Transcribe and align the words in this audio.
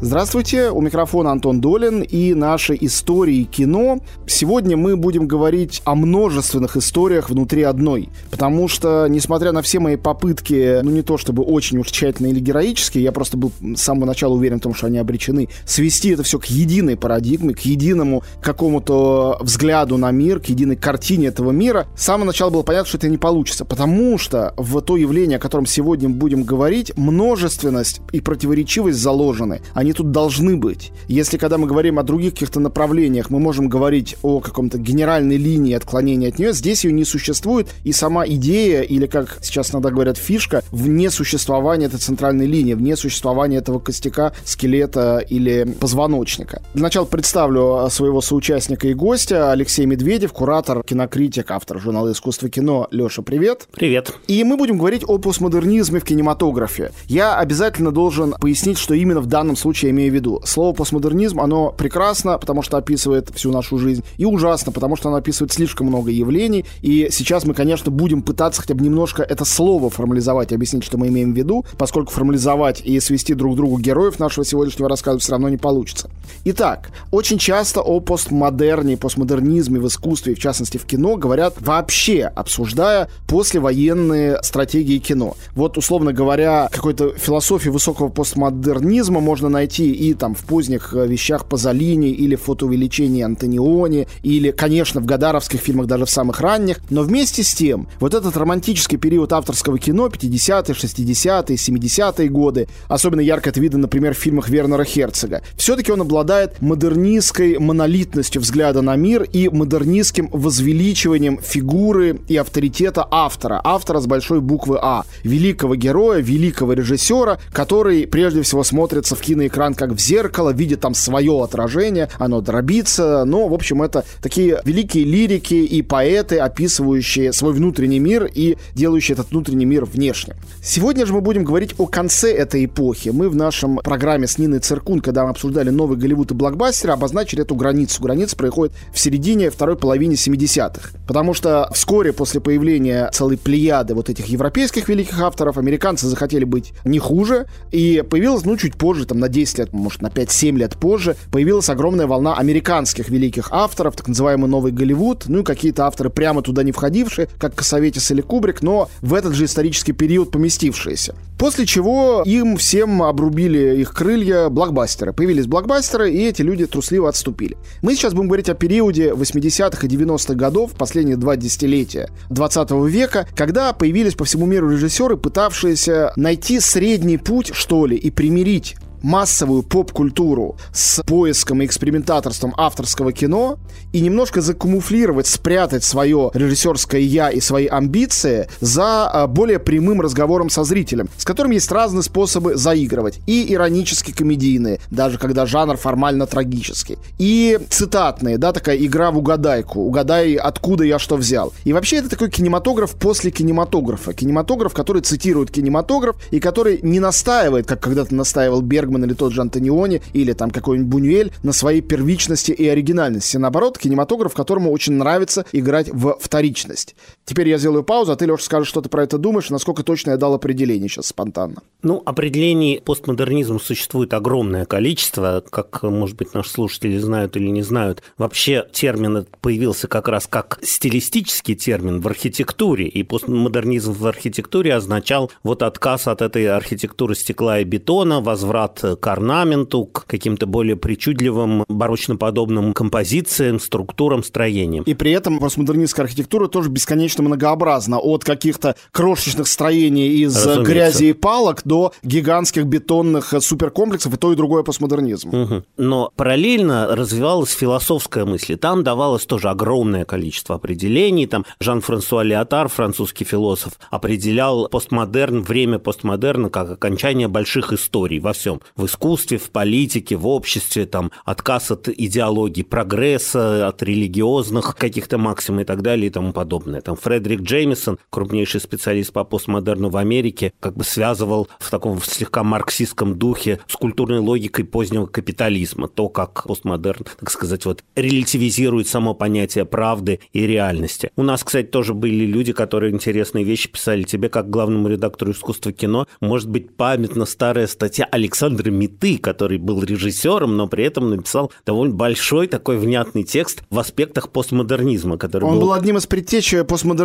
Здравствуйте, 0.00 0.70
у 0.70 0.80
микрофона 0.80 1.32
Антон 1.32 1.60
Долин 1.60 2.02
и 2.02 2.32
наши 2.32 2.78
истории 2.80 3.42
кино. 3.42 3.98
Сегодня 4.28 4.76
мы 4.76 4.96
будем 4.96 5.26
говорить 5.26 5.82
о 5.84 5.96
множественных 5.96 6.76
историях 6.76 7.30
внутри 7.30 7.64
одной, 7.64 8.08
потому 8.30 8.68
что, 8.68 9.08
несмотря 9.08 9.50
на 9.50 9.60
все 9.60 9.80
мои 9.80 9.96
попытки, 9.96 10.82
ну 10.84 10.92
не 10.92 11.02
то 11.02 11.18
чтобы 11.18 11.42
очень 11.42 11.78
уж 11.78 11.90
тщательно 11.90 12.28
или 12.28 12.38
героические, 12.38 13.02
я 13.02 13.10
просто 13.10 13.36
был 13.36 13.50
с 13.74 13.80
самого 13.80 14.04
начала 14.04 14.34
уверен 14.34 14.58
в 14.58 14.62
том, 14.62 14.72
что 14.72 14.86
они 14.86 14.98
обречены, 14.98 15.48
свести 15.66 16.10
это 16.10 16.22
все 16.22 16.38
к 16.38 16.44
единой 16.44 16.96
парадигме, 16.96 17.52
к 17.52 17.60
единому 17.60 18.22
какому-то 18.40 19.38
взгляду 19.40 19.96
на 19.96 20.12
мир, 20.12 20.38
к 20.38 20.46
единой 20.46 20.76
картине 20.76 21.26
этого 21.26 21.50
мира, 21.50 21.88
с 21.96 22.04
самого 22.04 22.26
начала 22.26 22.50
было 22.50 22.62
понятно, 22.62 22.88
что 22.88 22.98
это 22.98 23.08
не 23.08 23.18
получится, 23.18 23.64
потому 23.64 24.16
что 24.16 24.54
в 24.56 24.80
то 24.80 24.96
явление, 24.96 25.38
о 25.38 25.40
котором 25.40 25.66
сегодня 25.66 26.08
будем 26.08 26.44
говорить, 26.44 26.96
множественность 26.96 28.00
и 28.12 28.20
противоречивость 28.20 28.98
заложены. 28.98 29.60
Они 29.74 29.87
они 29.88 29.94
тут 29.94 30.10
должны 30.10 30.58
быть. 30.58 30.92
Если 31.08 31.38
когда 31.38 31.56
мы 31.56 31.66
говорим 31.66 31.98
о 31.98 32.02
других 32.02 32.34
каких-то 32.34 32.60
направлениях, 32.60 33.30
мы 33.30 33.38
можем 33.38 33.68
говорить 33.68 34.16
о 34.22 34.40
каком-то 34.40 34.76
генеральной 34.76 35.38
линии 35.38 35.72
отклонения 35.72 36.28
от 36.28 36.38
нее, 36.38 36.52
здесь 36.52 36.84
ее 36.84 36.92
не 36.92 37.04
существует, 37.04 37.68
и 37.84 37.92
сама 37.92 38.26
идея, 38.26 38.82
или 38.82 39.06
как 39.06 39.38
сейчас 39.40 39.70
иногда 39.70 39.90
говорят, 39.90 40.18
фишка, 40.18 40.62
вне 40.72 41.10
существования 41.10 41.86
этой 41.86 41.98
центральной 41.98 42.44
линии, 42.44 42.74
вне 42.74 42.96
существования 42.96 43.56
этого 43.56 43.78
костяка, 43.78 44.34
скелета 44.44 45.20
или 45.20 45.64
позвоночника. 45.80 46.60
Для 46.74 46.82
начала 46.82 47.06
представлю 47.06 47.88
своего 47.88 48.20
соучастника 48.20 48.88
и 48.88 48.92
гостя, 48.92 49.52
Алексей 49.52 49.86
Медведев, 49.86 50.34
куратор, 50.34 50.82
кинокритик, 50.82 51.50
автор 51.50 51.80
журнала 51.80 52.12
«Искусство 52.12 52.50
кино». 52.50 52.88
Леша, 52.90 53.22
привет. 53.22 53.66
Привет. 53.72 54.12
И 54.26 54.44
мы 54.44 54.58
будем 54.58 54.76
говорить 54.76 55.04
о 55.06 55.16
постмодернизме 55.16 56.00
в 56.00 56.04
кинематографе. 56.04 56.92
Я 57.06 57.38
обязательно 57.38 57.90
должен 57.90 58.34
пояснить, 58.38 58.76
что 58.76 58.92
именно 58.92 59.20
в 59.20 59.26
данном 59.26 59.56
случае 59.56 59.77
случае 59.78 59.90
я 59.90 59.94
имею 59.94 60.10
в 60.10 60.14
виду. 60.14 60.40
Слово 60.44 60.74
постмодернизм, 60.74 61.40
оно 61.40 61.70
прекрасно, 61.70 62.38
потому 62.38 62.62
что 62.62 62.76
описывает 62.76 63.30
всю 63.34 63.52
нашу 63.52 63.78
жизнь, 63.78 64.02
и 64.16 64.24
ужасно, 64.24 64.72
потому 64.72 64.96
что 64.96 65.08
оно 65.08 65.18
описывает 65.18 65.52
слишком 65.52 65.86
много 65.86 66.10
явлений, 66.10 66.64
и 66.82 67.08
сейчас 67.10 67.44
мы, 67.44 67.54
конечно, 67.54 67.90
будем 67.90 68.22
пытаться 68.22 68.62
хотя 68.62 68.74
бы 68.74 68.84
немножко 68.84 69.22
это 69.22 69.44
слово 69.44 69.90
формализовать 69.90 70.52
объяснить, 70.52 70.84
что 70.84 70.98
мы 70.98 71.08
имеем 71.08 71.32
в 71.32 71.36
виду, 71.36 71.64
поскольку 71.76 72.12
формализовать 72.12 72.80
и 72.80 72.98
свести 73.00 73.34
друг 73.34 73.54
к 73.54 73.56
другу 73.56 73.78
героев 73.78 74.18
нашего 74.18 74.44
сегодняшнего 74.44 74.88
рассказа 74.88 75.18
все 75.18 75.32
равно 75.32 75.48
не 75.48 75.56
получится. 75.56 76.10
Итак, 76.44 76.90
очень 77.12 77.38
часто 77.38 77.80
о 77.80 78.00
постмодерне, 78.00 78.96
постмодернизме 78.96 79.78
в 79.78 79.86
искусстве, 79.86 80.34
в 80.34 80.38
частности 80.38 80.78
в 80.78 80.84
кино, 80.84 81.16
говорят 81.16 81.54
вообще, 81.60 82.24
обсуждая 82.24 83.08
послевоенные 83.28 84.42
стратегии 84.42 84.98
кино. 84.98 85.36
Вот, 85.54 85.78
условно 85.78 86.12
говоря, 86.12 86.68
какой-то 86.72 87.14
философии 87.16 87.68
высокого 87.68 88.08
постмодернизма 88.08 89.20
можно 89.20 89.48
найти 89.48 89.67
найти 89.68 89.92
и 89.92 90.14
там 90.14 90.34
в 90.34 90.44
поздних 90.44 90.94
э, 90.94 91.06
вещах 91.06 91.44
Пазолини 91.44 92.08
или 92.08 92.36
фотоувеличении 92.36 93.22
Антониони 93.22 94.06
или, 94.22 94.50
конечно, 94.50 95.00
в 95.00 95.04
Гадаровских 95.04 95.60
фильмах 95.60 95.86
даже 95.86 96.06
в 96.06 96.10
самых 96.10 96.40
ранних. 96.40 96.80
Но 96.88 97.02
вместе 97.02 97.42
с 97.42 97.54
тем, 97.54 97.86
вот 98.00 98.14
этот 98.14 98.36
романтический 98.36 98.96
период 98.96 99.32
авторского 99.32 99.78
кино 99.78 100.06
50-е, 100.06 100.74
60-е, 100.74 101.56
70-е 101.56 102.28
годы, 102.28 102.66
особенно 102.88 103.20
ярко 103.20 103.50
это 103.50 103.60
видно, 103.60 103.78
например, 103.78 104.14
в 104.14 104.18
фильмах 104.18 104.48
Вернера 104.48 104.84
Херцога, 104.84 105.42
все-таки 105.56 105.92
он 105.92 106.00
обладает 106.00 106.62
модернистской 106.62 107.58
монолитностью 107.58 108.40
взгляда 108.40 108.80
на 108.80 108.96
мир 108.96 109.24
и 109.24 109.50
модернистским 109.50 110.30
возвеличиванием 110.32 111.40
фигуры 111.42 112.20
и 112.28 112.36
авторитета 112.36 113.06
автора, 113.10 113.60
автора 113.62 114.00
с 114.00 114.06
большой 114.06 114.40
буквы 114.40 114.78
А, 114.80 115.04
великого 115.24 115.76
героя, 115.76 116.20
великого 116.20 116.72
режиссера, 116.72 117.38
который 117.52 118.06
прежде 118.06 118.40
всего 118.40 118.64
смотрится 118.64 119.14
в 119.14 119.20
киноэкране 119.20 119.57
экран 119.58 119.74
как 119.74 119.90
в 119.90 119.98
зеркало, 119.98 120.50
видит 120.50 120.80
там 120.80 120.94
свое 120.94 121.42
отражение, 121.42 122.08
оно 122.18 122.40
дробится. 122.40 123.24
Но, 123.24 123.48
в 123.48 123.54
общем, 123.54 123.82
это 123.82 124.04
такие 124.22 124.60
великие 124.64 125.04
лирики 125.04 125.54
и 125.54 125.82
поэты, 125.82 126.38
описывающие 126.38 127.32
свой 127.32 127.52
внутренний 127.52 127.98
мир 127.98 128.30
и 128.32 128.56
делающие 128.74 129.14
этот 129.14 129.32
внутренний 129.32 129.64
мир 129.64 129.84
внешним. 129.84 130.36
Сегодня 130.62 131.06
же 131.06 131.12
мы 131.12 131.20
будем 131.20 131.42
говорить 131.42 131.74
о 131.78 131.86
конце 131.86 132.32
этой 132.32 132.66
эпохи. 132.66 133.08
Мы 133.08 133.28
в 133.28 133.34
нашем 133.34 133.78
программе 133.78 134.28
с 134.28 134.38
Ниной 134.38 134.60
Циркун, 134.60 135.00
когда 135.00 135.24
мы 135.24 135.30
обсуждали 135.30 135.70
новый 135.70 135.98
Голливуд 135.98 136.30
и 136.30 136.34
блокбастеры, 136.34 136.92
обозначили 136.92 137.42
эту 137.42 137.56
границу. 137.56 138.00
Граница 138.00 138.36
происходит 138.36 138.76
в 138.92 139.00
середине 139.00 139.50
второй 139.50 139.76
половины 139.76 140.12
70-х. 140.12 140.90
Потому 141.08 141.34
что 141.34 141.68
вскоре 141.74 142.12
после 142.12 142.40
появления 142.40 143.10
целой 143.12 143.36
плеяды 143.36 143.94
вот 143.94 144.08
этих 144.08 144.26
европейских 144.26 144.88
великих 144.88 145.20
авторов, 145.20 145.58
американцы 145.58 146.06
захотели 146.06 146.44
быть 146.44 146.72
не 146.84 147.00
хуже, 147.00 147.46
и 147.72 148.04
появилось, 148.08 148.44
ну, 148.44 148.56
чуть 148.56 148.76
позже, 148.76 149.04
там, 149.04 149.18
на 149.18 149.28
10 149.28 149.47
10 149.48 149.58
лет, 149.58 149.72
может, 149.72 150.02
на 150.02 150.08
5-7 150.08 150.56
лет 150.56 150.76
позже, 150.76 151.16
появилась 151.30 151.68
огромная 151.68 152.06
волна 152.06 152.36
американских 152.36 153.08
великих 153.08 153.48
авторов, 153.50 153.96
так 153.96 154.08
называемый 154.08 154.48
Новый 154.48 154.72
Голливуд, 154.72 155.24
ну 155.28 155.40
и 155.40 155.44
какие-то 155.44 155.86
авторы 155.86 156.10
прямо 156.10 156.42
туда 156.42 156.62
не 156.62 156.72
входившие, 156.72 157.28
как 157.38 157.54
Косоветис 157.54 158.10
или 158.10 158.20
Кубрик, 158.20 158.62
но 158.62 158.88
в 159.00 159.14
этот 159.14 159.34
же 159.34 159.46
исторический 159.46 159.92
период 159.92 160.30
поместившиеся. 160.30 161.14
После 161.38 161.66
чего 161.66 162.22
им 162.26 162.56
всем 162.56 163.02
обрубили 163.02 163.80
их 163.80 163.92
крылья 163.92 164.48
блокбастеры. 164.48 165.12
Появились 165.12 165.46
блокбастеры, 165.46 166.12
и 166.12 166.24
эти 166.24 166.42
люди 166.42 166.66
трусливо 166.66 167.08
отступили. 167.08 167.56
Мы 167.80 167.94
сейчас 167.94 168.12
будем 168.12 168.28
говорить 168.28 168.48
о 168.48 168.54
периоде 168.54 169.12
80-х 169.12 169.86
и 169.86 169.90
90-х 169.90 170.34
годов, 170.34 170.72
последние 170.72 171.16
два 171.16 171.36
десятилетия 171.36 172.10
20 172.30 172.70
века, 172.88 173.26
когда 173.36 173.72
появились 173.72 174.14
по 174.14 174.24
всему 174.24 174.46
миру 174.46 174.70
режиссеры, 174.70 175.16
пытавшиеся 175.16 176.12
найти 176.16 176.60
средний 176.60 177.18
путь, 177.18 177.52
что 177.54 177.86
ли, 177.86 177.96
и 177.96 178.10
примирить 178.10 178.76
массовую 179.02 179.62
поп-культуру 179.62 180.56
с 180.72 181.02
поиском 181.04 181.62
и 181.62 181.66
экспериментаторством 181.66 182.54
авторского 182.56 183.12
кино 183.12 183.58
и 183.92 184.00
немножко 184.00 184.40
закамуфлировать, 184.40 185.26
спрятать 185.26 185.84
свое 185.84 186.30
режиссерское 186.34 187.00
«я» 187.00 187.30
и 187.30 187.40
свои 187.40 187.66
амбиции 187.66 188.48
за 188.60 189.08
а, 189.08 189.26
более 189.26 189.58
прямым 189.58 190.00
разговором 190.00 190.50
со 190.50 190.64
зрителем, 190.64 191.08
с 191.16 191.24
которым 191.24 191.52
есть 191.52 191.70
разные 191.70 192.02
способы 192.02 192.56
заигрывать. 192.56 193.20
И 193.26 193.52
иронически 193.52 194.12
комедийные, 194.12 194.80
даже 194.90 195.18
когда 195.18 195.46
жанр 195.46 195.76
формально 195.76 196.26
трагический. 196.26 196.98
И 197.18 197.58
цитатные, 197.70 198.38
да, 198.38 198.52
такая 198.52 198.76
игра 198.76 199.10
в 199.10 199.18
угадайку. 199.18 199.80
Угадай, 199.80 200.34
откуда 200.34 200.84
я 200.84 200.98
что 200.98 201.16
взял. 201.16 201.52
И 201.64 201.72
вообще 201.72 201.96
это 201.96 202.08
такой 202.08 202.30
кинематограф 202.30 202.92
после 202.92 203.30
кинематографа. 203.30 204.12
Кинематограф, 204.12 204.74
который 204.74 205.02
цитирует 205.02 205.50
кинематограф 205.50 206.16
и 206.30 206.40
который 206.40 206.80
не 206.82 207.00
настаивает, 207.00 207.66
как 207.66 207.80
когда-то 207.80 208.14
настаивал 208.14 208.60
Берг 208.60 208.87
Бергман 208.88 209.04
или 209.04 209.14
тот 209.14 209.32
же 209.32 209.42
Антониони 209.42 210.02
или 210.14 210.32
там 210.32 210.50
какой-нибудь 210.50 210.88
Бунюэль 210.90 211.32
на 211.42 211.52
своей 211.52 211.82
первичности 211.82 212.52
и 212.52 212.66
оригинальности. 212.66 213.36
Наоборот, 213.36 213.78
кинематограф, 213.78 214.34
которому 214.34 214.70
очень 214.72 214.94
нравится 214.94 215.44
играть 215.52 215.88
в 215.92 216.16
вторичность. 216.20 216.96
Теперь 217.28 217.50
я 217.50 217.58
сделаю 217.58 217.84
паузу, 217.84 218.12
а 218.12 218.16
ты, 218.16 218.24
Леша, 218.24 218.42
скажешь, 218.42 218.68
что 218.68 218.80
ты 218.80 218.88
про 218.88 219.02
это 219.02 219.18
думаешь, 219.18 219.50
насколько 219.50 219.82
точно 219.82 220.12
я 220.12 220.16
дал 220.16 220.32
определение 220.32 220.88
сейчас 220.88 221.08
спонтанно. 221.08 221.56
Ну, 221.82 222.02
определений 222.06 222.80
постмодернизма 222.82 223.58
существует 223.58 224.14
огромное 224.14 224.64
количество, 224.64 225.44
как, 225.50 225.82
может 225.82 226.16
быть, 226.16 226.32
наши 226.32 226.48
слушатели 226.48 226.96
знают 226.96 227.36
или 227.36 227.48
не 227.48 227.60
знают. 227.60 228.02
Вообще 228.16 228.66
термин 228.72 229.26
появился 229.42 229.88
как 229.88 230.08
раз 230.08 230.26
как 230.26 230.58
стилистический 230.62 231.54
термин 231.54 232.00
в 232.00 232.08
архитектуре, 232.08 232.88
и 232.88 233.02
постмодернизм 233.02 233.92
в 233.92 234.06
архитектуре 234.06 234.74
означал 234.74 235.30
вот 235.42 235.62
отказ 235.62 236.08
от 236.08 236.22
этой 236.22 236.48
архитектуры 236.48 237.14
стекла 237.14 237.60
и 237.60 237.64
бетона, 237.64 238.22
возврат 238.22 238.82
к 238.98 239.06
орнаменту, 239.06 239.84
к 239.84 240.06
каким-то 240.06 240.46
более 240.46 240.76
причудливым 240.76 241.66
барочно-подобным 241.68 242.72
композициям, 242.72 243.60
структурам, 243.60 244.24
строениям. 244.24 244.84
И 244.84 244.94
при 244.94 245.10
этом 245.10 245.40
постмодернистская 245.40 246.06
архитектура 246.06 246.48
тоже 246.48 246.70
бесконечно 246.70 247.17
многообразна. 247.22 247.98
От 247.98 248.24
каких-то 248.24 248.76
крошечных 248.92 249.48
строений 249.48 250.08
из 250.22 250.36
Разумеется. 250.36 250.72
грязи 250.72 251.04
и 251.06 251.12
палок 251.12 251.62
до 251.64 251.92
гигантских 252.02 252.64
бетонных 252.64 253.34
суперкомплексов, 253.40 254.14
и 254.14 254.16
то, 254.16 254.32
и 254.32 254.36
другое 254.36 254.62
постмодернизм. 254.62 255.28
Угу. 255.28 255.62
Но 255.76 256.12
параллельно 256.16 256.94
развивалась 256.94 257.50
философская 257.50 258.24
мысль. 258.24 258.54
И 258.54 258.56
там 258.56 258.84
давалось 258.84 259.26
тоже 259.26 259.48
огромное 259.48 260.04
количество 260.04 260.56
определений. 260.56 261.26
Там 261.26 261.44
Жан-Франсуа 261.60 262.22
Леотар, 262.22 262.68
французский 262.68 263.24
философ, 263.24 263.74
определял 263.90 264.68
постмодерн, 264.68 265.42
время 265.42 265.78
постмодерна 265.78 266.50
как 266.50 266.70
окончание 266.70 267.28
больших 267.28 267.72
историй 267.72 268.18
во 268.18 268.32
всем 268.32 268.60
в 268.76 268.86
искусстве, 268.86 269.38
в 269.38 269.50
политике, 269.50 270.16
в 270.16 270.26
обществе, 270.26 270.86
там, 270.86 271.10
отказ 271.24 271.70
от 271.70 271.88
идеологии 271.88 272.62
прогресса, 272.62 273.68
от 273.68 273.82
религиозных 273.82 274.76
каких-то 274.76 275.18
максим 275.18 275.60
и 275.60 275.64
так 275.64 275.82
далее 275.82 276.08
и 276.08 276.10
тому 276.10 276.32
подобное. 276.32 276.80
Там 276.80 276.96
Фредерик 277.08 277.40
Джеймисон, 277.40 277.98
крупнейший 278.10 278.60
специалист 278.60 279.14
по 279.14 279.24
постмодерну 279.24 279.88
в 279.88 279.96
Америке, 279.96 280.52
как 280.60 280.76
бы 280.76 280.84
связывал 280.84 281.48
в 281.58 281.70
таком 281.70 282.02
слегка 282.02 282.42
марксистском 282.44 283.18
духе 283.18 283.60
с 283.66 283.76
культурной 283.76 284.18
логикой 284.18 284.66
позднего 284.66 285.06
капитализма, 285.06 285.88
то, 285.88 286.10
как 286.10 286.44
постмодерн, 286.44 287.06
так 287.18 287.30
сказать, 287.30 287.64
вот 287.64 287.82
релятивизирует 287.96 288.88
само 288.88 289.14
понятие 289.14 289.64
правды 289.64 290.20
и 290.34 290.46
реальности. 290.46 291.10
У 291.16 291.22
нас, 291.22 291.42
кстати, 291.42 291.68
тоже 291.68 291.94
были 291.94 292.26
люди, 292.26 292.52
которые 292.52 292.92
интересные 292.92 293.42
вещи 293.42 293.70
писали 293.70 294.02
тебе, 294.02 294.28
как 294.28 294.50
главному 294.50 294.88
редактору 294.88 295.32
искусства 295.32 295.72
кино. 295.72 296.06
Может 296.20 296.50
быть, 296.50 296.76
памятна 296.76 297.24
старая 297.24 297.68
статья 297.68 298.04
Александра 298.04 298.70
Миты, 298.70 299.16
который 299.16 299.56
был 299.56 299.82
режиссером, 299.82 300.58
но 300.58 300.68
при 300.68 300.84
этом 300.84 301.08
написал 301.08 301.50
довольно 301.64 301.94
большой 301.94 302.48
такой 302.48 302.76
внятный 302.76 303.22
текст 303.22 303.62
в 303.70 303.78
аспектах 303.78 304.28
постмодернизма, 304.28 305.16
который 305.16 305.44
Он 305.44 305.54
был... 305.54 305.60
был 305.62 305.72
одним 305.72 305.96
из 305.96 306.06
предтеч 306.06 306.54
постмодернизма 306.68 306.97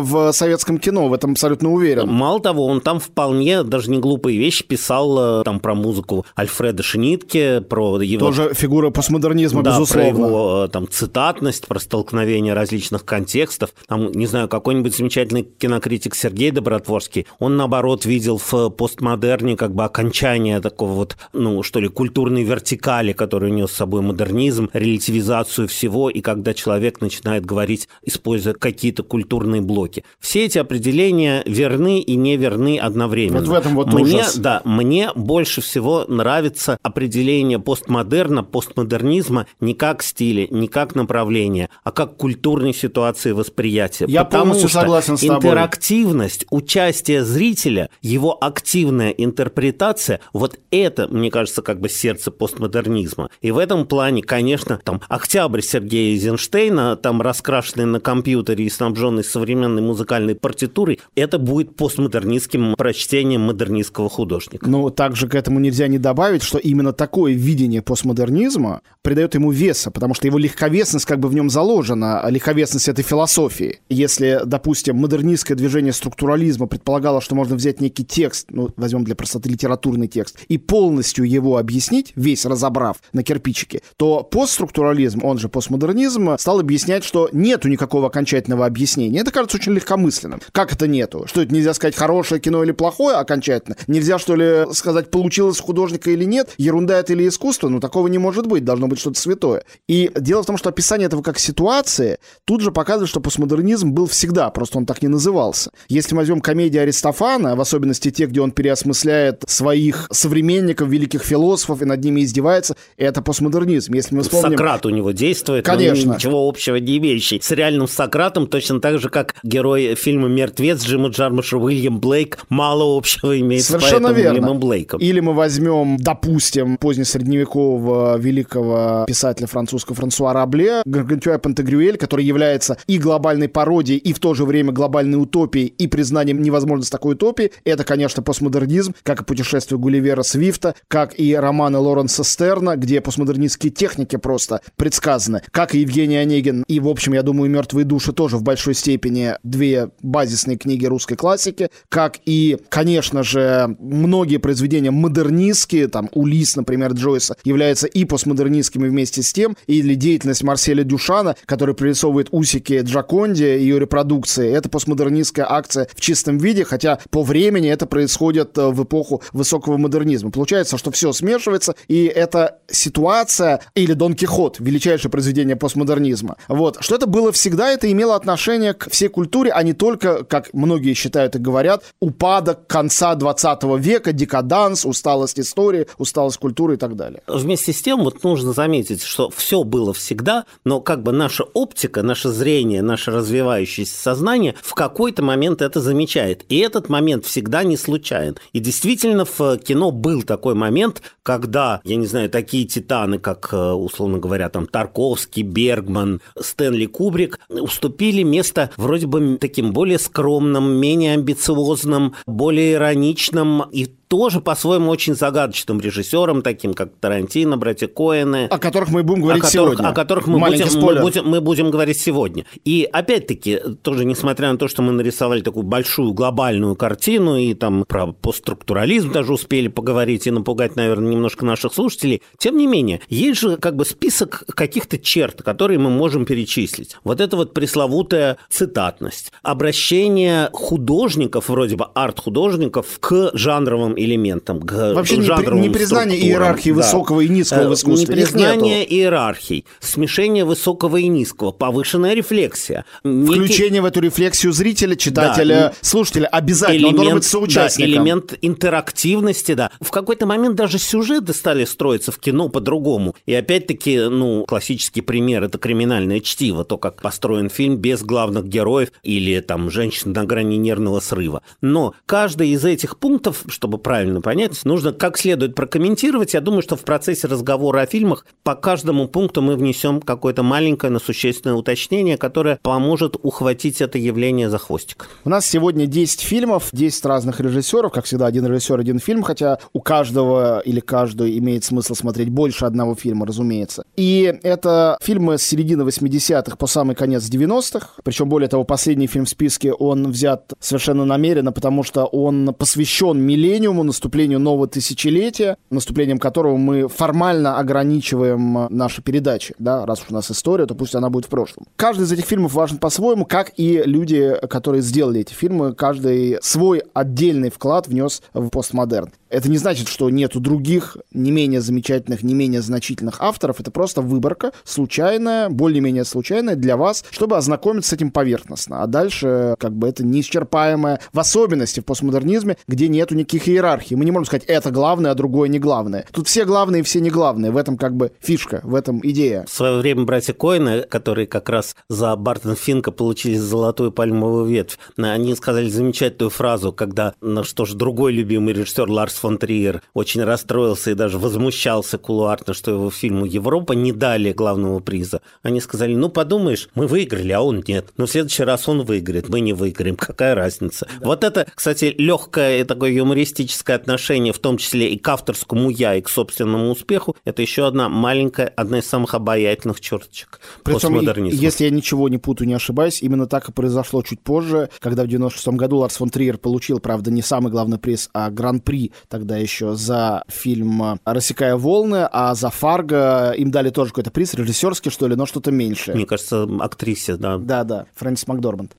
в 0.00 0.32
советском 0.32 0.78
кино, 0.78 1.08
в 1.08 1.12
этом 1.12 1.32
абсолютно 1.32 1.72
уверен. 1.72 2.08
Мало 2.08 2.40
того, 2.40 2.66
он 2.66 2.80
там 2.80 3.00
вполне 3.00 3.62
даже 3.62 3.90
не 3.90 3.98
глупые 3.98 4.38
вещи 4.38 4.64
писал 4.64 5.40
э, 5.40 5.44
там 5.44 5.60
про 5.60 5.74
музыку 5.74 6.26
Альфреда 6.38 6.82
Шнитке, 6.82 7.60
про 7.60 8.00
его... 8.00 8.26
Тоже 8.26 8.52
фигура 8.54 8.90
постмодернизма, 8.90 9.62
да, 9.62 9.72
безусловно. 9.72 10.10
про 10.10 10.18
его 10.18 10.64
э, 10.64 10.68
там 10.68 10.88
цитатность, 10.88 11.66
про 11.66 11.78
столкновение 11.78 12.54
различных 12.54 13.04
контекстов. 13.04 13.70
Там, 13.86 14.10
не 14.12 14.26
знаю, 14.26 14.48
какой-нибудь 14.48 14.96
замечательный 14.96 15.42
кинокритик 15.42 16.14
Сергей 16.14 16.50
Добротворский, 16.50 17.26
он, 17.38 17.56
наоборот, 17.56 18.04
видел 18.04 18.38
в 18.38 18.70
постмодерне 18.70 19.56
как 19.56 19.74
бы 19.74 19.84
окончание 19.84 20.60
такого 20.60 20.92
вот, 20.92 21.16
ну, 21.32 21.62
что 21.62 21.80
ли, 21.80 21.88
культурной 21.88 22.42
вертикали, 22.42 23.12
который 23.12 23.50
нес 23.50 23.70
с 23.70 23.74
собой 23.74 24.02
модернизм, 24.02 24.70
релятивизацию 24.72 25.68
всего, 25.68 26.10
и 26.10 26.20
когда 26.20 26.54
человек 26.54 27.00
начинает 27.00 27.44
говорить, 27.44 27.88
используя 28.02 28.54
какие-то 28.54 29.02
культурные 29.02 29.17
блоки. 29.24 30.04
Все 30.20 30.44
эти 30.44 30.58
определения 30.58 31.42
верны 31.46 32.00
и 32.00 32.16
не 32.16 32.36
верны 32.36 32.78
одновременно. 32.78 33.40
Вот 33.40 33.48
в 33.48 33.52
этом 33.52 33.74
вот 33.74 33.92
мне, 33.92 34.16
ужас. 34.16 34.36
Да, 34.36 34.62
мне 34.64 35.10
больше 35.14 35.60
всего 35.60 36.04
нравится 36.08 36.78
определение 36.82 37.58
постмодерна, 37.58 38.42
постмодернизма 38.42 39.46
не 39.60 39.74
как 39.74 40.02
стиля, 40.02 40.46
не 40.50 40.68
как 40.68 40.94
направления, 40.94 41.70
а 41.84 41.90
как 41.90 42.16
культурной 42.16 42.74
ситуации 42.74 43.32
восприятия. 43.32 44.06
Я 44.08 44.24
Потому 44.24 44.44
полностью 44.44 44.68
что 44.68 44.80
согласен 44.80 45.16
с 45.16 45.20
тобой. 45.20 45.36
интерактивность, 45.36 46.46
участие 46.50 47.24
зрителя, 47.24 47.90
его 48.02 48.36
активная 48.40 49.10
интерпретация, 49.10 50.20
вот 50.32 50.58
это, 50.70 51.08
мне 51.08 51.30
кажется, 51.30 51.62
как 51.62 51.80
бы 51.80 51.88
сердце 51.88 52.30
постмодернизма. 52.30 53.30
И 53.40 53.50
в 53.50 53.58
этом 53.58 53.86
плане, 53.86 54.22
конечно, 54.22 54.80
там 54.82 55.00
«Октябрь» 55.08 55.60
Сергея 55.60 56.12
Эйзенштейна, 56.12 56.96
там 56.96 57.22
раскрашенный 57.22 57.86
на 57.86 58.00
компьютере 58.00 58.64
и 58.64 58.70
снабженный 59.08 59.24
современной 59.24 59.82
музыкальной 59.82 60.34
партитурой, 60.34 61.00
это 61.14 61.38
будет 61.38 61.76
постмодернистским 61.76 62.74
прочтением 62.76 63.42
модернистского 63.42 64.08
художника. 64.08 64.68
Но 64.68 64.90
также 64.90 65.28
к 65.28 65.34
этому 65.34 65.60
нельзя 65.60 65.88
не 65.88 65.98
добавить, 65.98 66.42
что 66.42 66.58
именно 66.58 66.92
такое 66.92 67.32
видение 67.32 67.82
постмодернизма 67.82 68.82
придает 69.02 69.34
ему 69.34 69.50
веса, 69.50 69.90
потому 69.90 70.14
что 70.14 70.26
его 70.26 70.38
легковесность 70.38 71.06
как 71.06 71.18
бы 71.20 71.28
в 71.28 71.34
нем 71.34 71.50
заложена, 71.50 72.20
а 72.20 72.30
легковесность 72.30 72.88
этой 72.88 73.04
философии. 73.04 73.80
Если, 73.88 74.40
допустим, 74.44 74.96
модернистское 74.96 75.56
движение 75.56 75.92
структурализма 75.92 76.66
предполагало, 76.66 77.20
что 77.20 77.34
можно 77.34 77.56
взять 77.56 77.80
некий 77.80 78.04
текст, 78.04 78.48
ну, 78.50 78.68
возьмем 78.76 79.04
для 79.04 79.14
простоты 79.14 79.48
литературный 79.48 80.08
текст, 80.08 80.38
и 80.48 80.58
полностью 80.58 81.24
его 81.24 81.56
объяснить, 81.56 82.12
весь 82.16 82.44
разобрав 82.44 82.96
на 83.12 83.22
кирпичике, 83.22 83.82
то 83.96 84.22
постструктурализм, 84.22 85.24
он 85.24 85.38
же 85.38 85.48
постмодернизм, 85.48 86.36
стал 86.38 86.60
объяснять, 86.60 87.04
что 87.04 87.28
нету 87.32 87.68
никакого 87.68 88.08
окончательного 88.08 88.66
объяснения. 88.66 88.97
Это 89.06 89.30
кажется 89.30 89.56
очень 89.56 89.72
легкомысленным. 89.72 90.40
Как 90.52 90.72
это 90.72 90.86
нету? 90.86 91.24
Что 91.26 91.42
это 91.42 91.54
нельзя 91.54 91.74
сказать 91.74 91.94
хорошее 91.94 92.40
кино 92.40 92.64
или 92.64 92.72
плохое 92.72 93.16
окончательно? 93.16 93.76
Нельзя, 93.86 94.18
что 94.18 94.34
ли, 94.34 94.72
сказать, 94.74 95.10
получилось 95.10 95.60
художника 95.60 96.10
или 96.10 96.24
нет? 96.24 96.50
Ерунда 96.58 96.98
это 96.98 97.12
или 97.12 97.28
искусство? 97.28 97.68
Ну, 97.68 97.80
такого 97.80 98.08
не 98.08 98.18
может 98.18 98.46
быть. 98.46 98.64
Должно 98.64 98.88
быть 98.88 98.98
что-то 98.98 99.20
святое. 99.20 99.64
И 99.86 100.10
дело 100.14 100.42
в 100.42 100.46
том, 100.46 100.56
что 100.56 100.68
описание 100.70 101.06
этого 101.06 101.22
как 101.22 101.38
ситуации 101.38 102.18
тут 102.44 102.60
же 102.60 102.72
показывает, 102.72 103.08
что 103.08 103.20
постмодернизм 103.20 103.92
был 103.92 104.06
всегда, 104.06 104.50
просто 104.50 104.78
он 104.78 104.86
так 104.86 105.02
не 105.02 105.08
назывался. 105.08 105.70
Если 105.88 106.14
мы 106.14 106.20
возьмем 106.20 106.40
комедии 106.40 106.78
Аристофана, 106.78 107.56
в 107.56 107.60
особенности 107.60 108.10
те, 108.10 108.26
где 108.26 108.40
он 108.40 108.50
переосмысляет 108.50 109.44
своих 109.46 110.08
современников, 110.10 110.88
великих 110.88 111.22
философов 111.22 111.82
и 111.82 111.84
над 111.84 112.02
ними 112.02 112.22
издевается, 112.22 112.76
это 112.96 113.22
постмодернизм. 113.22 113.92
Если 113.92 114.14
мы 114.14 114.22
вспомним... 114.22 114.52
Сократ 114.52 114.86
у 114.86 114.90
него 114.90 115.12
действует, 115.12 115.64
Конечно. 115.64 116.08
но 116.08 116.14
ничего 116.14 116.48
общего 116.48 116.76
не 116.76 116.98
имеющий 116.98 117.40
с 117.40 117.50
реальным 117.50 117.88
Сократом, 117.88 118.46
точно 118.46 118.80
так 118.80 118.87
же, 118.96 119.10
как 119.10 119.34
герой 119.42 119.94
фильма 119.94 120.28
«Мертвец» 120.28 120.82
Джима 120.82 121.08
Джармуша 121.08 121.58
Уильям 121.58 122.00
Блейк 122.00 122.38
мало 122.48 122.96
общего 122.96 123.38
имеет 123.38 123.64
Совершенно 123.64 124.08
с 124.08 124.16
верно. 124.16 124.32
Уильямом 124.32 124.60
Блейком. 124.60 125.00
Или 125.00 125.20
мы 125.20 125.34
возьмем, 125.34 125.98
допустим, 125.98 126.78
позднесредневекового 126.78 128.16
великого 128.18 129.04
писателя 129.06 129.46
французского 129.46 129.96
Франсуа 129.96 130.32
Рабле, 130.32 130.82
Гаргантюа 130.86 131.38
Пантагрюэль, 131.38 131.98
который 131.98 132.24
является 132.24 132.78
и 132.86 132.98
глобальной 132.98 133.48
пародией, 133.48 133.98
и 133.98 134.12
в 134.12 134.20
то 134.20 134.34
же 134.34 134.44
время 134.44 134.72
глобальной 134.72 135.20
утопией, 135.20 135.66
и 135.66 135.86
признанием 135.86 136.40
невозможности 136.40 136.92
такой 136.92 137.14
утопии. 137.14 137.52
Это, 137.64 137.84
конечно, 137.84 138.22
постмодернизм, 138.22 138.94
как 139.02 139.22
и 139.22 139.24
путешествие 139.24 139.78
Гулливера 139.78 140.22
Свифта, 140.22 140.74
как 140.88 141.18
и 141.18 141.34
романы 141.34 141.78
Лоренса 141.78 142.24
Стерна, 142.24 142.76
где 142.76 143.00
постмодернистские 143.00 143.72
техники 143.72 144.16
просто 144.16 144.60
предсказаны, 144.76 145.42
как 145.50 145.74
и 145.74 145.80
Евгений 145.80 146.16
Онегин. 146.16 146.64
И, 146.68 146.80
в 146.80 146.88
общем, 146.88 147.12
я 147.12 147.22
думаю, 147.22 147.50
«Мертвые 147.50 147.84
души» 147.84 148.12
тоже 148.12 148.36
в 148.36 148.42
большой 148.42 148.74
степени 148.78 149.34
две 149.42 149.90
базисные 150.02 150.56
книги 150.56 150.86
русской 150.86 151.16
классики, 151.16 151.70
как 151.88 152.18
и, 152.24 152.58
конечно 152.68 153.22
же, 153.22 153.76
многие 153.78 154.38
произведения 154.38 154.90
модернистские, 154.90 155.88
там, 155.88 156.08
Улис, 156.12 156.56
например, 156.56 156.92
Джойса, 156.92 157.36
являются 157.44 157.86
и 157.86 158.04
постмодернистскими 158.04 158.88
вместе 158.88 159.22
с 159.22 159.32
тем, 159.32 159.56
или 159.66 159.94
деятельность 159.94 160.42
Марселя 160.42 160.84
Дюшана, 160.84 161.36
который 161.46 161.74
прорисовывает 161.74 162.28
усики 162.30 162.80
Джаконди, 162.82 163.44
ее 163.44 163.78
репродукции, 163.78 164.50
это 164.52 164.68
постмодернистская 164.68 165.46
акция 165.50 165.88
в 165.94 166.00
чистом 166.00 166.38
виде, 166.38 166.64
хотя 166.64 166.98
по 167.10 167.22
времени 167.22 167.68
это 167.68 167.86
происходит 167.86 168.56
э, 168.58 168.68
в 168.68 168.84
эпоху 168.84 169.22
высокого 169.32 169.76
модернизма. 169.76 170.30
Получается, 170.30 170.78
что 170.78 170.90
все 170.90 171.12
смешивается, 171.12 171.74
и 171.88 172.04
эта 172.04 172.58
ситуация, 172.70 173.60
или 173.74 173.92
Дон 173.92 174.14
Кихот, 174.14 174.56
величайшее 174.60 175.10
произведение 175.10 175.56
постмодернизма, 175.56 176.36
вот, 176.48 176.78
что 176.80 176.94
это 176.94 177.06
было 177.06 177.32
всегда, 177.32 177.70
это 177.70 177.90
имело 177.90 178.14
отношение 178.14 178.67
к 178.74 178.90
всей 178.90 179.08
культуре, 179.08 179.50
а 179.52 179.62
не 179.62 179.72
только, 179.72 180.24
как 180.24 180.52
многие 180.52 180.94
считают 180.94 181.36
и 181.36 181.38
говорят, 181.38 181.84
упадок 182.00 182.66
конца 182.66 183.14
20 183.14 183.64
века, 183.78 184.12
декаданс, 184.12 184.84
усталость 184.84 185.40
истории, 185.40 185.86
усталость 185.98 186.38
культуры 186.38 186.74
и 186.74 186.76
так 186.76 186.96
далее. 186.96 187.22
Вместе 187.26 187.72
с 187.72 187.82
тем, 187.82 188.04
вот 188.04 188.22
нужно 188.24 188.52
заметить, 188.52 189.02
что 189.02 189.30
все 189.30 189.64
было 189.64 189.92
всегда, 189.92 190.44
но 190.64 190.80
как 190.80 191.02
бы 191.02 191.12
наша 191.12 191.44
оптика, 191.44 192.02
наше 192.02 192.28
зрение, 192.30 192.82
наше 192.82 193.10
развивающееся 193.10 193.96
сознание 193.96 194.54
в 194.62 194.74
какой-то 194.74 195.22
момент 195.22 195.62
это 195.62 195.80
замечает. 195.80 196.44
И 196.48 196.58
этот 196.58 196.88
момент 196.88 197.24
всегда 197.24 197.64
не 197.64 197.76
случайен. 197.76 198.36
И 198.52 198.60
действительно 198.60 199.24
в 199.24 199.58
кино 199.58 199.90
был 199.90 200.22
такой 200.22 200.54
момент, 200.54 201.02
когда, 201.22 201.80
я 201.84 201.96
не 201.96 202.06
знаю, 202.06 202.30
такие 202.30 202.66
титаны, 202.66 203.18
как, 203.18 203.50
э, 203.52 203.56
условно 203.56 204.18
говоря, 204.18 204.48
там 204.48 204.66
Тарковский, 204.66 205.42
Бергман, 205.42 206.20
Стэнли 206.38 206.86
Кубрик, 206.86 207.38
уступили 207.48 208.22
место 208.22 208.57
вроде 208.76 209.06
бы 209.06 209.38
таким 209.40 209.72
более 209.72 209.98
скромным, 209.98 210.72
менее 210.72 211.14
амбициозным, 211.14 212.14
более 212.26 212.74
ироничным 212.74 213.62
и 213.70 213.86
тоже 214.08 214.40
по-своему 214.40 214.90
очень 214.90 215.14
загадочным 215.14 215.80
режиссером, 215.80 216.42
таким 216.42 216.74
как 216.74 216.92
Тарантино, 216.98 217.56
братья 217.56 217.86
Коэны. 217.86 218.46
О 218.46 218.58
которых 218.58 218.88
мы 218.88 219.02
будем 219.02 219.22
говорить 219.22 219.44
о 219.44 219.46
которых, 219.46 219.72
сегодня. 219.74 219.88
О 219.88 219.92
которых 219.92 220.26
мы 220.26 220.38
Маленький 220.38 220.64
будем, 220.64 220.80
мы, 220.80 221.00
будем, 221.00 221.28
мы 221.28 221.40
будем 221.40 221.70
говорить 221.70 222.00
сегодня. 222.00 222.46
И 222.64 222.88
опять-таки, 222.90 223.60
тоже 223.82 224.04
несмотря 224.04 224.50
на 224.50 224.58
то, 224.58 224.66
что 224.66 224.82
мы 224.82 224.92
нарисовали 224.92 225.42
такую 225.42 225.64
большую 225.64 226.12
глобальную 226.12 226.74
картину 226.74 227.36
и 227.36 227.54
там 227.54 227.84
про 227.86 228.08
постструктурализм 228.08 229.12
даже 229.12 229.32
успели 229.32 229.68
поговорить 229.68 230.26
и 230.26 230.30
напугать, 230.30 230.74
наверное, 230.76 231.12
немножко 231.12 231.44
наших 231.44 231.74
слушателей, 231.74 232.22
тем 232.38 232.56
не 232.56 232.66
менее, 232.66 233.00
есть 233.08 233.40
же 233.40 233.58
как 233.58 233.76
бы 233.76 233.84
список 233.84 234.44
каких-то 234.54 234.98
черт, 234.98 235.42
которые 235.42 235.78
мы 235.78 235.90
можем 235.90 236.24
перечислить. 236.24 236.96
Вот 237.04 237.20
это 237.20 237.36
вот 237.36 237.52
пресловутая 237.52 238.38
цитатность, 238.48 239.32
обращение 239.42 240.48
художников, 240.52 241.50
вроде 241.50 241.76
бы 241.76 241.86
арт-художников, 241.94 242.98
к 243.00 243.30
жанровым 243.34 243.97
элементам, 244.04 244.60
к 244.60 244.94
Вообще 244.94 245.16
не, 245.18 245.22
жанровым 245.24 245.60
не 245.62 245.70
признание 245.70 246.18
иерархии 246.18 246.70
Да. 246.70 246.76
высокого 246.76 247.20
и 247.20 247.28
низкого 247.28 247.68
в 247.68 247.70
Э, 247.70 247.74
искусстве. 247.74 248.14
Их 248.14 248.20
Непризнание 248.30 248.80
нету. 248.80 248.92
иерархий, 248.94 249.64
смешение 249.80 250.44
высокого 250.44 250.96
и 250.96 251.08
низкого, 251.08 251.52
повышенная 251.52 252.14
рефлексия. 252.14 252.84
Некий 253.04 253.40
Включение 253.40 253.82
в 253.82 253.84
эту 253.84 254.00
рефлексию 254.00 254.52
зрителя, 254.52 254.94
читателя, 254.96 255.74
слушателя 255.80 256.26
обязательно. 256.26 256.88
Он 256.88 256.94
должен 256.94 257.14
быть 257.40 257.54
да, 257.54 257.68
элемент 257.78 258.34
интерактивности, 258.42 259.54
да. 259.54 259.70
В 259.80 259.90
какой-то 259.90 260.26
момент 260.26 260.54
даже 260.56 260.78
сюжеты 260.78 261.32
стали 261.32 261.64
строиться 261.64 262.12
в 262.12 262.18
кино 262.18 262.48
по-другому. 262.48 263.14
И 263.26 263.34
опять-таки, 263.34 263.98
ну, 264.08 264.44
классический 264.46 265.00
пример– 265.00 265.42
это 265.44 265.58
криминальное 265.58 266.20
чтиво, 266.20 266.64
то, 266.64 266.76
как 266.78 267.02
построен 267.02 267.48
фильм 267.48 267.76
без 267.76 268.02
главных 268.02 268.46
героев 268.46 268.90
или 269.02 269.40
там 269.40 269.70
женщин 269.70 270.12
на 270.12 270.24
грани 270.24 270.56
нервного 270.56 271.00
срыва. 271.00 271.42
Но 271.60 271.94
каждый 272.06 272.50
из 272.50 272.64
этих 272.64 272.98
пунктов, 272.98 273.42
чтобы 273.48 273.78
правильно 273.88 274.20
понять, 274.20 274.66
нужно 274.66 274.92
как 274.92 275.16
следует 275.16 275.54
прокомментировать. 275.54 276.34
Я 276.34 276.42
думаю, 276.42 276.60
что 276.60 276.76
в 276.76 276.82
процессе 276.82 277.26
разговора 277.26 277.80
о 277.80 277.86
фильмах 277.86 278.26
по 278.42 278.54
каждому 278.54 279.08
пункту 279.08 279.40
мы 279.40 279.56
внесем 279.56 280.02
какое-то 280.02 280.42
маленькое, 280.42 280.92
но 280.92 280.98
существенное 280.98 281.56
уточнение, 281.56 282.18
которое 282.18 282.58
поможет 282.60 283.16
ухватить 283.22 283.80
это 283.80 283.96
явление 283.96 284.50
за 284.50 284.58
хвостик. 284.58 285.08
У 285.24 285.30
нас 285.30 285.46
сегодня 285.46 285.86
10 285.86 286.20
фильмов, 286.20 286.68
10 286.70 287.02
разных 287.06 287.40
режиссеров, 287.40 287.90
как 287.90 288.04
всегда, 288.04 288.26
один 288.26 288.46
режиссер, 288.46 288.78
один 288.78 288.98
фильм, 288.98 289.22
хотя 289.22 289.58
у 289.72 289.80
каждого 289.80 290.60
или 290.60 290.80
каждую 290.80 291.38
имеет 291.38 291.64
смысл 291.64 291.94
смотреть 291.94 292.28
больше 292.28 292.66
одного 292.66 292.94
фильма, 292.94 293.24
разумеется. 293.24 293.84
И 293.96 294.38
это 294.42 294.98
фильмы 295.00 295.38
с 295.38 295.42
середины 295.42 295.84
80-х 295.84 296.58
по 296.58 296.66
самый 296.66 296.94
конец 296.94 297.22
90-х, 297.30 298.02
причем 298.04 298.28
более 298.28 298.50
того, 298.50 298.64
последний 298.64 299.06
фильм 299.06 299.24
в 299.24 299.30
списке, 299.30 299.72
он 299.72 300.10
взят 300.10 300.52
совершенно 300.60 301.06
намеренно, 301.06 301.52
потому 301.52 301.82
что 301.84 302.04
он 302.04 302.52
посвящен 302.52 303.18
миллениуму, 303.18 303.77
наступлению 303.82 304.38
нового 304.38 304.66
тысячелетия, 304.66 305.56
наступлением 305.70 306.18
которого 306.18 306.56
мы 306.56 306.88
формально 306.88 307.58
ограничиваем 307.58 308.66
наши 308.70 309.02
передачи, 309.02 309.54
да, 309.58 309.86
раз 309.86 310.02
уж 310.02 310.10
у 310.10 310.14
нас 310.14 310.30
история, 310.30 310.66
то 310.66 310.74
пусть 310.74 310.94
она 310.94 311.10
будет 311.10 311.26
в 311.26 311.28
прошлом. 311.28 311.66
Каждый 311.76 312.04
из 312.04 312.12
этих 312.12 312.24
фильмов 312.24 312.54
важен 312.54 312.78
по-своему, 312.78 313.24
как 313.24 313.52
и 313.56 313.82
люди, 313.84 314.34
которые 314.48 314.82
сделали 314.82 315.20
эти 315.20 315.32
фильмы, 315.32 315.74
каждый 315.74 316.38
свой 316.42 316.82
отдельный 316.94 317.50
вклад 317.50 317.88
внес 317.88 318.22
в 318.32 318.48
постмодерн. 318.48 319.10
Это 319.30 319.50
не 319.50 319.58
значит, 319.58 319.88
что 319.88 320.08
нету 320.08 320.40
других, 320.40 320.96
не 321.12 321.30
менее 321.30 321.60
замечательных, 321.60 322.22
не 322.22 322.32
менее 322.34 322.62
значительных 322.62 323.20
авторов. 323.20 323.60
Это 323.60 323.70
просто 323.70 324.00
выборка 324.00 324.52
случайная, 324.64 325.50
более-менее 325.50 326.04
случайная 326.04 326.56
для 326.56 326.76
вас, 326.76 327.04
чтобы 327.10 327.36
ознакомиться 327.36 327.90
с 327.90 327.92
этим 327.92 328.10
поверхностно. 328.10 328.82
А 328.82 328.86
дальше, 328.86 329.54
как 329.58 329.74
бы, 329.74 329.88
это 329.88 330.04
неисчерпаемое, 330.04 331.00
в 331.12 331.20
особенности 331.20 331.80
в 331.80 331.84
постмодернизме, 331.84 332.56
где 332.66 332.88
нету 332.88 333.14
никаких 333.14 333.48
иерархий. 333.48 333.67
Мы 333.96 334.04
не 334.04 334.10
можем 334.10 334.26
сказать, 334.26 334.44
это 334.46 334.70
главное, 334.70 335.10
а 335.10 335.14
другое 335.14 335.48
не 335.48 335.58
главное. 335.58 336.06
Тут 336.12 336.28
все 336.28 336.44
главные, 336.44 336.82
все 336.82 337.00
не 337.00 337.10
главные. 337.10 337.50
В 337.50 337.56
этом, 337.56 337.76
как 337.76 337.94
бы, 337.94 338.12
фишка, 338.20 338.60
в 338.64 338.74
этом 338.74 339.00
идея. 339.02 339.44
В 339.46 339.52
свое 339.52 339.78
время 339.78 340.04
братья 340.04 340.32
Коины, 340.32 340.82
которые 340.82 341.26
как 341.26 341.48
раз 341.48 341.76
за 341.88 342.14
Бартон 342.16 342.56
Финка 342.56 342.90
получили 342.90 343.36
золотую 343.36 343.92
пальмовую 343.92 344.46
ветвь, 344.46 344.78
они 344.96 345.34
сказали 345.34 345.68
замечательную 345.68 346.30
фразу, 346.30 346.72
когда, 346.72 347.14
ну 347.20 347.44
что 347.44 347.64
ж, 347.64 347.74
другой 347.74 348.12
любимый 348.12 348.54
режиссер 348.54 348.88
Ларс 348.88 349.14
фон 349.14 349.38
Триер 349.38 349.82
очень 349.94 350.22
расстроился 350.24 350.90
и 350.90 350.94
даже 350.94 351.18
возмущался 351.18 351.98
кулуарно, 351.98 352.54
что 352.54 352.70
его 352.70 352.90
фильму 352.90 353.24
«Европа» 353.26 353.72
не 353.72 353.92
дали 353.92 354.32
главного 354.32 354.80
приза. 354.80 355.20
Они 355.42 355.60
сказали, 355.60 355.94
ну, 355.94 356.08
подумаешь, 356.08 356.68
мы 356.74 356.86
выиграли, 356.86 357.32
а 357.32 357.40
он 357.40 357.64
нет. 357.66 357.88
Но 357.96 358.06
в 358.06 358.10
следующий 358.10 358.44
раз 358.44 358.68
он 358.68 358.82
выиграет, 358.82 359.28
мы 359.28 359.40
не 359.40 359.52
выиграем. 359.52 359.96
Какая 359.96 360.34
разница? 360.34 360.86
Да. 361.00 361.06
Вот 361.06 361.24
это, 361.24 361.46
кстати, 361.54 361.94
легкое 361.98 362.64
такое 362.64 362.92
юмористическое 362.92 363.57
отношение, 363.76 364.32
в 364.32 364.38
том 364.38 364.58
числе 364.58 364.90
и 364.90 364.98
к 364.98 365.08
авторскому 365.08 365.70
«я», 365.70 365.96
и 365.96 366.00
к 366.00 366.08
собственному 366.08 366.70
успеху, 366.70 367.16
это 367.24 367.42
еще 367.42 367.66
одна 367.66 367.88
маленькая, 367.88 368.46
одна 368.46 368.78
из 368.78 368.86
самых 368.86 369.14
обаятельных 369.14 369.80
черточек 369.80 370.40
Причем, 370.64 370.80
постмодернизма. 370.80 371.40
Если 371.40 371.64
я 371.64 371.70
ничего 371.70 372.08
не 372.08 372.18
путаю, 372.18 372.48
не 372.48 372.54
ошибаюсь, 372.54 373.02
именно 373.02 373.26
так 373.26 373.48
и 373.48 373.52
произошло 373.52 374.02
чуть 374.02 374.20
позже, 374.20 374.70
когда 374.80 375.04
в 375.04 375.08
96 375.08 375.48
году 375.48 375.78
Ларс 375.78 375.96
фон 375.96 376.10
Триер 376.10 376.38
получил, 376.38 376.80
правда, 376.80 377.10
не 377.10 377.22
самый 377.22 377.50
главный 377.50 377.78
приз, 377.78 378.10
а 378.12 378.30
гран-при 378.30 378.92
тогда 379.08 379.36
еще 379.36 379.74
за 379.74 380.24
фильм 380.28 381.00
«Рассекая 381.04 381.56
волны», 381.56 382.08
а 382.10 382.34
за 382.34 382.50
«Фарго» 382.50 383.32
им 383.36 383.50
дали 383.50 383.70
тоже 383.70 383.90
какой-то 383.90 384.10
приз, 384.10 384.34
режиссерский, 384.34 384.90
что 384.90 385.06
ли, 385.06 385.16
но 385.16 385.26
что-то 385.26 385.50
меньше. 385.50 385.94
Мне 385.94 386.06
кажется, 386.06 386.48
актрисе, 386.60 387.16
да. 387.16 387.38
Да-да, 387.38 387.86
Фрэнсис 387.96 388.26
Макдорманд. 388.26 388.76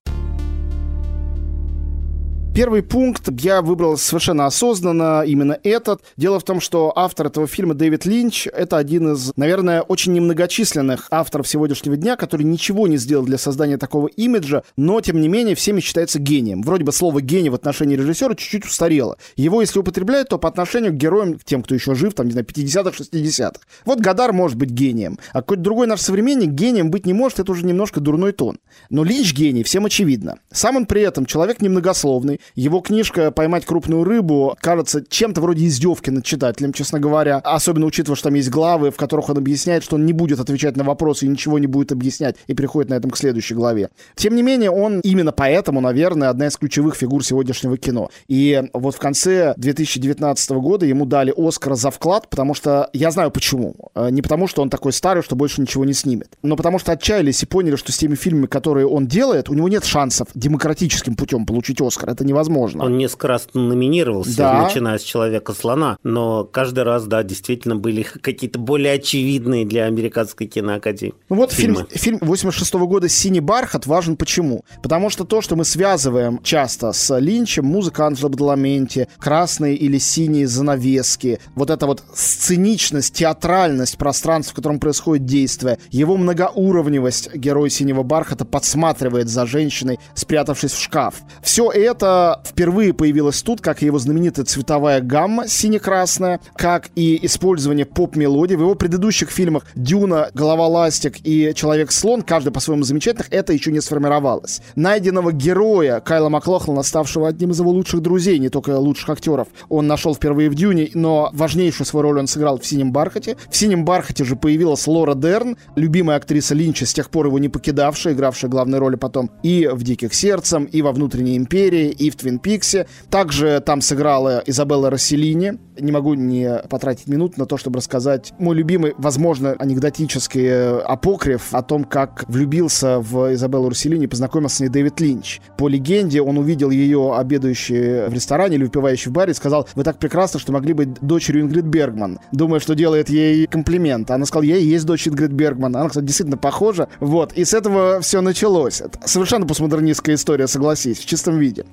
Первый 2.53 2.83
пункт 2.83 3.29
я 3.39 3.61
выбрал 3.61 3.95
совершенно 3.97 4.45
осознанно, 4.45 5.21
именно 5.25 5.57
этот. 5.63 6.01
Дело 6.17 6.39
в 6.39 6.43
том, 6.43 6.59
что 6.59 6.91
автор 6.93 7.27
этого 7.27 7.47
фильма 7.47 7.73
Дэвид 7.73 8.05
Линч— 8.05 8.47
это 8.53 8.77
один 8.77 9.13
из, 9.13 9.31
наверное, 9.37 9.81
очень 9.81 10.11
немногочисленных 10.13 11.07
авторов 11.09 11.47
сегодняшнего 11.47 11.95
дня, 11.95 12.17
который 12.17 12.43
ничего 12.43 12.87
не 12.87 12.97
сделал 12.97 13.23
для 13.23 13.37
создания 13.37 13.77
такого 13.77 14.07
имиджа, 14.07 14.63
но, 14.75 14.99
тем 14.99 15.21
не 15.21 15.29
менее, 15.29 15.55
всеми 15.55 15.79
считается 15.79 16.19
гением. 16.19 16.61
Вроде 16.63 16.83
бы 16.83 16.91
слово 16.91 17.21
«гений» 17.21 17.49
в 17.49 17.55
отношении 17.55 17.95
режиссера 17.95 18.35
чуть-чуть 18.35 18.65
устарело. 18.65 19.17
Его, 19.37 19.61
если 19.61 19.79
употребляют, 19.79 20.29
то 20.29 20.37
по 20.37 20.49
отношению 20.49 20.91
к 20.91 20.95
героям, 20.95 21.35
к 21.35 21.45
тем, 21.45 21.63
кто 21.63 21.75
еще 21.75 21.95
жив, 21.95 22.13
там, 22.13 22.25
не 22.25 22.33
знаю, 22.33 22.45
50-х, 22.45 23.03
60-х. 23.03 23.61
Вот 23.85 23.99
Гадар 24.01 24.33
может 24.33 24.57
быть 24.57 24.71
гением, 24.71 25.17
а 25.31 25.41
какой-то 25.41 25.63
другой 25.63 25.87
наш 25.87 26.01
современник 26.01 26.49
гением 26.49 26.91
быть 26.91 27.05
не 27.05 27.13
может, 27.13 27.39
это 27.39 27.51
уже 27.51 27.65
немножко 27.65 28.01
дурной 28.01 28.33
тон. 28.33 28.57
Но 28.89 29.05
Линч 29.05 29.33
гений, 29.33 29.63
всем 29.63 29.85
очевидно. 29.85 30.39
Сам 30.51 30.75
он 30.75 30.85
при 30.87 31.03
этом 31.03 31.25
человек 31.25 31.61
немногословный, 31.61 32.38
его 32.55 32.79
книжка 32.79 33.31
«Поймать 33.31 33.65
крупную 33.65 34.03
рыбу» 34.03 34.55
кажется 34.61 35.03
чем-то 35.07 35.41
вроде 35.41 35.65
издевки 35.65 36.09
над 36.09 36.23
читателем, 36.23 36.73
честно 36.73 36.99
говоря. 36.99 37.37
Особенно 37.37 37.85
учитывая, 37.85 38.15
что 38.15 38.29
там 38.29 38.35
есть 38.35 38.49
главы, 38.49 38.91
в 38.91 38.95
которых 38.95 39.29
он 39.29 39.37
объясняет, 39.37 39.83
что 39.83 39.95
он 39.95 40.05
не 40.05 40.13
будет 40.13 40.39
отвечать 40.39 40.75
на 40.77 40.83
вопросы 40.83 41.25
и 41.25 41.29
ничего 41.29 41.59
не 41.59 41.67
будет 41.67 41.91
объяснять, 41.91 42.35
и 42.47 42.53
переходит 42.53 42.89
на 42.89 42.95
этом 42.95 43.11
к 43.11 43.17
следующей 43.17 43.55
главе. 43.55 43.89
Тем 44.15 44.35
не 44.35 44.43
менее, 44.43 44.71
он 44.71 44.99
именно 45.01 45.31
поэтому, 45.31 45.81
наверное, 45.81 46.29
одна 46.29 46.47
из 46.47 46.57
ключевых 46.57 46.95
фигур 46.95 47.23
сегодняшнего 47.23 47.77
кино. 47.77 48.09
И 48.27 48.63
вот 48.73 48.95
в 48.95 48.99
конце 48.99 49.53
2019 49.57 50.51
года 50.51 50.85
ему 50.85 51.05
дали 51.05 51.33
Оскара 51.35 51.75
за 51.75 51.91
вклад, 51.91 52.29
потому 52.29 52.53
что 52.53 52.89
я 52.93 53.11
знаю 53.11 53.31
почему. 53.31 53.75
Э, 53.95 54.09
не 54.09 54.21
потому, 54.21 54.47
что 54.47 54.61
он 54.61 54.69
такой 54.69 54.93
старый, 54.93 55.23
что 55.23 55.35
больше 55.35 55.61
ничего 55.61 55.85
не 55.85 55.93
снимет, 55.93 56.37
но 56.41 56.55
потому 56.55 56.79
что 56.79 56.91
отчаялись 56.91 57.41
и 57.43 57.45
поняли, 57.45 57.75
что 57.75 57.91
с 57.91 57.97
теми 57.97 58.15
фильмами, 58.15 58.45
которые 58.45 58.87
он 58.87 59.07
делает, 59.07 59.49
у 59.49 59.53
него 59.53 59.69
нет 59.69 59.85
шансов 59.85 60.27
демократическим 60.35 61.15
путем 61.15 61.45
получить 61.45 61.81
Оскар. 61.81 62.09
Это 62.09 62.25
невозможно. 62.29 62.85
Он 62.85 62.97
несколько 62.97 63.27
раз 63.27 63.47
номинировался, 63.53 64.37
да. 64.37 64.63
начиная 64.63 64.97
с 64.97 65.01
«Человека-слона», 65.01 65.97
но 66.03 66.45
каждый 66.45 66.83
раз, 66.83 67.05
да, 67.05 67.23
действительно 67.23 67.75
были 67.75 68.03
какие-то 68.21 68.59
более 68.59 68.93
очевидные 68.93 69.65
для 69.65 69.85
американской 69.85 70.47
киноакадемии 70.47 71.13
Ну 71.29 71.35
вот 71.35 71.51
фильм, 71.51 71.87
фильм 71.91 72.19
86 72.21 72.73
-го 72.73 72.87
года 72.87 73.09
«Синий 73.09 73.39
бархат» 73.39 73.85
важен 73.85 74.15
почему? 74.15 74.63
Потому 74.81 75.09
что 75.09 75.25
то, 75.25 75.41
что 75.41 75.55
мы 75.55 75.65
связываем 75.65 76.39
часто 76.43 76.91
с 76.91 77.17
Линчем, 77.19 77.65
музыка 77.65 78.05
Анджело 78.05 78.29
Бадаламенти, 78.29 79.07
красные 79.17 79.75
или 79.75 79.97
синие 79.97 80.47
занавески, 80.47 81.39
вот 81.55 81.69
эта 81.69 81.85
вот 81.85 82.03
сценичность, 82.13 83.13
театральность 83.13 83.97
пространства, 83.97 84.53
в 84.53 84.55
котором 84.55 84.79
происходит 84.79 85.25
действие, 85.25 85.77
его 85.91 86.17
многоуровневость 86.17 87.33
герой 87.35 87.69
«Синего 87.69 88.03
бархата» 88.03 88.45
подсматривает 88.45 89.27
за 89.27 89.45
женщиной, 89.45 89.99
спрятавшись 90.13 90.71
в 90.71 90.81
шкаф. 90.81 91.15
Все 91.41 91.71
это 91.71 92.18
впервые 92.45 92.93
появилась 92.93 93.41
тут, 93.41 93.61
как 93.61 93.81
и 93.81 93.85
его 93.85 93.99
знаменитая 93.99 94.45
цветовая 94.45 95.01
гамма 95.01 95.47
сине-красная, 95.47 96.39
как 96.55 96.89
и 96.95 97.19
использование 97.25 97.85
поп-мелодий. 97.85 98.55
В 98.55 98.61
его 98.61 98.75
предыдущих 98.75 99.29
фильмах 99.29 99.63
«Дюна», 99.75 100.29
«Голова 100.33 100.67
ластик» 100.67 101.17
и 101.23 101.53
«Человек-слон», 101.53 102.21
каждый 102.21 102.51
по-своему 102.51 102.83
замечательных, 102.83 103.27
это 103.31 103.53
еще 103.53 103.71
не 103.71 103.81
сформировалось. 103.81 104.61
Найденного 104.75 105.31
героя 105.31 105.99
Кайла 105.99 106.29
Маклохлана, 106.29 106.83
ставшего 106.83 107.27
одним 107.27 107.51
из 107.51 107.59
его 107.59 107.71
лучших 107.71 108.01
друзей, 108.01 108.39
не 108.39 108.49
только 108.49 108.77
лучших 108.77 109.09
актеров, 109.09 109.47
он 109.69 109.87
нашел 109.87 110.15
впервые 110.15 110.49
в 110.49 110.55
«Дюне», 110.55 110.89
но 110.93 111.29
важнейшую 111.33 111.85
свою 111.85 112.03
роль 112.03 112.19
он 112.19 112.27
сыграл 112.27 112.59
в 112.59 112.65
«Синем 112.65 112.91
бархате». 112.91 113.37
В 113.49 113.55
«Синем 113.55 113.85
бархате» 113.85 114.23
же 114.23 114.35
появилась 114.35 114.87
Лора 114.87 115.15
Дерн, 115.15 115.57
любимая 115.75 116.17
актриса 116.17 116.55
Линча, 116.55 116.85
с 116.85 116.93
тех 116.93 117.09
пор 117.09 117.27
его 117.27 117.39
не 117.39 117.49
покидавшая, 117.49 118.13
игравшая 118.13 118.49
главные 118.49 118.79
роли 118.79 118.95
потом 118.95 119.31
и 119.43 119.69
в 119.71 119.83
«Диких 119.83 120.13
сердцем», 120.13 120.65
и 120.65 120.81
во 120.81 120.91
«Внутренней 120.91 121.37
империи», 121.37 121.89
и 121.89 122.08
в 122.09 122.15
Твин 122.15 122.39
Пиксе. 122.39 122.87
Также 123.09 123.61
там 123.65 123.81
сыграла 123.81 124.43
Изабелла 124.45 124.89
Расселини. 124.89 125.59
Не 125.79 125.91
могу 125.91 126.13
не 126.13 126.61
потратить 126.69 127.07
минут 127.07 127.37
на 127.37 127.45
то, 127.45 127.57
чтобы 127.57 127.77
рассказать 127.77 128.33
мой 128.37 128.55
любимый, 128.55 128.93
возможно, 128.97 129.55
анекдотический 129.57 130.45
э, 130.45 130.79
апокриф 130.79 131.53
о 131.53 131.61
том, 131.61 131.83
как 131.83 132.25
влюбился 132.27 132.99
в 132.99 133.33
Изабеллу 133.33 133.69
Расселини 133.69 134.05
и 134.05 134.07
познакомился 134.07 134.57
с 134.57 134.59
ней 134.59 134.69
Дэвид 134.69 134.99
Линч. 134.99 135.41
По 135.57 135.67
легенде, 135.67 136.21
он 136.21 136.37
увидел 136.37 136.69
ее 136.69 137.15
обедающей 137.15 138.07
в 138.07 138.13
ресторане 138.13 138.55
или 138.55 138.63
выпивающей 138.63 139.09
в 139.09 139.13
баре 139.13 139.31
и 139.31 139.35
сказал, 139.35 139.67
вы 139.75 139.83
так 139.83 139.99
прекрасны, 139.99 140.39
что 140.39 140.51
могли 140.51 140.73
быть 140.73 140.93
дочерью 141.01 141.43
Ингрид 141.43 141.65
Бергман. 141.65 142.19
Думая, 142.31 142.59
что 142.59 142.75
делает 142.75 143.09
ей 143.09 143.47
комплимент. 143.47 144.11
Она 144.11 144.25
сказала, 144.25 144.43
я 144.43 144.57
и 144.57 144.65
есть 144.65 144.85
дочь 144.85 145.07
Ингрид 145.07 145.31
Бергман. 145.31 145.75
Она, 145.75 145.87
кстати, 145.87 146.05
действительно 146.05 146.37
похожа. 146.37 146.89
Вот. 146.99 147.33
И 147.33 147.45
с 147.45 147.53
этого 147.53 148.01
все 148.01 148.21
началось. 148.21 148.81
Это 148.81 148.99
совершенно 149.05 149.45
постмодернистская 149.45 150.15
история, 150.15 150.47
согласись, 150.47 150.99
в 150.99 151.05
чистом 151.05 151.37
виде. 151.37 151.65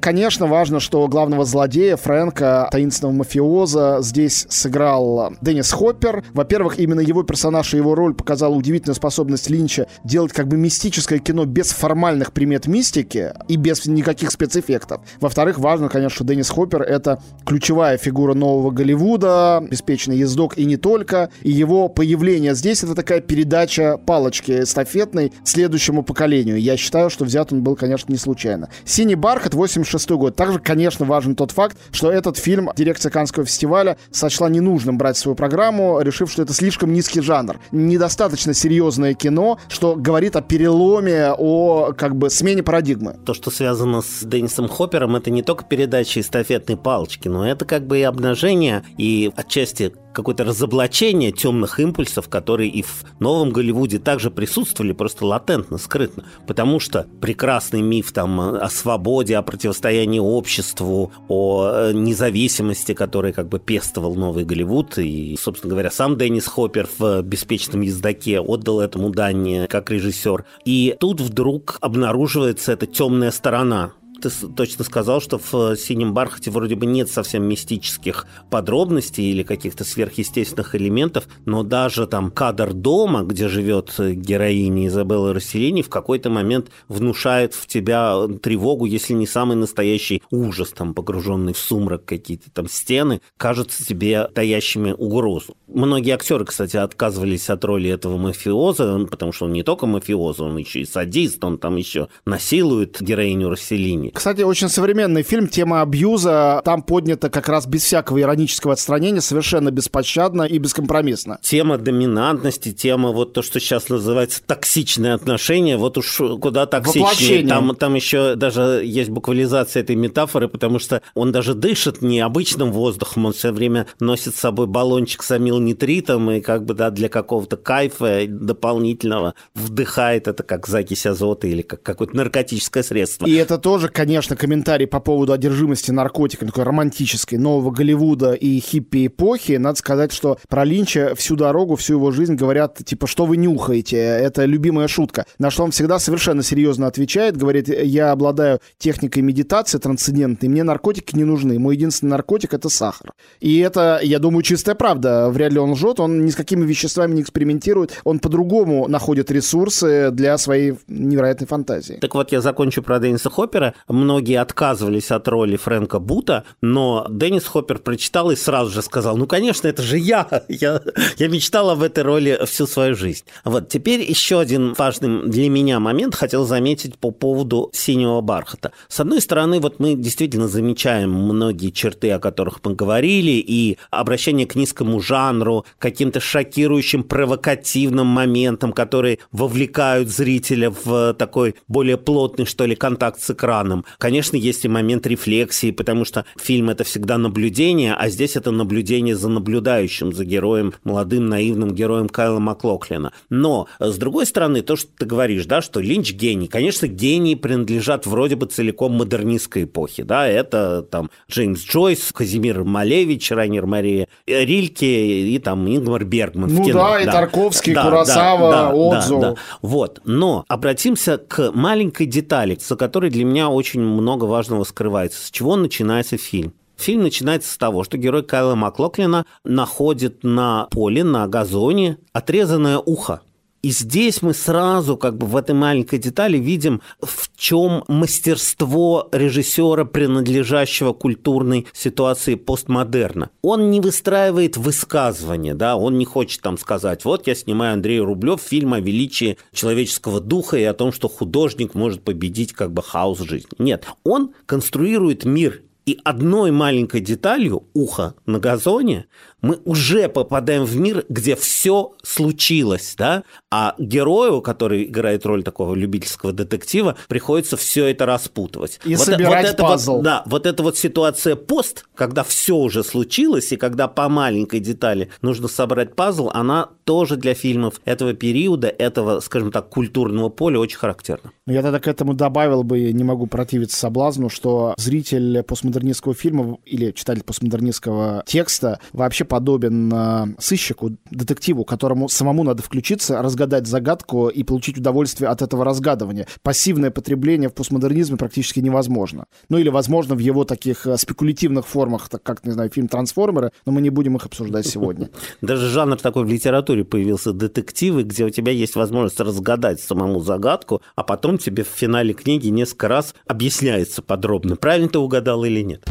Конечно, 0.00 0.46
важно, 0.46 0.80
что 0.80 1.06
главного 1.08 1.44
злодея 1.44 1.96
Фрэнка, 1.96 2.68
таинственного 2.70 3.14
мафиоза, 3.14 3.98
здесь 4.00 4.46
сыграл 4.48 5.34
Деннис 5.40 5.70
Хоппер. 5.70 6.24
Во-первых, 6.32 6.78
именно 6.78 7.00
его 7.00 7.22
персонаж 7.22 7.74
и 7.74 7.76
его 7.76 7.94
роль 7.94 8.14
показала 8.14 8.54
удивительную 8.54 8.94
способность 8.94 9.50
Линча 9.50 9.86
делать 10.04 10.32
как 10.32 10.48
бы 10.48 10.56
мистическое 10.56 11.18
кино 11.18 11.44
без 11.44 11.72
формальных 11.72 12.32
примет 12.32 12.66
мистики 12.66 13.32
и 13.48 13.56
без 13.56 13.86
никаких 13.86 14.30
спецэффектов. 14.30 15.02
Во-вторых, 15.20 15.58
важно, 15.58 15.88
конечно, 15.88 16.16
что 16.16 16.24
Деннис 16.24 16.48
Хоппер— 16.48 16.82
это 16.82 17.22
ключевая 17.44 17.98
фигура 17.98 18.34
нового 18.34 18.70
Голливуда, 18.70 19.58
обеспеченный 19.58 20.18
ездок 20.18 20.58
и 20.58 20.64
не 20.64 20.76
только. 20.76 21.30
И 21.42 21.50
его 21.50 21.88
появление 21.88 22.54
здесь— 22.54 22.82
это 22.84 22.94
такая 22.94 23.20
передача 23.20 23.98
палочки 23.98 24.62
эстафетной 24.62 25.32
следующему 25.44 26.02
поколению. 26.02 26.60
Я 26.60 26.76
считаю, 26.76 27.10
что 27.10 27.24
взят 27.24 27.52
он 27.52 27.62
был, 27.62 27.76
конечно, 27.76 28.10
не 28.10 28.18
случайно. 28.18 28.68
«Синий 28.84 29.14
бархат» 29.14 29.54
86 29.60 30.10
год. 30.12 30.36
Также, 30.36 30.58
конечно, 30.58 31.04
важен 31.04 31.34
тот 31.34 31.50
факт, 31.50 31.76
что 31.92 32.10
этот 32.10 32.38
фильм 32.38 32.70
дирекция 32.76 33.10
Каннского 33.10 33.44
фестиваля 33.44 33.98
сочла 34.10 34.48
ненужным 34.48 34.96
брать 34.96 35.16
в 35.16 35.20
свою 35.20 35.34
программу, 35.36 36.00
решив, 36.00 36.30
что 36.30 36.42
это 36.42 36.54
слишком 36.54 36.92
низкий 36.92 37.20
жанр. 37.20 37.60
Недостаточно 37.70 38.54
серьезное 38.54 39.14
кино, 39.14 39.58
что 39.68 39.96
говорит 39.96 40.36
о 40.36 40.40
переломе, 40.40 41.32
о 41.36 41.92
как 41.92 42.16
бы 42.16 42.30
смене 42.30 42.62
парадигмы. 42.62 43.16
То, 43.26 43.34
что 43.34 43.50
связано 43.50 44.00
с 44.00 44.24
Деннисом 44.24 44.68
Хоппером, 44.68 45.16
это 45.16 45.30
не 45.30 45.42
только 45.42 45.64
передача 45.64 46.20
эстафетной 46.20 46.76
палочки, 46.76 47.28
но 47.28 47.46
это 47.46 47.64
как 47.66 47.86
бы 47.86 47.98
и 47.98 48.02
обнажение, 48.02 48.82
и 48.96 49.30
отчасти 49.36 49.92
какое-то 50.12 50.44
разоблачение 50.44 51.32
темных 51.32 51.78
импульсов, 51.80 52.28
которые 52.28 52.70
и 52.70 52.82
в 52.82 53.04
новом 53.20 53.50
Голливуде 53.50 53.98
также 53.98 54.30
присутствовали, 54.30 54.92
просто 54.92 55.24
латентно, 55.26 55.78
скрытно. 55.78 56.24
Потому 56.46 56.80
что 56.80 57.06
прекрасный 57.20 57.82
миф 57.82 58.12
там 58.12 58.40
о 58.40 58.68
свободе, 58.68 59.36
о 59.36 59.42
противостоянии 59.50 60.20
обществу, 60.20 61.12
о 61.28 61.70
э, 61.72 61.92
независимости, 61.92 62.94
который 62.94 63.32
как 63.32 63.48
бы 63.48 63.58
пестовал 63.58 64.14
новый 64.14 64.44
Голливуд, 64.44 64.98
и, 64.98 65.36
собственно 65.40 65.70
говоря, 65.70 65.90
сам 65.90 66.16
Деннис 66.16 66.46
Хоппер 66.46 66.88
в 66.98 67.22
«Беспечном 67.22 67.80
ездаке» 67.80 68.40
отдал 68.40 68.80
этому 68.80 69.10
дань 69.10 69.66
как 69.68 69.90
режиссер. 69.90 70.44
И 70.64 70.96
тут 71.00 71.20
вдруг 71.20 71.78
обнаруживается 71.80 72.72
эта 72.72 72.86
темная 72.86 73.30
сторона 73.30 73.92
ты 74.20 74.30
точно 74.30 74.84
сказал, 74.84 75.20
что 75.20 75.38
в 75.38 75.76
«Синем 75.76 76.14
бархате» 76.14 76.50
вроде 76.50 76.74
бы 76.74 76.86
нет 76.86 77.10
совсем 77.10 77.44
мистических 77.44 78.26
подробностей 78.50 79.30
или 79.30 79.42
каких-то 79.42 79.84
сверхъестественных 79.84 80.74
элементов, 80.74 81.26
но 81.46 81.62
даже 81.62 82.06
там 82.06 82.30
кадр 82.30 82.72
дома, 82.72 83.22
где 83.22 83.48
живет 83.48 83.94
героиня 83.98 84.86
Изабелла 84.86 85.34
Расселини, 85.34 85.82
в 85.82 85.88
какой-то 85.88 86.30
момент 86.30 86.70
внушает 86.88 87.54
в 87.54 87.66
тебя 87.66 88.26
тревогу, 88.42 88.84
если 88.84 89.14
не 89.14 89.26
самый 89.26 89.56
настоящий 89.56 90.22
ужас, 90.30 90.70
там, 90.70 90.94
погруженный 90.94 91.52
в 91.52 91.58
сумрак 91.58 92.04
какие-то 92.04 92.50
там 92.50 92.68
стены, 92.68 93.20
кажутся 93.36 93.84
тебе 93.84 94.28
таящими 94.28 94.92
угрозу. 94.92 95.56
Многие 95.66 96.12
актеры, 96.12 96.44
кстати, 96.44 96.76
отказывались 96.76 97.48
от 97.48 97.64
роли 97.64 97.90
этого 97.90 98.16
мафиоза, 98.18 99.06
потому 99.10 99.32
что 99.32 99.46
он 99.46 99.52
не 99.52 99.62
только 99.62 99.86
мафиоз, 99.86 100.40
он 100.40 100.56
еще 100.56 100.80
и 100.80 100.84
садист, 100.84 101.42
он 101.44 101.58
там 101.58 101.76
еще 101.76 102.08
насилует 102.24 103.00
героиню 103.00 103.50
Расселини. 103.50 104.09
Кстати, 104.12 104.42
очень 104.42 104.68
современный 104.68 105.22
фильм, 105.22 105.48
тема 105.48 105.82
абьюза, 105.82 106.62
там 106.64 106.82
поднята 106.82 107.30
как 107.30 107.48
раз 107.48 107.66
без 107.66 107.82
всякого 107.82 108.20
иронического 108.20 108.72
отстранения, 108.72 109.20
совершенно 109.20 109.70
беспощадно 109.70 110.42
и 110.42 110.58
бескомпромиссно. 110.58 111.38
Тема 111.42 111.78
доминантности, 111.78 112.72
тема 112.72 113.10
вот 113.10 113.32
то, 113.32 113.42
что 113.42 113.60
сейчас 113.60 113.88
называется 113.88 114.42
токсичные 114.44 115.14
отношения, 115.14 115.76
вот 115.76 115.98
уж 115.98 116.20
куда 116.40 116.66
токсичнее. 116.66 117.46
Там, 117.46 117.74
там 117.76 117.94
еще 117.94 118.34
даже 118.36 118.82
есть 118.84 119.10
буквализация 119.10 119.82
этой 119.82 119.96
метафоры, 119.96 120.48
потому 120.48 120.78
что 120.78 121.02
он 121.14 121.32
даже 121.32 121.54
дышит 121.54 122.02
не 122.02 122.20
обычным 122.20 122.72
воздухом, 122.72 123.26
он 123.26 123.32
все 123.32 123.52
время 123.52 123.86
носит 123.98 124.34
с 124.36 124.40
собой 124.40 124.66
баллончик 124.66 125.22
с 125.22 125.30
амилнитритом 125.30 126.30
и 126.30 126.40
как 126.40 126.64
бы 126.64 126.74
да, 126.74 126.90
для 126.90 127.08
какого-то 127.08 127.56
кайфа 127.56 128.24
дополнительного 128.26 129.34
вдыхает 129.54 130.28
это 130.28 130.42
как 130.42 130.66
закись 130.66 131.06
азота 131.06 131.46
или 131.46 131.62
как 131.62 131.82
какое-то 131.82 132.16
наркотическое 132.16 132.82
средство. 132.82 133.26
И 133.26 133.34
это 133.34 133.58
тоже, 133.58 133.88
конечно, 134.00 134.34
комментарий 134.34 134.86
по 134.86 134.98
поводу 134.98 135.34
одержимости 135.34 135.90
наркотиками, 135.90 136.48
такой 136.48 136.64
романтической, 136.64 137.36
нового 137.36 137.70
Голливуда 137.70 138.32
и 138.32 138.58
хиппи-эпохи. 138.58 139.58
Надо 139.58 139.78
сказать, 139.78 140.10
что 140.10 140.38
про 140.48 140.64
Линча 140.64 141.14
всю 141.14 141.36
дорогу, 141.36 141.76
всю 141.76 141.96
его 141.96 142.10
жизнь 142.10 142.34
говорят, 142.34 142.78
типа, 142.82 143.06
что 143.06 143.26
вы 143.26 143.36
нюхаете? 143.36 143.98
Это 143.98 144.46
любимая 144.46 144.88
шутка. 144.88 145.26
На 145.38 145.50
что 145.50 145.64
он 145.64 145.70
всегда 145.70 145.98
совершенно 145.98 146.42
серьезно 146.42 146.86
отвечает, 146.86 147.36
говорит, 147.36 147.68
я 147.68 148.12
обладаю 148.12 148.60
техникой 148.78 149.20
медитации 149.20 149.76
трансцендентной, 149.76 150.48
мне 150.48 150.62
наркотики 150.62 151.14
не 151.14 151.24
нужны. 151.24 151.58
Мой 151.58 151.76
единственный 151.76 152.12
наркотик— 152.12 152.54
это 152.54 152.70
сахар. 152.70 153.12
И 153.40 153.58
это, 153.58 154.00
я 154.02 154.18
думаю, 154.18 154.42
чистая 154.42 154.76
правда. 154.76 155.28
Вряд 155.28 155.52
ли 155.52 155.58
он 155.58 155.72
лжет, 155.72 156.00
он 156.00 156.24
ни 156.24 156.30
с 156.30 156.36
какими 156.36 156.64
веществами 156.64 157.16
не 157.16 157.20
экспериментирует, 157.20 158.00
он 158.04 158.18
по-другому 158.18 158.88
находит 158.88 159.30
ресурсы 159.30 160.10
для 160.10 160.38
своей 160.38 160.76
невероятной 160.88 161.46
фантазии. 161.46 161.98
Так 162.00 162.14
вот, 162.14 162.32
я 162.32 162.40
закончу 162.40 162.82
про 162.82 162.98
Денниса 162.98 163.28
Хоппера 163.28 163.74
многие 163.92 164.40
отказывались 164.40 165.10
от 165.10 165.28
роли 165.28 165.56
Фрэнка 165.56 165.98
Бута, 165.98 166.44
но 166.60 167.06
Деннис 167.10 167.44
Хоппер 167.44 167.78
прочитал 167.78 168.30
и 168.30 168.36
сразу 168.36 168.70
же 168.70 168.82
сказал, 168.82 169.16
ну, 169.16 169.26
конечно, 169.26 169.68
это 169.68 169.82
же 169.82 169.98
я, 169.98 170.44
я, 170.48 170.80
я 171.18 171.28
мечтал 171.28 171.70
об 171.70 171.82
этой 171.82 172.02
роли 172.02 172.40
всю 172.46 172.66
свою 172.66 172.94
жизнь. 172.94 173.24
Вот, 173.44 173.68
теперь 173.68 174.00
еще 174.02 174.40
один 174.40 174.74
важный 174.74 175.28
для 175.28 175.48
меня 175.48 175.80
момент 175.80 176.14
хотел 176.14 176.44
заметить 176.44 176.98
по 176.98 177.10
поводу 177.10 177.70
«Синего 177.72 178.20
бархата». 178.20 178.72
С 178.88 179.00
одной 179.00 179.20
стороны, 179.20 179.60
вот 179.60 179.80
мы 179.80 179.94
действительно 179.94 180.48
замечаем 180.48 181.10
многие 181.12 181.70
черты, 181.70 182.10
о 182.12 182.18
которых 182.18 182.60
мы 182.64 182.74
говорили, 182.74 183.32
и 183.32 183.78
обращение 183.90 184.46
к 184.46 184.54
низкому 184.54 185.00
жанру, 185.00 185.64
каким-то 185.78 186.20
шокирующим, 186.20 187.02
провокативным 187.04 188.06
моментам, 188.06 188.72
которые 188.72 189.18
вовлекают 189.32 190.08
зрителя 190.08 190.70
в 190.70 191.14
такой 191.14 191.56
более 191.68 191.96
плотный, 191.96 192.46
что 192.46 192.66
ли, 192.66 192.74
контакт 192.74 193.20
с 193.20 193.30
экраном. 193.30 193.79
Конечно, 193.98 194.36
есть 194.36 194.64
и 194.64 194.68
момент 194.68 195.06
рефлексии, 195.06 195.70
потому 195.70 196.04
что 196.04 196.24
фильм 196.38 196.70
это 196.70 196.84
всегда 196.84 197.18
наблюдение, 197.18 197.94
а 197.94 198.08
здесь 198.08 198.36
это 198.36 198.50
наблюдение 198.50 199.16
за 199.16 199.28
наблюдающим, 199.28 200.12
за 200.12 200.24
героем, 200.24 200.74
молодым 200.84 201.28
наивным 201.28 201.72
героем 201.74 202.08
Кайла 202.08 202.38
Маклоклина. 202.38 203.12
Но, 203.28 203.68
с 203.78 203.96
другой 203.96 204.26
стороны, 204.26 204.62
то, 204.62 204.76
что 204.76 204.90
ты 204.98 205.06
говоришь, 205.06 205.46
да, 205.46 205.62
что 205.62 205.80
Линч 205.80 206.12
гений. 206.12 206.48
Конечно, 206.48 206.86
гении 206.86 207.34
принадлежат 207.34 208.06
вроде 208.06 208.36
бы 208.36 208.46
целиком 208.46 208.92
модернистской 208.92 209.64
эпохе, 209.64 210.04
да, 210.04 210.26
это 210.26 210.82
там 210.82 211.10
Джеймс 211.30 211.64
Джойс, 211.64 212.12
Казимир 212.12 212.64
Малевич, 212.64 213.30
Райнер 213.30 213.66
Мария 213.66 214.08
Рильке 214.26 215.22
и 215.22 215.38
там 215.38 215.66
Ингмар 215.68 216.04
Бергман 216.04 216.52
ну 216.52 216.62
в 216.62 216.66
кино. 216.66 216.78
да, 216.78 217.00
и 217.00 217.04
да. 217.06 217.12
Тарковский, 217.12 217.74
да, 217.74 217.84
Курасава, 217.84 218.50
да, 218.50 218.70
Отзу. 218.72 219.20
Да, 219.20 219.30
да. 219.32 219.36
Вот, 219.62 220.00
но 220.04 220.44
обратимся 220.48 221.18
к 221.18 221.52
маленькой 221.52 222.06
детали, 222.06 222.58
за 222.60 222.76
которой 222.76 223.10
для 223.10 223.24
меня 223.24 223.48
очень 223.48 223.69
очень 223.70 223.82
много 223.82 224.24
важного 224.24 224.64
скрывается. 224.64 225.24
С 225.24 225.30
чего 225.30 225.54
начинается 225.54 226.16
фильм? 226.16 226.52
Фильм 226.76 227.02
начинается 227.02 227.52
с 227.52 227.56
того, 227.56 227.84
что 227.84 227.98
герой 227.98 228.24
Кайла 228.24 228.56
Маклоклина 228.56 229.26
находит 229.44 230.24
на 230.24 230.66
поле, 230.70 231.04
на 231.04 231.28
газоне 231.28 231.98
отрезанное 232.12 232.78
ухо. 232.78 233.20
И 233.62 233.70
здесь 233.70 234.22
мы 234.22 234.32
сразу, 234.32 234.96
как 234.96 235.18
бы 235.18 235.26
в 235.26 235.36
этой 235.36 235.54
маленькой 235.54 235.98
детали, 235.98 236.38
видим, 236.38 236.80
в 237.00 237.30
чем 237.36 237.84
мастерство 237.88 239.08
режиссера, 239.12 239.84
принадлежащего 239.84 240.92
культурной 240.94 241.66
ситуации 241.74 242.36
постмодерна. 242.36 243.30
Он 243.42 243.70
не 243.70 243.80
выстраивает 243.80 244.56
высказывания, 244.56 245.54
да, 245.54 245.76
он 245.76 245.98
не 245.98 246.06
хочет 246.06 246.40
там 246.40 246.56
сказать, 246.56 247.04
вот 247.04 247.26
я 247.26 247.34
снимаю 247.34 247.74
Андрея 247.74 248.02
Рублев 248.02 248.40
фильм 248.40 248.72
о 248.72 248.80
величии 248.80 249.36
человеческого 249.52 250.20
духа 250.20 250.56
и 250.56 250.64
о 250.64 250.74
том, 250.74 250.92
что 250.92 251.08
художник 251.08 251.74
может 251.74 252.02
победить 252.02 252.54
как 252.54 252.72
бы 252.72 252.82
хаос 252.82 253.18
жизни. 253.20 253.50
Нет, 253.58 253.84
он 254.04 254.32
конструирует 254.46 255.24
мир 255.24 255.62
и 255.86 255.98
одной 256.04 256.50
маленькой 256.50 257.00
деталью, 257.00 257.64
ухо 257.74 258.14
на 258.26 258.38
газоне, 258.38 259.06
мы 259.42 259.58
уже 259.64 260.08
попадаем 260.08 260.64
в 260.64 260.76
мир, 260.76 261.04
где 261.08 261.36
все 261.36 261.92
случилось, 262.02 262.94
да, 262.96 263.24
а 263.50 263.74
герою, 263.78 264.40
который 264.42 264.84
играет 264.84 265.26
роль 265.26 265.42
такого 265.42 265.74
любительского 265.74 266.32
детектива, 266.32 266.96
приходится 267.08 267.56
все 267.56 267.86
это 267.86 268.06
распутывать. 268.06 268.80
И 268.84 268.94
вот, 268.94 269.06
собирать 269.06 269.44
вот 269.46 269.54
это 269.54 269.62
пазл. 269.62 269.94
Вот, 269.96 270.02
да, 270.02 270.22
вот 270.26 270.46
эта 270.46 270.62
вот 270.62 270.76
ситуация 270.78 271.36
пост, 271.36 271.86
когда 271.94 272.22
все 272.22 272.56
уже 272.56 272.84
случилось, 272.84 273.52
и 273.52 273.56
когда 273.56 273.88
по 273.88 274.08
маленькой 274.08 274.60
детали 274.60 275.10
нужно 275.22 275.48
собрать 275.48 275.94
пазл, 275.94 276.30
она 276.32 276.68
тоже 276.84 277.16
для 277.16 277.34
фильмов 277.34 277.80
этого 277.84 278.14
периода, 278.14 278.68
этого, 278.68 279.20
скажем 279.20 279.52
так, 279.52 279.68
культурного 279.68 280.28
поля 280.28 280.58
очень 280.58 280.78
характерна. 280.78 281.32
Я 281.46 281.62
тогда 281.62 281.80
к 281.80 281.88
этому 281.88 282.14
добавил 282.14 282.62
бы, 282.62 282.92
не 282.92 283.04
могу 283.04 283.26
противиться 283.26 283.78
соблазну, 283.78 284.28
что 284.28 284.74
зритель 284.76 285.42
постмодернистского 285.42 286.14
фильма 286.14 286.58
или 286.64 286.92
читатель 286.92 287.22
постмодернистского 287.22 288.24
текста 288.26 288.80
вообще 288.92 289.24
подобен 289.30 289.92
э, 289.94 290.34
сыщику, 290.40 290.90
детективу, 291.10 291.64
которому 291.64 292.08
самому 292.08 292.42
надо 292.42 292.64
включиться, 292.64 293.22
разгадать 293.22 293.68
загадку 293.68 294.28
и 294.28 294.42
получить 294.42 294.76
удовольствие 294.76 295.30
от 295.30 295.40
этого 295.40 295.64
разгадывания. 295.64 296.26
Пассивное 296.42 296.90
потребление 296.90 297.48
в 297.48 297.54
постмодернизме 297.54 298.16
практически 298.16 298.58
невозможно. 298.58 299.26
Ну 299.48 299.58
или 299.58 299.68
возможно 299.68 300.16
в 300.16 300.18
его 300.18 300.42
таких 300.42 300.84
э, 300.84 300.96
спекулятивных 300.96 301.64
формах, 301.64 302.08
так 302.08 302.24
как, 302.24 302.44
не 302.44 302.50
знаю, 302.50 302.70
фильм 302.70 302.88
«Трансформеры», 302.88 303.52
но 303.66 303.72
мы 303.72 303.80
не 303.80 303.90
будем 303.90 304.16
их 304.16 304.26
обсуждать 304.26 304.66
сегодня. 304.66 305.10
Даже 305.40 305.68
жанр 305.68 305.96
такой 305.96 306.24
в 306.24 306.28
литературе 306.28 306.84
появился 306.84 307.32
детективы, 307.32 308.02
где 308.02 308.24
у 308.24 308.30
тебя 308.30 308.50
есть 308.50 308.74
возможность 308.74 309.20
разгадать 309.20 309.80
самому 309.80 310.18
загадку, 310.18 310.82
а 310.96 311.04
потом 311.04 311.38
тебе 311.38 311.62
в 311.62 311.68
финале 311.68 312.14
книги 312.14 312.48
несколько 312.48 312.88
раз 312.88 313.14
объясняется 313.28 314.02
подробно, 314.02 314.56
правильно 314.56 314.88
ты 314.88 314.98
угадал 314.98 315.44
или 315.44 315.60
нет. 315.62 315.86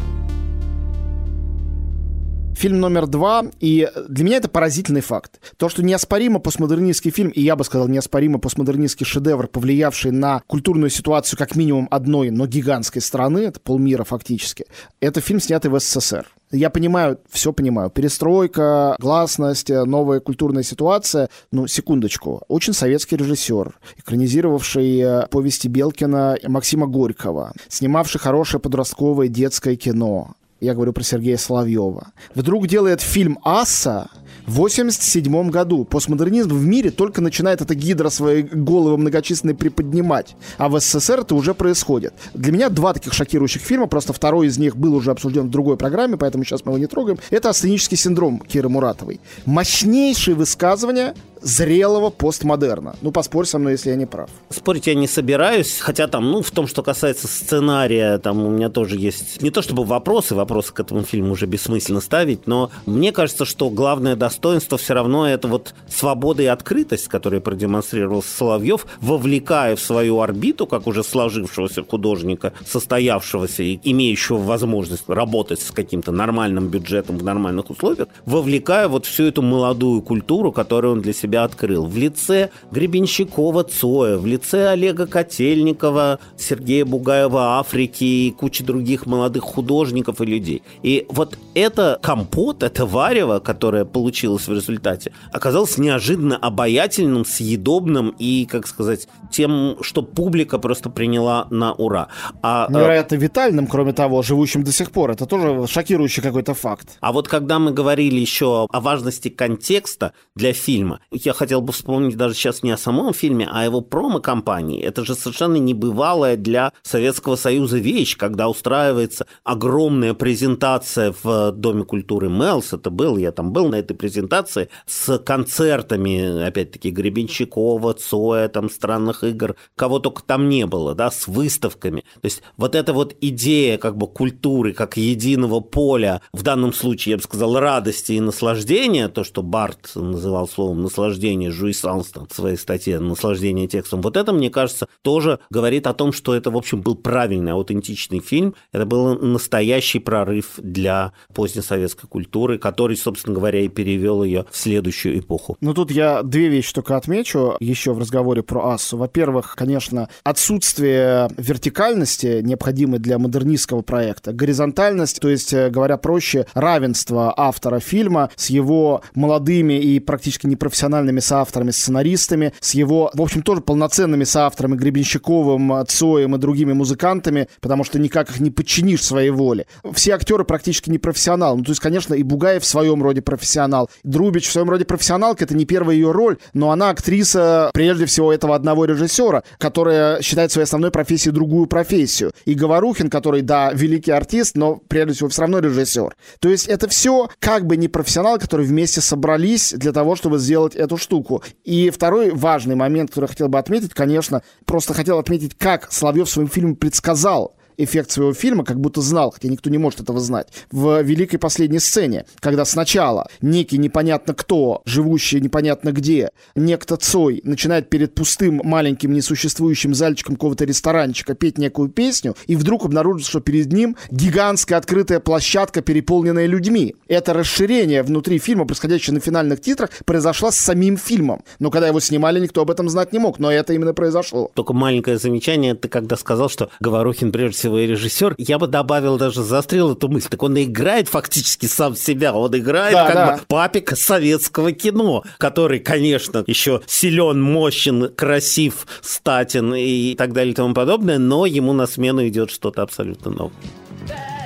Фильм 2.60 2.78
номер 2.78 3.06
два, 3.06 3.46
и 3.58 3.88
для 4.08 4.24
меня 4.24 4.36
это 4.36 4.48
поразительный 4.48 5.00
факт. 5.00 5.40
То, 5.56 5.70
что 5.70 5.82
неоспоримо 5.82 6.40
постмодернистский 6.40 7.10
фильм, 7.10 7.30
и 7.30 7.40
я 7.40 7.56
бы 7.56 7.64
сказал, 7.64 7.88
неоспоримо 7.88 8.38
постмодернистский 8.38 9.06
шедевр, 9.06 9.48
повлиявший 9.48 10.10
на 10.10 10.42
культурную 10.46 10.90
ситуацию 10.90 11.38
как 11.38 11.56
минимум 11.56 11.88
одной, 11.90 12.30
но 12.30 12.46
гигантской 12.46 13.00
страны, 13.00 13.38
это 13.38 13.60
полмира 13.60 14.04
фактически, 14.04 14.66
это 15.00 15.22
фильм, 15.22 15.40
снятый 15.40 15.70
в 15.70 15.80
СССР. 15.80 16.26
Я 16.52 16.68
понимаю, 16.68 17.18
все 17.30 17.52
понимаю. 17.52 17.90
Перестройка, 17.90 18.96
гласность, 18.98 19.70
новая 19.70 20.18
культурная 20.18 20.64
ситуация. 20.64 21.28
Ну, 21.52 21.68
секундочку. 21.68 22.42
Очень 22.48 22.72
советский 22.72 23.16
режиссер, 23.16 23.78
экранизировавший 23.98 24.98
э, 24.98 25.26
повести 25.28 25.68
Белкина 25.68 26.38
Максима 26.48 26.88
Горького, 26.88 27.52
снимавший 27.68 28.20
хорошее 28.20 28.60
подростковое 28.60 29.28
детское 29.28 29.76
кино. 29.76 30.34
Я 30.60 30.74
говорю 30.74 30.92
про 30.92 31.02
Сергея 31.02 31.36
Соловьева. 31.36 32.12
Вдруг 32.34 32.66
делает 32.66 33.00
фильм 33.00 33.38
«Асса», 33.42 34.10
в 34.46 34.54
87 34.54 35.50
году 35.50 35.84
постмодернизм 35.84 36.56
в 36.56 36.64
мире 36.66 36.90
только 36.90 37.20
начинает 37.20 37.60
эта 37.60 37.74
гидра 37.74 38.08
свои 38.08 38.42
головы 38.42 38.98
многочисленные 38.98 39.54
приподнимать, 39.54 40.34
а 40.58 40.68
в 40.68 40.80
СССР 40.80 41.20
это 41.20 41.34
уже 41.34 41.54
происходит. 41.54 42.14
Для 42.34 42.52
меня 42.52 42.68
два 42.68 42.92
таких 42.92 43.12
шокирующих 43.12 43.62
фильма, 43.62 43.86
просто 43.86 44.12
второй 44.12 44.48
из 44.48 44.58
них 44.58 44.76
был 44.76 44.94
уже 44.94 45.12
обсужден 45.12 45.46
в 45.46 45.50
другой 45.50 45.76
программе, 45.76 46.16
поэтому 46.16 46.44
сейчас 46.44 46.64
мы 46.64 46.72
его 46.72 46.78
не 46.78 46.86
трогаем. 46.86 47.18
Это 47.30 47.50
«Астенический 47.50 47.96
синдром» 47.96 48.40
Киры 48.40 48.68
Муратовой. 48.68 49.20
Мощнейшие 49.46 50.34
высказывания 50.34 51.14
зрелого 51.42 52.10
постмодерна. 52.10 52.96
Ну, 53.02 53.12
поспорь 53.12 53.46
со 53.46 53.58
мной, 53.58 53.72
если 53.72 53.90
я 53.90 53.96
не 53.96 54.06
прав. 54.06 54.30
Спорить 54.50 54.86
я 54.86 54.94
не 54.94 55.06
собираюсь, 55.06 55.78
хотя 55.78 56.06
там, 56.06 56.30
ну, 56.30 56.42
в 56.42 56.50
том, 56.50 56.66
что 56.66 56.82
касается 56.82 57.28
сценария, 57.28 58.18
там 58.18 58.44
у 58.44 58.50
меня 58.50 58.68
тоже 58.68 58.96
есть 58.96 59.42
не 59.42 59.50
то 59.50 59.62
чтобы 59.62 59.84
вопросы, 59.84 60.34
вопросы 60.34 60.72
к 60.72 60.80
этому 60.80 61.02
фильму 61.02 61.32
уже 61.32 61.46
бессмысленно 61.46 62.00
ставить, 62.00 62.46
но 62.46 62.70
мне 62.86 63.12
кажется, 63.12 63.44
что 63.44 63.70
главное 63.70 64.16
достоинство 64.16 64.76
все 64.78 64.94
равно 64.94 65.28
это 65.28 65.48
вот 65.48 65.74
свобода 65.88 66.42
и 66.42 66.46
открытость, 66.46 67.08
которую 67.08 67.40
продемонстрировал 67.40 68.22
Соловьев, 68.22 68.86
вовлекая 69.00 69.76
в 69.76 69.80
свою 69.80 70.20
орбиту, 70.20 70.66
как 70.66 70.86
уже 70.86 71.02
сложившегося 71.02 71.82
художника, 71.82 72.52
состоявшегося 72.66 73.62
и 73.62 73.80
имеющего 73.82 74.38
возможность 74.38 75.04
работать 75.08 75.60
с 75.60 75.70
каким-то 75.70 76.12
нормальным 76.12 76.68
бюджетом 76.68 77.18
в 77.18 77.24
нормальных 77.24 77.70
условиях, 77.70 78.08
вовлекая 78.26 78.88
вот 78.88 79.06
всю 79.06 79.24
эту 79.24 79.42
молодую 79.42 80.02
культуру, 80.02 80.52
которую 80.52 80.94
он 80.94 81.00
для 81.00 81.12
себя 81.12 81.29
себя 81.30 81.44
открыл. 81.44 81.86
В 81.86 81.96
лице 81.96 82.50
Гребенщикова 82.72 83.62
Цоя, 83.62 84.18
в 84.18 84.26
лице 84.26 84.68
Олега 84.68 85.06
Котельникова, 85.06 86.18
Сергея 86.36 86.84
Бугаева 86.84 87.58
Африки 87.58 88.04
и 88.04 88.30
кучи 88.32 88.64
других 88.64 89.06
молодых 89.06 89.44
художников 89.44 90.20
и 90.20 90.26
людей. 90.26 90.62
И 90.82 91.06
вот 91.08 91.38
это 91.54 91.98
компот, 92.02 92.62
это 92.62 92.84
варево, 92.84 93.38
которое 93.38 93.84
получилось 93.84 94.48
в 94.48 94.52
результате, 94.52 95.12
оказалось 95.32 95.78
неожиданно 95.78 96.36
обаятельным, 96.36 97.24
съедобным 97.24 98.14
и, 98.18 98.46
как 98.50 98.66
сказать, 98.66 99.06
тем, 99.30 99.76
что 99.82 100.02
публика 100.02 100.58
просто 100.58 100.90
приняла 100.90 101.46
на 101.50 101.72
ура. 101.72 102.08
А, 102.42 102.66
э, 102.68 102.72
Невероятно 102.72 103.14
витальным, 103.14 103.66
кроме 103.66 103.92
того, 103.92 104.22
живущим 104.22 104.64
до 104.64 104.72
сих 104.72 104.90
пор. 104.90 105.12
Это 105.12 105.26
тоже 105.26 105.66
шокирующий 105.68 106.22
какой-то 106.22 106.54
факт. 106.54 106.98
А 107.00 107.12
вот 107.12 107.28
когда 107.28 107.58
мы 107.58 107.70
говорили 107.70 108.18
еще 108.18 108.66
о 108.70 108.80
важности 108.80 109.28
контекста 109.28 110.12
для 110.34 110.52
фильма, 110.52 111.00
я 111.26 111.32
хотел 111.32 111.60
бы 111.60 111.72
вспомнить 111.72 112.16
даже 112.16 112.34
сейчас 112.34 112.62
не 112.62 112.70
о 112.70 112.76
самом 112.76 113.14
фильме, 113.14 113.48
а 113.50 113.60
о 113.60 113.64
его 113.64 113.80
промо-компании. 113.80 114.82
Это 114.82 115.04
же 115.04 115.14
совершенно 115.14 115.56
небывалая 115.56 116.36
для 116.36 116.72
Советского 116.82 117.36
Союза 117.36 117.78
вещь, 117.78 118.16
когда 118.16 118.48
устраивается 118.48 119.26
огромная 119.44 120.14
презентация 120.14 121.14
в 121.22 121.52
Доме 121.52 121.84
культуры 121.84 122.28
Мелс. 122.28 122.72
Это 122.72 122.90
был, 122.90 123.16
я 123.16 123.32
там 123.32 123.52
был 123.52 123.68
на 123.68 123.76
этой 123.76 123.94
презентации, 123.94 124.68
с 124.86 125.18
концертами, 125.18 126.46
опять-таки, 126.46 126.90
Гребенщикова, 126.90 127.94
Цоя, 127.94 128.48
там, 128.48 128.70
странных 128.70 129.24
игр, 129.24 129.56
кого 129.76 129.98
только 129.98 130.22
там 130.22 130.48
не 130.48 130.66
было, 130.66 130.94
да, 130.94 131.10
с 131.10 131.26
выставками. 131.26 132.00
То 132.20 132.26
есть 132.26 132.42
вот 132.56 132.74
эта 132.74 132.92
вот 132.92 133.14
идея 133.20 133.78
как 133.78 133.96
бы 133.96 134.06
культуры 134.06 134.72
как 134.72 134.96
единого 134.96 135.60
поля, 135.60 136.22
в 136.32 136.42
данном 136.42 136.72
случае, 136.72 137.12
я 137.12 137.16
бы 137.16 137.22
сказал, 137.22 137.58
радости 137.58 138.12
и 138.12 138.20
наслаждения, 138.20 139.08
то, 139.08 139.24
что 139.24 139.42
Барт 139.42 139.90
называл 139.94 140.48
словом 140.48 140.82
наслаждение, 140.82 141.09
наслаждение 141.10 141.50
Жуисанс 141.50 142.12
в 142.14 142.34
своей 142.34 142.56
статье 142.56 143.00
«Наслаждение 143.00 143.66
текстом». 143.66 144.00
Вот 144.00 144.16
это, 144.16 144.32
мне 144.32 144.48
кажется, 144.48 144.86
тоже 145.02 145.40
говорит 145.50 145.88
о 145.88 145.92
том, 145.92 146.12
что 146.12 146.36
это, 146.36 146.52
в 146.52 146.56
общем, 146.56 146.82
был 146.82 146.94
правильный, 146.94 147.50
аутентичный 147.52 148.20
фильм. 148.20 148.54
Это 148.72 148.86
был 148.86 149.18
настоящий 149.18 149.98
прорыв 149.98 150.52
для 150.58 151.12
позднесоветской 151.34 152.08
культуры, 152.08 152.58
который, 152.58 152.96
собственно 152.96 153.34
говоря, 153.34 153.60
и 153.60 153.68
перевел 153.68 154.22
ее 154.22 154.46
в 154.52 154.56
следующую 154.56 155.18
эпоху. 155.18 155.56
Ну, 155.60 155.74
тут 155.74 155.90
я 155.90 156.22
две 156.22 156.46
вещи 156.46 156.72
только 156.72 156.96
отмечу 156.96 157.56
еще 157.58 157.92
в 157.92 157.98
разговоре 157.98 158.44
про 158.44 158.70
Ассу. 158.70 158.96
Во-первых, 158.96 159.56
конечно, 159.56 160.08
отсутствие 160.22 161.28
вертикальности, 161.36 162.40
необходимой 162.40 163.00
для 163.00 163.18
модернистского 163.18 163.82
проекта, 163.82 164.32
горизонтальность, 164.32 165.18
то 165.20 165.28
есть, 165.28 165.52
э, 165.52 165.70
говоря 165.70 165.96
проще, 165.96 166.46
равенство 166.54 167.34
автора 167.36 167.80
фильма 167.80 168.30
с 168.36 168.50
его 168.50 169.02
молодыми 169.14 169.74
и 169.74 169.98
практически 169.98 170.46
непрофессиональными 170.46 170.99
профессиональными 171.00 171.20
соавторами, 171.20 171.70
сценаристами, 171.70 172.52
с 172.60 172.74
его, 172.74 173.10
в 173.14 173.22
общем, 173.22 173.42
тоже 173.42 173.60
полноценными 173.60 174.24
соавторами 174.24 174.76
Гребенщиковым, 174.76 175.84
Цоем 175.86 176.34
и 176.34 176.38
другими 176.38 176.72
музыкантами, 176.72 177.48
потому 177.60 177.84
что 177.84 177.98
никак 177.98 178.30
их 178.30 178.40
не 178.40 178.50
подчинишь 178.50 179.02
своей 179.02 179.30
воле. 179.30 179.66
Все 179.92 180.12
актеры 180.12 180.44
практически 180.44 180.90
не 180.90 180.98
профессионалы. 180.98 181.58
Ну, 181.58 181.64
то 181.64 181.70
есть, 181.70 181.80
конечно, 181.80 182.14
и 182.14 182.22
Бугаев 182.22 182.62
в 182.62 182.66
своем 182.66 183.02
роде 183.02 183.22
профессионал. 183.22 183.88
Друбич 184.04 184.48
в 184.48 184.52
своем 184.52 184.68
роде 184.68 184.84
профессионалка, 184.84 185.44
это 185.44 185.56
не 185.56 185.64
первая 185.64 185.96
ее 185.96 186.12
роль, 186.12 186.36
но 186.52 186.70
она 186.70 186.90
актриса, 186.90 187.70
прежде 187.72 188.04
всего, 188.04 188.32
этого 188.32 188.54
одного 188.54 188.84
режиссера, 188.84 189.42
которая 189.58 190.20
считает 190.22 190.52
своей 190.52 190.64
основной 190.64 190.90
профессией 190.90 191.32
другую 191.32 191.66
профессию. 191.66 192.32
И 192.44 192.54
Говорухин, 192.54 193.08
который, 193.08 193.42
да, 193.42 193.72
великий 193.72 194.12
артист, 194.12 194.56
но 194.56 194.80
прежде 194.88 195.14
всего 195.14 195.28
все 195.28 195.42
равно 195.42 195.60
режиссер. 195.60 196.14
То 196.40 196.48
есть 196.48 196.68
это 196.68 196.88
все 196.88 197.28
как 197.38 197.66
бы 197.66 197.76
не 197.76 197.88
профессионалы, 197.88 198.38
которые 198.38 198.66
вместе 198.66 199.00
собрались 199.00 199.72
для 199.72 199.92
того, 199.92 200.16
чтобы 200.16 200.38
сделать 200.38 200.74
эту 200.74 200.89
штуку. 200.96 201.42
И 201.64 201.90
второй 201.90 202.30
важный 202.30 202.74
момент, 202.74 203.10
который 203.10 203.24
я 203.24 203.28
хотел 203.28 203.48
бы 203.48 203.58
отметить, 203.58 203.94
конечно, 203.94 204.42
просто 204.64 204.94
хотел 204.94 205.18
отметить, 205.18 205.56
как 205.56 205.92
Соловьев 205.92 206.28
в 206.28 206.30
своем 206.30 206.48
фильме 206.48 206.74
предсказал 206.74 207.56
эффект 207.84 208.10
своего 208.10 208.32
фильма, 208.32 208.64
как 208.64 208.80
будто 208.80 209.00
знал, 209.00 209.30
хотя 209.30 209.48
никто 209.48 209.70
не 209.70 209.78
может 209.78 210.00
этого 210.00 210.20
знать, 210.20 210.48
в 210.70 211.02
великой 211.02 211.38
последней 211.38 211.78
сцене, 211.78 212.24
когда 212.40 212.64
сначала 212.64 213.28
некий 213.40 213.78
непонятно 213.78 214.34
кто, 214.34 214.82
живущий 214.84 215.40
непонятно 215.40 215.92
где, 215.92 216.30
некто 216.54 216.96
Цой, 216.96 217.40
начинает 217.44 217.90
перед 217.90 218.14
пустым 218.14 218.60
маленьким 218.64 219.12
несуществующим 219.12 219.94
зальчиком 219.94 220.36
какого-то 220.36 220.64
ресторанчика 220.64 221.34
петь 221.34 221.58
некую 221.58 221.88
песню, 221.88 222.36
и 222.46 222.56
вдруг 222.56 222.84
обнаружит, 222.84 223.26
что 223.26 223.40
перед 223.40 223.72
ним 223.72 223.96
гигантская 224.10 224.78
открытая 224.78 225.20
площадка, 225.20 225.82
переполненная 225.82 226.46
людьми. 226.46 226.96
Это 227.08 227.32
расширение 227.32 228.02
внутри 228.02 228.38
фильма, 228.38 228.66
происходящее 228.66 229.14
на 229.14 229.20
финальных 229.20 229.60
титрах, 229.60 229.90
произошло 230.04 230.50
с 230.50 230.56
самим 230.56 230.96
фильмом. 230.96 231.42
Но 231.58 231.70
когда 231.70 231.88
его 231.88 232.00
снимали, 232.00 232.40
никто 232.40 232.62
об 232.62 232.70
этом 232.70 232.88
знать 232.88 233.12
не 233.12 233.18
мог, 233.18 233.38
но 233.38 233.50
это 233.50 233.72
именно 233.72 233.94
произошло. 233.94 234.50
Только 234.54 234.72
маленькое 234.72 235.18
замечание, 235.18 235.74
ты 235.74 235.88
когда 235.88 236.16
сказал, 236.16 236.48
что 236.48 236.70
Говорухин 236.80 237.32
прежде 237.32 237.58
всего 237.58 237.69
талантливый 237.70 237.86
режиссер, 237.86 238.34
я 238.38 238.58
бы 238.58 238.66
добавил 238.66 239.16
даже, 239.16 239.42
заострил 239.42 239.92
эту 239.92 240.08
мысль, 240.08 240.28
так 240.28 240.42
он 240.42 240.60
играет 240.62 241.08
фактически 241.08 241.66
сам 241.66 241.96
себя, 241.96 242.32
он 242.34 242.56
играет 242.56 242.92
да, 242.92 243.06
как 243.06 243.14
да. 243.14 243.36
бы 243.36 243.42
папика 243.46 243.96
советского 243.96 244.72
кино, 244.72 245.24
который, 245.38 245.78
конечно, 245.78 246.44
еще 246.46 246.82
силен, 246.86 247.40
мощен, 247.40 248.08
красив, 248.14 248.86
статен 249.02 249.74
и 249.74 250.14
так 250.14 250.32
далее 250.32 250.52
и 250.52 250.54
тому 250.54 250.74
подобное, 250.74 251.18
но 251.18 251.46
ему 251.46 251.72
на 251.72 251.86
смену 251.86 252.26
идет 252.26 252.50
что-то 252.50 252.82
абсолютно 252.82 253.30
новое. 253.30 254.39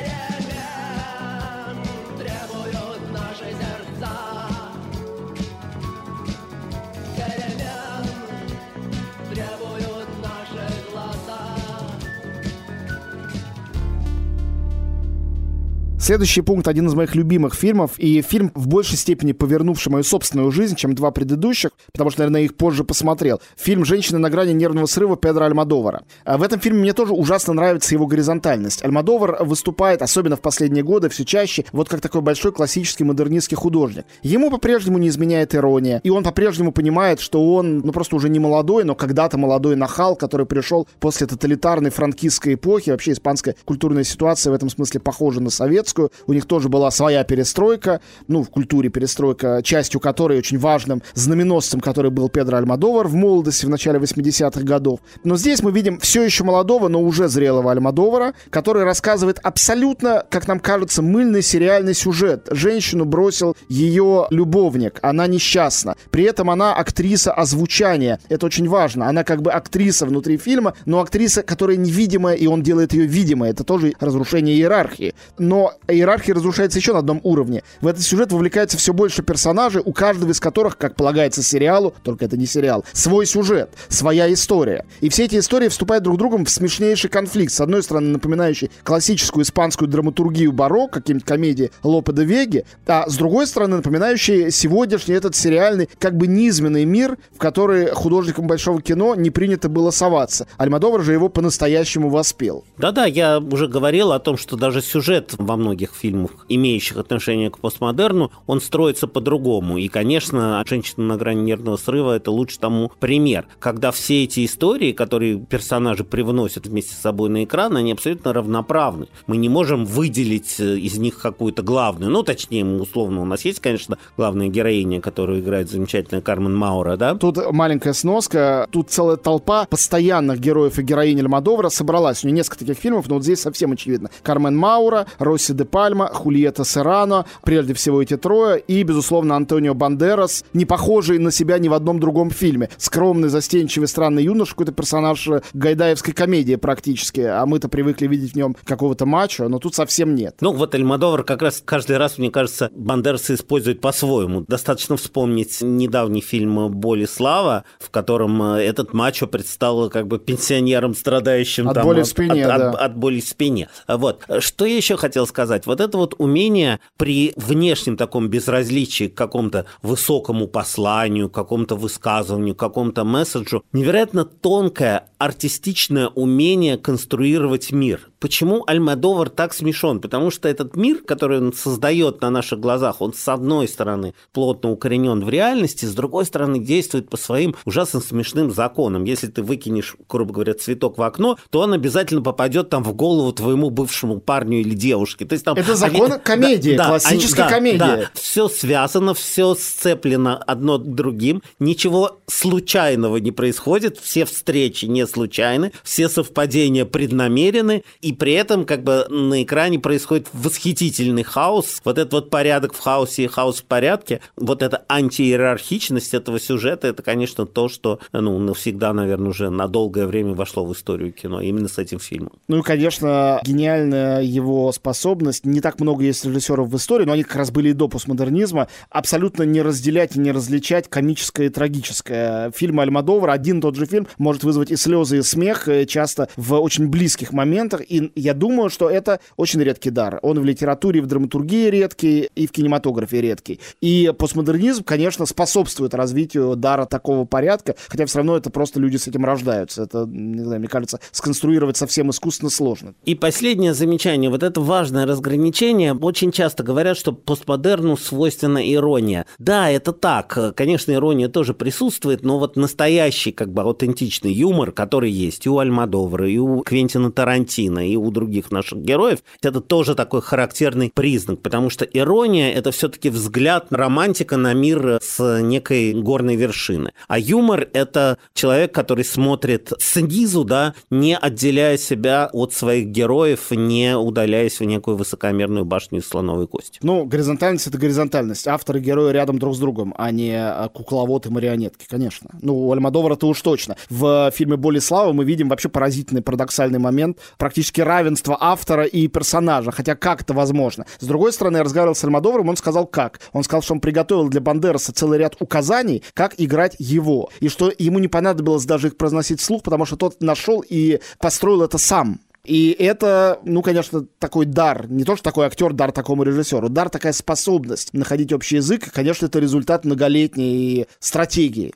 Следующий 16.04 16.42
пункт 16.42 16.68
один 16.68 16.86
из 16.86 16.92
моих 16.92 17.14
любимых 17.14 17.54
фильмов, 17.54 17.92
и 17.96 18.20
фильм 18.20 18.52
в 18.54 18.68
большей 18.68 18.98
степени 18.98 19.32
повернувший 19.32 19.90
мою 19.90 20.04
собственную 20.04 20.50
жизнь, 20.50 20.76
чем 20.76 20.94
два 20.94 21.10
предыдущих, 21.12 21.70
потому 21.92 22.10
что, 22.10 22.20
наверное, 22.20 22.42
их 22.42 22.56
позже 22.56 22.84
посмотрел. 22.84 23.40
Фильм 23.56 23.86
«Женщина 23.86 24.18
на 24.18 24.28
грани 24.28 24.52
нервного 24.52 24.84
срыва» 24.84 25.16
Педро 25.16 25.46
Альмадовара. 25.46 26.02
А 26.26 26.36
в 26.36 26.42
этом 26.42 26.60
фильме 26.60 26.80
мне 26.80 26.92
тоже 26.92 27.14
ужасно 27.14 27.54
нравится 27.54 27.94
его 27.94 28.06
горизонтальность. 28.06 28.84
Альмадовар 28.84 29.44
выступает, 29.46 30.02
особенно 30.02 30.36
в 30.36 30.42
последние 30.42 30.84
годы, 30.84 31.08
все 31.08 31.24
чаще, 31.24 31.64
вот 31.72 31.88
как 31.88 32.02
такой 32.02 32.20
большой 32.20 32.52
классический 32.52 33.04
модернистский 33.04 33.56
художник. 33.56 34.04
Ему 34.22 34.50
по-прежнему 34.50 34.98
не 34.98 35.08
изменяет 35.08 35.54
ирония, 35.54 36.02
и 36.04 36.10
он 36.10 36.22
по-прежнему 36.22 36.72
понимает, 36.72 37.18
что 37.18 37.54
он, 37.54 37.78
ну, 37.78 37.92
просто 37.92 38.14
уже 38.16 38.28
не 38.28 38.40
молодой, 38.40 38.84
но 38.84 38.94
когда-то 38.94 39.38
молодой 39.38 39.74
нахал, 39.74 40.16
который 40.16 40.44
пришел 40.44 40.86
после 41.00 41.26
тоталитарной 41.26 41.88
франкистской 41.88 42.56
эпохи, 42.56 42.90
вообще 42.90 43.12
испанская 43.12 43.56
культурная 43.64 44.04
ситуация 44.04 44.50
в 44.50 44.54
этом 44.54 44.68
смысле 44.68 45.00
похожа 45.00 45.40
на 45.40 45.48
советскую, 45.48 45.93
Альмадовровскую. 45.94 46.10
У 46.26 46.32
них 46.32 46.46
тоже 46.46 46.68
была 46.68 46.90
своя 46.90 47.24
перестройка, 47.24 48.00
ну, 48.28 48.42
в 48.42 48.50
культуре 48.50 48.88
перестройка, 48.88 49.60
частью 49.62 50.00
которой 50.00 50.38
очень 50.38 50.58
важным 50.58 51.02
знаменосцем, 51.14 51.80
который 51.80 52.10
был 52.10 52.28
Педро 52.28 52.58
Альмадовар 52.58 53.06
в 53.08 53.14
молодости 53.14 53.66
в 53.66 53.68
начале 53.68 53.98
80-х 53.98 54.62
годов. 54.62 55.00
Но 55.22 55.36
здесь 55.36 55.62
мы 55.62 55.72
видим 55.72 55.98
все 55.98 56.22
еще 56.22 56.44
молодого, 56.44 56.88
но 56.88 57.00
уже 57.00 57.28
зрелого 57.28 57.70
Альмадовара, 57.70 58.34
который 58.50 58.84
рассказывает 58.84 59.38
абсолютно, 59.42 60.24
как 60.30 60.48
нам 60.48 60.60
кажется, 60.60 61.02
мыльный 61.02 61.42
сериальный 61.42 61.94
сюжет. 61.94 62.48
Женщину 62.50 63.04
бросил 63.04 63.56
ее 63.68 64.26
любовник, 64.30 64.98
она 65.02 65.26
несчастна. 65.26 65.96
При 66.10 66.24
этом 66.24 66.50
она 66.50 66.74
актриса 66.74 67.32
озвучания. 67.32 68.18
Это 68.28 68.46
очень 68.46 68.68
важно. 68.68 69.08
Она 69.08 69.24
как 69.24 69.42
бы 69.42 69.52
актриса 69.52 70.06
внутри 70.06 70.36
фильма, 70.36 70.74
но 70.86 71.00
актриса, 71.00 71.42
которая 71.42 71.76
невидимая, 71.76 72.34
и 72.34 72.46
он 72.46 72.62
делает 72.62 72.92
ее 72.92 73.06
видимой. 73.06 73.50
Это 73.50 73.64
тоже 73.64 73.92
разрушение 74.00 74.56
иерархии. 74.56 75.14
Но 75.38 75.74
иерархия 75.88 76.34
разрушается 76.34 76.78
еще 76.78 76.92
на 76.92 77.00
одном 77.00 77.20
уровне. 77.22 77.62
В 77.80 77.86
этот 77.86 78.02
сюжет 78.02 78.32
вовлекается 78.32 78.78
все 78.78 78.92
больше 78.92 79.22
персонажей, 79.22 79.82
у 79.84 79.92
каждого 79.92 80.30
из 80.30 80.40
которых, 80.40 80.76
как 80.76 80.96
полагается 80.96 81.42
сериалу, 81.42 81.94
только 82.02 82.24
это 82.24 82.36
не 82.36 82.46
сериал, 82.46 82.84
свой 82.92 83.26
сюжет, 83.26 83.70
своя 83.88 84.32
история. 84.32 84.84
И 85.00 85.08
все 85.08 85.24
эти 85.24 85.38
истории 85.38 85.68
вступают 85.68 86.04
друг 86.04 86.18
другом 86.18 86.44
в 86.44 86.50
смешнейший 86.50 87.10
конфликт. 87.10 87.52
С 87.52 87.60
одной 87.60 87.82
стороны, 87.82 88.08
напоминающий 88.08 88.70
классическую 88.82 89.44
испанскую 89.44 89.88
драматургию 89.88 90.52
баро, 90.52 90.88
какие-нибудь 90.88 91.26
комедии 91.26 91.70
Лопе 91.82 92.12
де 92.12 92.24
Веги, 92.24 92.64
а 92.86 93.08
с 93.08 93.16
другой 93.16 93.46
стороны, 93.46 93.76
напоминающий 93.76 94.50
сегодняшний 94.50 95.14
этот 95.14 95.36
сериальный, 95.36 95.88
как 95.98 96.16
бы 96.16 96.26
низменный 96.26 96.84
мир, 96.84 97.18
в 97.34 97.38
который 97.38 97.88
художникам 97.88 98.46
большого 98.46 98.80
кино 98.80 99.14
не 99.14 99.30
принято 99.30 99.68
было 99.68 99.90
соваться. 99.90 100.46
Альмадовар 100.56 101.02
же 101.02 101.12
его 101.12 101.28
по-настоящему 101.28 102.08
воспел. 102.08 102.64
Да-да, 102.78 103.04
я 103.04 103.38
уже 103.38 103.68
говорил 103.68 104.12
о 104.12 104.18
том, 104.18 104.36
что 104.36 104.56
даже 104.56 104.82
сюжет 104.82 105.34
во 105.38 105.56
многих 105.74 105.92
фильмах, 105.94 106.30
имеющих 106.48 106.96
отношение 106.98 107.50
к 107.50 107.58
постмодерну, 107.58 108.30
он 108.46 108.60
строится 108.60 109.08
по-другому. 109.08 109.76
И, 109.78 109.88
конечно, 109.88 110.62
«Женщина 110.66 111.04
на 111.04 111.16
грани 111.16 111.42
нервного 111.42 111.76
срыва»— 111.76 112.12
это 112.16 112.30
лучше 112.30 112.60
тому 112.60 112.92
пример. 113.00 113.46
Когда 113.58 113.90
все 113.90 114.22
эти 114.22 114.44
истории, 114.44 114.92
которые 114.92 115.38
персонажи 115.38 116.04
привносят 116.04 116.66
вместе 116.66 116.94
с 116.94 116.98
собой 116.98 117.28
на 117.28 117.42
экран, 117.42 117.76
они 117.76 117.92
абсолютно 117.92 118.32
равноправны. 118.32 119.08
Мы 119.26 119.36
не 119.36 119.48
можем 119.48 119.84
выделить 119.84 120.60
э, 120.60 120.78
из 120.78 120.96
них 120.98 121.18
какую-то 121.18 121.62
главную, 121.62 122.12
ну, 122.12 122.22
точнее, 122.22 122.64
условно, 122.64 123.20
у 123.22 123.24
нас 123.24 123.44
есть, 123.44 123.60
конечно, 123.60 123.98
главная 124.16 124.48
героиня, 124.48 125.00
которую 125.00 125.40
играет 125.40 125.70
замечательная 125.70 126.22
Кармен 126.22 126.54
Маура, 126.56 126.96
да? 126.96 127.16
Тут 127.16 127.50
маленькая 127.50 127.94
сноска, 127.94 128.68
тут 128.70 128.90
целая 128.90 129.16
толпа 129.16 129.66
постоянных 129.66 130.38
героев 130.38 130.78
и 130.78 130.82
героинь 130.82 131.18
Альмадовра 131.18 131.68
собралась. 131.68 132.22
У 132.22 132.28
нее 132.28 132.36
несколько 132.36 132.60
таких 132.60 132.78
фильмов, 132.78 133.08
но 133.08 133.16
вот 133.16 133.24
здесь 133.24 133.40
совсем 133.40 133.72
очевидно. 133.72 134.10
Кармен 134.22 134.56
Маура, 134.56 135.06
Росси 135.18 135.52
де 135.52 135.63
Пальма, 135.64 136.08
Хулиета 136.08 136.64
Серрано, 136.64 137.26
прежде 137.42 137.74
всего 137.74 138.02
эти 138.02 138.16
трое, 138.16 138.60
и, 138.60 138.82
безусловно, 138.82 139.36
Антонио 139.36 139.74
Бандерас, 139.74 140.44
не 140.52 140.64
похожий 140.64 141.18
на 141.18 141.30
себя 141.30 141.58
ни 141.58 141.68
в 141.68 141.74
одном 141.74 142.00
другом 142.00 142.30
фильме. 142.30 142.68
Скромный, 142.76 143.28
застенчивый, 143.28 143.88
странный 143.88 144.24
юноша, 144.24 144.52
какой-то 144.52 144.72
персонаж 144.72 145.28
гайдаевской 145.52 146.14
комедии 146.14 146.56
практически, 146.56 147.20
а 147.20 147.44
мы-то 147.46 147.68
привыкли 147.68 148.06
видеть 148.06 148.32
в 148.32 148.36
нем 148.36 148.56
какого-то 148.64 149.06
мачо, 149.06 149.48
но 149.48 149.58
тут 149.58 149.74
совсем 149.74 150.14
нет. 150.14 150.36
Ну, 150.40 150.52
вот 150.52 150.74
Альмадовар 150.74 151.24
как 151.24 151.42
раз 151.42 151.62
каждый 151.64 151.96
раз, 151.96 152.18
мне 152.18 152.30
кажется, 152.30 152.70
Бандераса 152.74 153.34
использует 153.34 153.80
по-своему. 153.80 154.44
Достаточно 154.46 154.96
вспомнить 154.96 155.58
недавний 155.60 156.20
фильм 156.20 156.68
«Боль 156.70 157.02
и 157.02 157.06
слава», 157.06 157.64
в 157.78 157.90
котором 157.90 158.42
э, 158.54 158.62
этот 158.62 158.92
мачо 158.92 159.26
предстал 159.26 159.90
как 159.90 160.06
бы 160.06 160.18
пенсионером, 160.18 160.94
страдающим 160.94 161.68
от 161.68 161.74
там, 161.74 161.84
боли 161.84 162.02
в 162.02 162.06
спине, 162.06 162.46
от, 162.46 162.58
да. 162.58 162.70
от, 162.70 162.74
от 162.76 162.96
боли 162.96 163.20
в 163.20 163.28
спине. 163.28 163.68
Вот. 163.86 164.22
Что 164.38 164.64
я 164.64 164.76
еще 164.76 164.96
хотел 164.96 165.26
сказать? 165.26 165.53
Вот 165.66 165.80
это 165.80 165.96
вот 165.98 166.14
умение 166.18 166.80
при 166.96 167.32
внешнем 167.36 167.96
таком 167.96 168.28
безразличии 168.28 169.08
к 169.08 169.14
какому-то 169.14 169.66
высокому 169.82 170.48
посланию, 170.48 171.30
какому-то 171.30 171.76
высказыванию, 171.76 172.54
какому-то 172.54 173.04
месседжу, 173.04 173.64
невероятно 173.72 174.24
тонкое 174.24 175.08
артистичное 175.18 176.08
умение 176.08 176.76
конструировать 176.76 177.72
мир. 177.72 178.10
Почему 178.20 178.64
Альмадовар 178.66 179.28
так 179.28 179.52
смешон? 179.52 180.00
Потому 180.00 180.30
что 180.30 180.48
этот 180.48 180.76
мир, 180.76 181.02
который 181.04 181.38
он 181.38 181.52
создает 181.52 182.20
на 182.20 182.30
наших 182.30 182.60
глазах, 182.60 183.00
он 183.00 183.12
с 183.12 183.28
одной 183.28 183.68
стороны 183.68 184.14
плотно 184.32 184.70
укоренен 184.70 185.24
в 185.24 185.28
реальности, 185.28 185.84
с 185.84 185.94
другой 185.94 186.24
стороны 186.24 186.58
действует 186.58 187.10
по 187.10 187.16
своим 187.16 187.54
ужасно 187.64 188.00
смешным 188.00 188.50
законам. 188.50 189.04
Если 189.04 189.26
ты 189.26 189.42
выкинешь, 189.42 189.96
грубо 190.08 190.32
говоря, 190.32 190.54
цветок 190.54 190.98
в 190.98 191.02
окно, 191.02 191.38
то 191.50 191.60
он 191.60 191.72
обязательно 191.72 192.22
попадет 192.22 192.70
там 192.70 192.82
в 192.82 192.94
голову 192.94 193.32
твоему 193.32 193.70
бывшему 193.70 194.20
парню 194.20 194.60
или 194.60 194.74
девушке. 194.74 195.24
То 195.24 195.34
есть, 195.34 195.44
там, 195.44 195.56
Это 195.56 195.74
закон 195.74 196.12
они, 196.12 196.22
комедии, 196.22 196.76
да, 196.76 196.88
классическая 196.88 197.42
они, 197.44 197.52
комедия. 197.52 197.78
Да, 197.78 198.10
все 198.14 198.48
связано, 198.48 199.14
все 199.14 199.54
сцеплено 199.54 200.36
одно 200.36 200.78
другим, 200.78 201.42
ничего 201.58 202.20
случайного 202.26 203.18
не 203.18 203.32
происходит, 203.32 203.98
все 203.98 204.24
встречи 204.24 204.86
не 204.86 205.06
случайны, 205.06 205.72
все 205.82 206.08
совпадения 206.08 206.84
преднамерены, 206.84 207.84
и 208.04 208.12
при 208.12 208.34
этом 208.34 208.66
как 208.66 208.82
бы 208.82 209.06
на 209.08 209.42
экране 209.42 209.78
происходит 209.78 210.28
восхитительный 210.34 211.22
хаос. 211.22 211.80
Вот 211.84 211.96
этот 211.96 212.12
вот 212.12 212.30
порядок 212.30 212.74
в 212.74 212.80
хаосе 212.80 213.24
и 213.24 213.26
хаос 213.26 213.60
в 213.60 213.64
порядке, 213.64 214.20
вот 214.36 214.62
эта 214.62 214.84
антииерархичность 214.90 216.12
этого 216.12 216.38
сюжета, 216.38 216.88
это, 216.88 217.02
конечно, 217.02 217.46
то, 217.46 217.70
что 217.70 218.00
ну, 218.12 218.38
навсегда, 218.38 218.92
наверное, 218.92 219.30
уже 219.30 219.48
на 219.48 219.68
долгое 219.68 220.06
время 220.06 220.34
вошло 220.34 220.66
в 220.66 220.72
историю 220.74 221.12
кино, 221.12 221.40
именно 221.40 221.66
с 221.66 221.78
этим 221.78 221.98
фильмом. 221.98 222.32
Ну 222.46 222.58
и, 222.58 222.62
конечно, 222.62 223.40
гениальная 223.42 224.20
его 224.20 224.70
способность. 224.72 225.46
Не 225.46 225.62
так 225.62 225.80
много 225.80 226.04
есть 226.04 226.26
режиссеров 226.26 226.68
в 226.68 226.76
истории, 226.76 227.06
но 227.06 227.12
они 227.12 227.22
как 227.22 227.36
раз 227.36 227.50
были 227.50 227.70
и 227.70 227.72
до 227.72 227.88
постмодернизма. 227.88 228.68
Абсолютно 228.90 229.44
не 229.44 229.62
разделять 229.62 230.14
и 230.16 230.20
не 230.20 230.30
различать 230.30 230.90
комическое 230.90 231.46
и 231.46 231.48
трагическое. 231.48 232.50
Фильм 232.50 232.80
Альмадовра, 232.80 233.32
один 233.32 233.62
тот 233.62 233.76
же 233.76 233.86
фильм, 233.86 234.06
может 234.18 234.44
вызвать 234.44 234.70
и 234.70 234.76
слезы, 234.76 235.18
и 235.18 235.22
смех, 235.22 235.68
э, 235.68 235.86
часто 235.86 236.28
в 236.36 236.60
очень 236.60 236.88
близких 236.88 237.32
моментах. 237.32 237.80
И 237.94 238.10
я 238.16 238.34
думаю, 238.34 238.70
что 238.70 238.90
это 238.90 239.20
очень 239.36 239.62
редкий 239.62 239.90
дар. 239.90 240.18
Он 240.22 240.40
в 240.40 240.44
литературе, 240.44 241.00
в 241.00 241.06
драматургии 241.06 241.70
редкий, 241.70 242.28
и 242.34 242.46
в 242.48 242.50
кинематографе 242.50 243.20
редкий. 243.20 243.60
И 243.80 244.12
постмодернизм, 244.18 244.82
конечно, 244.82 245.26
способствует 245.26 245.94
развитию 245.94 246.56
дара 246.56 246.86
такого 246.86 247.24
порядка, 247.24 247.76
хотя 247.86 248.06
все 248.06 248.18
равно 248.18 248.36
это 248.36 248.50
просто 248.50 248.80
люди 248.80 248.96
с 248.96 249.06
этим 249.06 249.24
рождаются. 249.24 249.84
Это, 249.84 250.06
не 250.06 250.42
знаю, 250.42 250.58
мне 250.58 250.68
кажется, 250.68 250.98
сконструировать 251.12 251.76
совсем 251.76 252.10
искусственно 252.10 252.50
сложно. 252.50 252.94
И 253.04 253.14
последнее 253.14 253.74
замечание. 253.74 254.28
Вот 254.28 254.42
это 254.42 254.60
важное 254.60 255.06
разграничение. 255.06 255.94
Очень 255.94 256.32
часто 256.32 256.64
говорят, 256.64 256.96
что 256.96 257.12
постмодерну 257.12 257.96
свойственна 257.96 258.72
ирония. 258.72 259.24
Да, 259.38 259.70
это 259.70 259.92
так. 259.92 260.54
Конечно, 260.56 260.90
ирония 260.90 261.28
тоже 261.28 261.54
присутствует, 261.54 262.24
но 262.24 262.40
вот 262.40 262.56
настоящий, 262.56 263.30
как 263.30 263.52
бы 263.52 263.62
аутентичный 263.62 264.32
юмор, 264.32 264.72
который 264.72 265.12
есть 265.12 265.46
и 265.46 265.48
у 265.48 265.58
Альмадовра, 265.58 266.28
и 266.28 266.38
у 266.38 266.62
Квентина 266.62 267.12
Тарантино, 267.12 267.83
и 267.88 267.96
у 267.96 268.10
других 268.10 268.50
наших 268.50 268.78
героев, 268.80 269.20
это 269.42 269.60
тоже 269.60 269.94
такой 269.94 270.22
характерный 270.22 270.90
признак, 270.94 271.40
потому 271.40 271.70
что 271.70 271.84
ирония– 271.84 272.52
это 272.54 272.70
все-таки 272.70 273.10
взгляд 273.10 273.66
романтика 273.70 274.36
на 274.36 274.52
мир 274.54 274.98
с 275.02 275.40
некой 275.40 275.92
горной 275.92 276.36
вершины. 276.36 276.92
А 277.08 277.18
юмор– 277.18 277.68
это 277.72 278.18
человек, 278.34 278.72
который 278.72 279.04
смотрит 279.04 279.72
снизу, 279.78 280.44
да, 280.44 280.74
не 280.90 281.16
отделяя 281.16 281.76
себя 281.76 282.28
от 282.32 282.52
своих 282.52 282.86
героев, 282.86 283.50
не 283.50 283.96
удаляясь 283.96 284.60
в 284.60 284.64
некую 284.64 284.96
высокомерную 284.96 285.64
башню 285.64 286.00
из 286.00 286.08
слоновой 286.08 286.46
кости. 286.46 286.78
Ну, 286.82 287.04
горизонтальность— 287.04 287.66
это 287.68 287.78
горизонтальность. 287.78 288.46
Авторы 288.46 288.80
герои 288.80 289.12
рядом 289.12 289.38
друг 289.38 289.54
с 289.54 289.58
другом, 289.58 289.94
а 289.96 290.10
не 290.10 290.34
а, 290.34 290.68
кукловод 290.68 291.26
и 291.26 291.30
марионетки, 291.30 291.86
конечно. 291.88 292.30
Ну, 292.40 292.68
у 292.68 292.72
Альмадовара-то 292.72 293.26
уж 293.26 293.40
точно. 293.40 293.76
В 293.90 294.30
фильме 294.34 294.56
«Боли 294.56 294.78
и 294.78 294.80
слава» 294.80 295.12
мы 295.12 295.24
видим 295.24 295.48
вообще 295.48 295.68
поразительный 295.68 296.22
парадоксальный 296.22 296.78
момент 296.78 297.18
практически 297.38 297.73
равенства 297.82 298.36
автора 298.40 298.84
и 298.84 299.08
персонажа, 299.08 299.72
хотя 299.72 299.94
как 299.94 300.22
это 300.22 300.34
возможно? 300.34 300.86
С 300.98 301.06
другой 301.06 301.32
стороны, 301.32 301.58
я 301.58 301.64
разговаривал 301.64 301.94
с 301.94 302.04
Альмадоваром, 302.04 302.48
он 302.48 302.56
сказал 302.56 302.86
как. 302.86 303.20
Он 303.32 303.42
сказал, 303.42 303.62
что 303.62 303.74
он 303.74 303.80
приготовил 303.80 304.28
для 304.28 304.40
Бандераса 304.40 304.92
целый 304.92 305.18
ряд 305.18 305.36
указаний, 305.40 306.02
как 306.14 306.34
играть 306.38 306.76
его, 306.78 307.30
и 307.40 307.48
что 307.48 307.72
ему 307.78 307.98
не 307.98 308.08
понадобилось 308.08 308.64
даже 308.64 308.88
их 308.88 308.96
произносить 308.96 309.40
вслух, 309.40 309.62
потому 309.62 309.84
что 309.84 309.96
тот 309.96 310.20
нашел 310.22 310.64
и 310.68 311.00
построил 311.18 311.62
это 311.62 311.78
сам. 311.78 312.20
И 312.44 312.76
это, 312.78 313.40
ну, 313.44 313.62
конечно, 313.62 314.04
такой 314.18 314.44
дар. 314.44 314.86
Не 314.90 315.04
то, 315.04 315.16
что 315.16 315.24
такой 315.24 315.46
актер 315.46 315.72
дар 315.72 315.92
такому 315.92 316.24
режиссеру. 316.24 316.68
Дар 316.68 316.90
такая 316.90 317.14
способность 317.14 317.94
находить 317.94 318.32
общий 318.32 318.56
язык. 318.56 318.86
И, 318.86 318.90
конечно, 318.90 319.26
это 319.26 319.38
результат 319.38 319.86
многолетней 319.86 320.86
стратегии. 320.98 321.72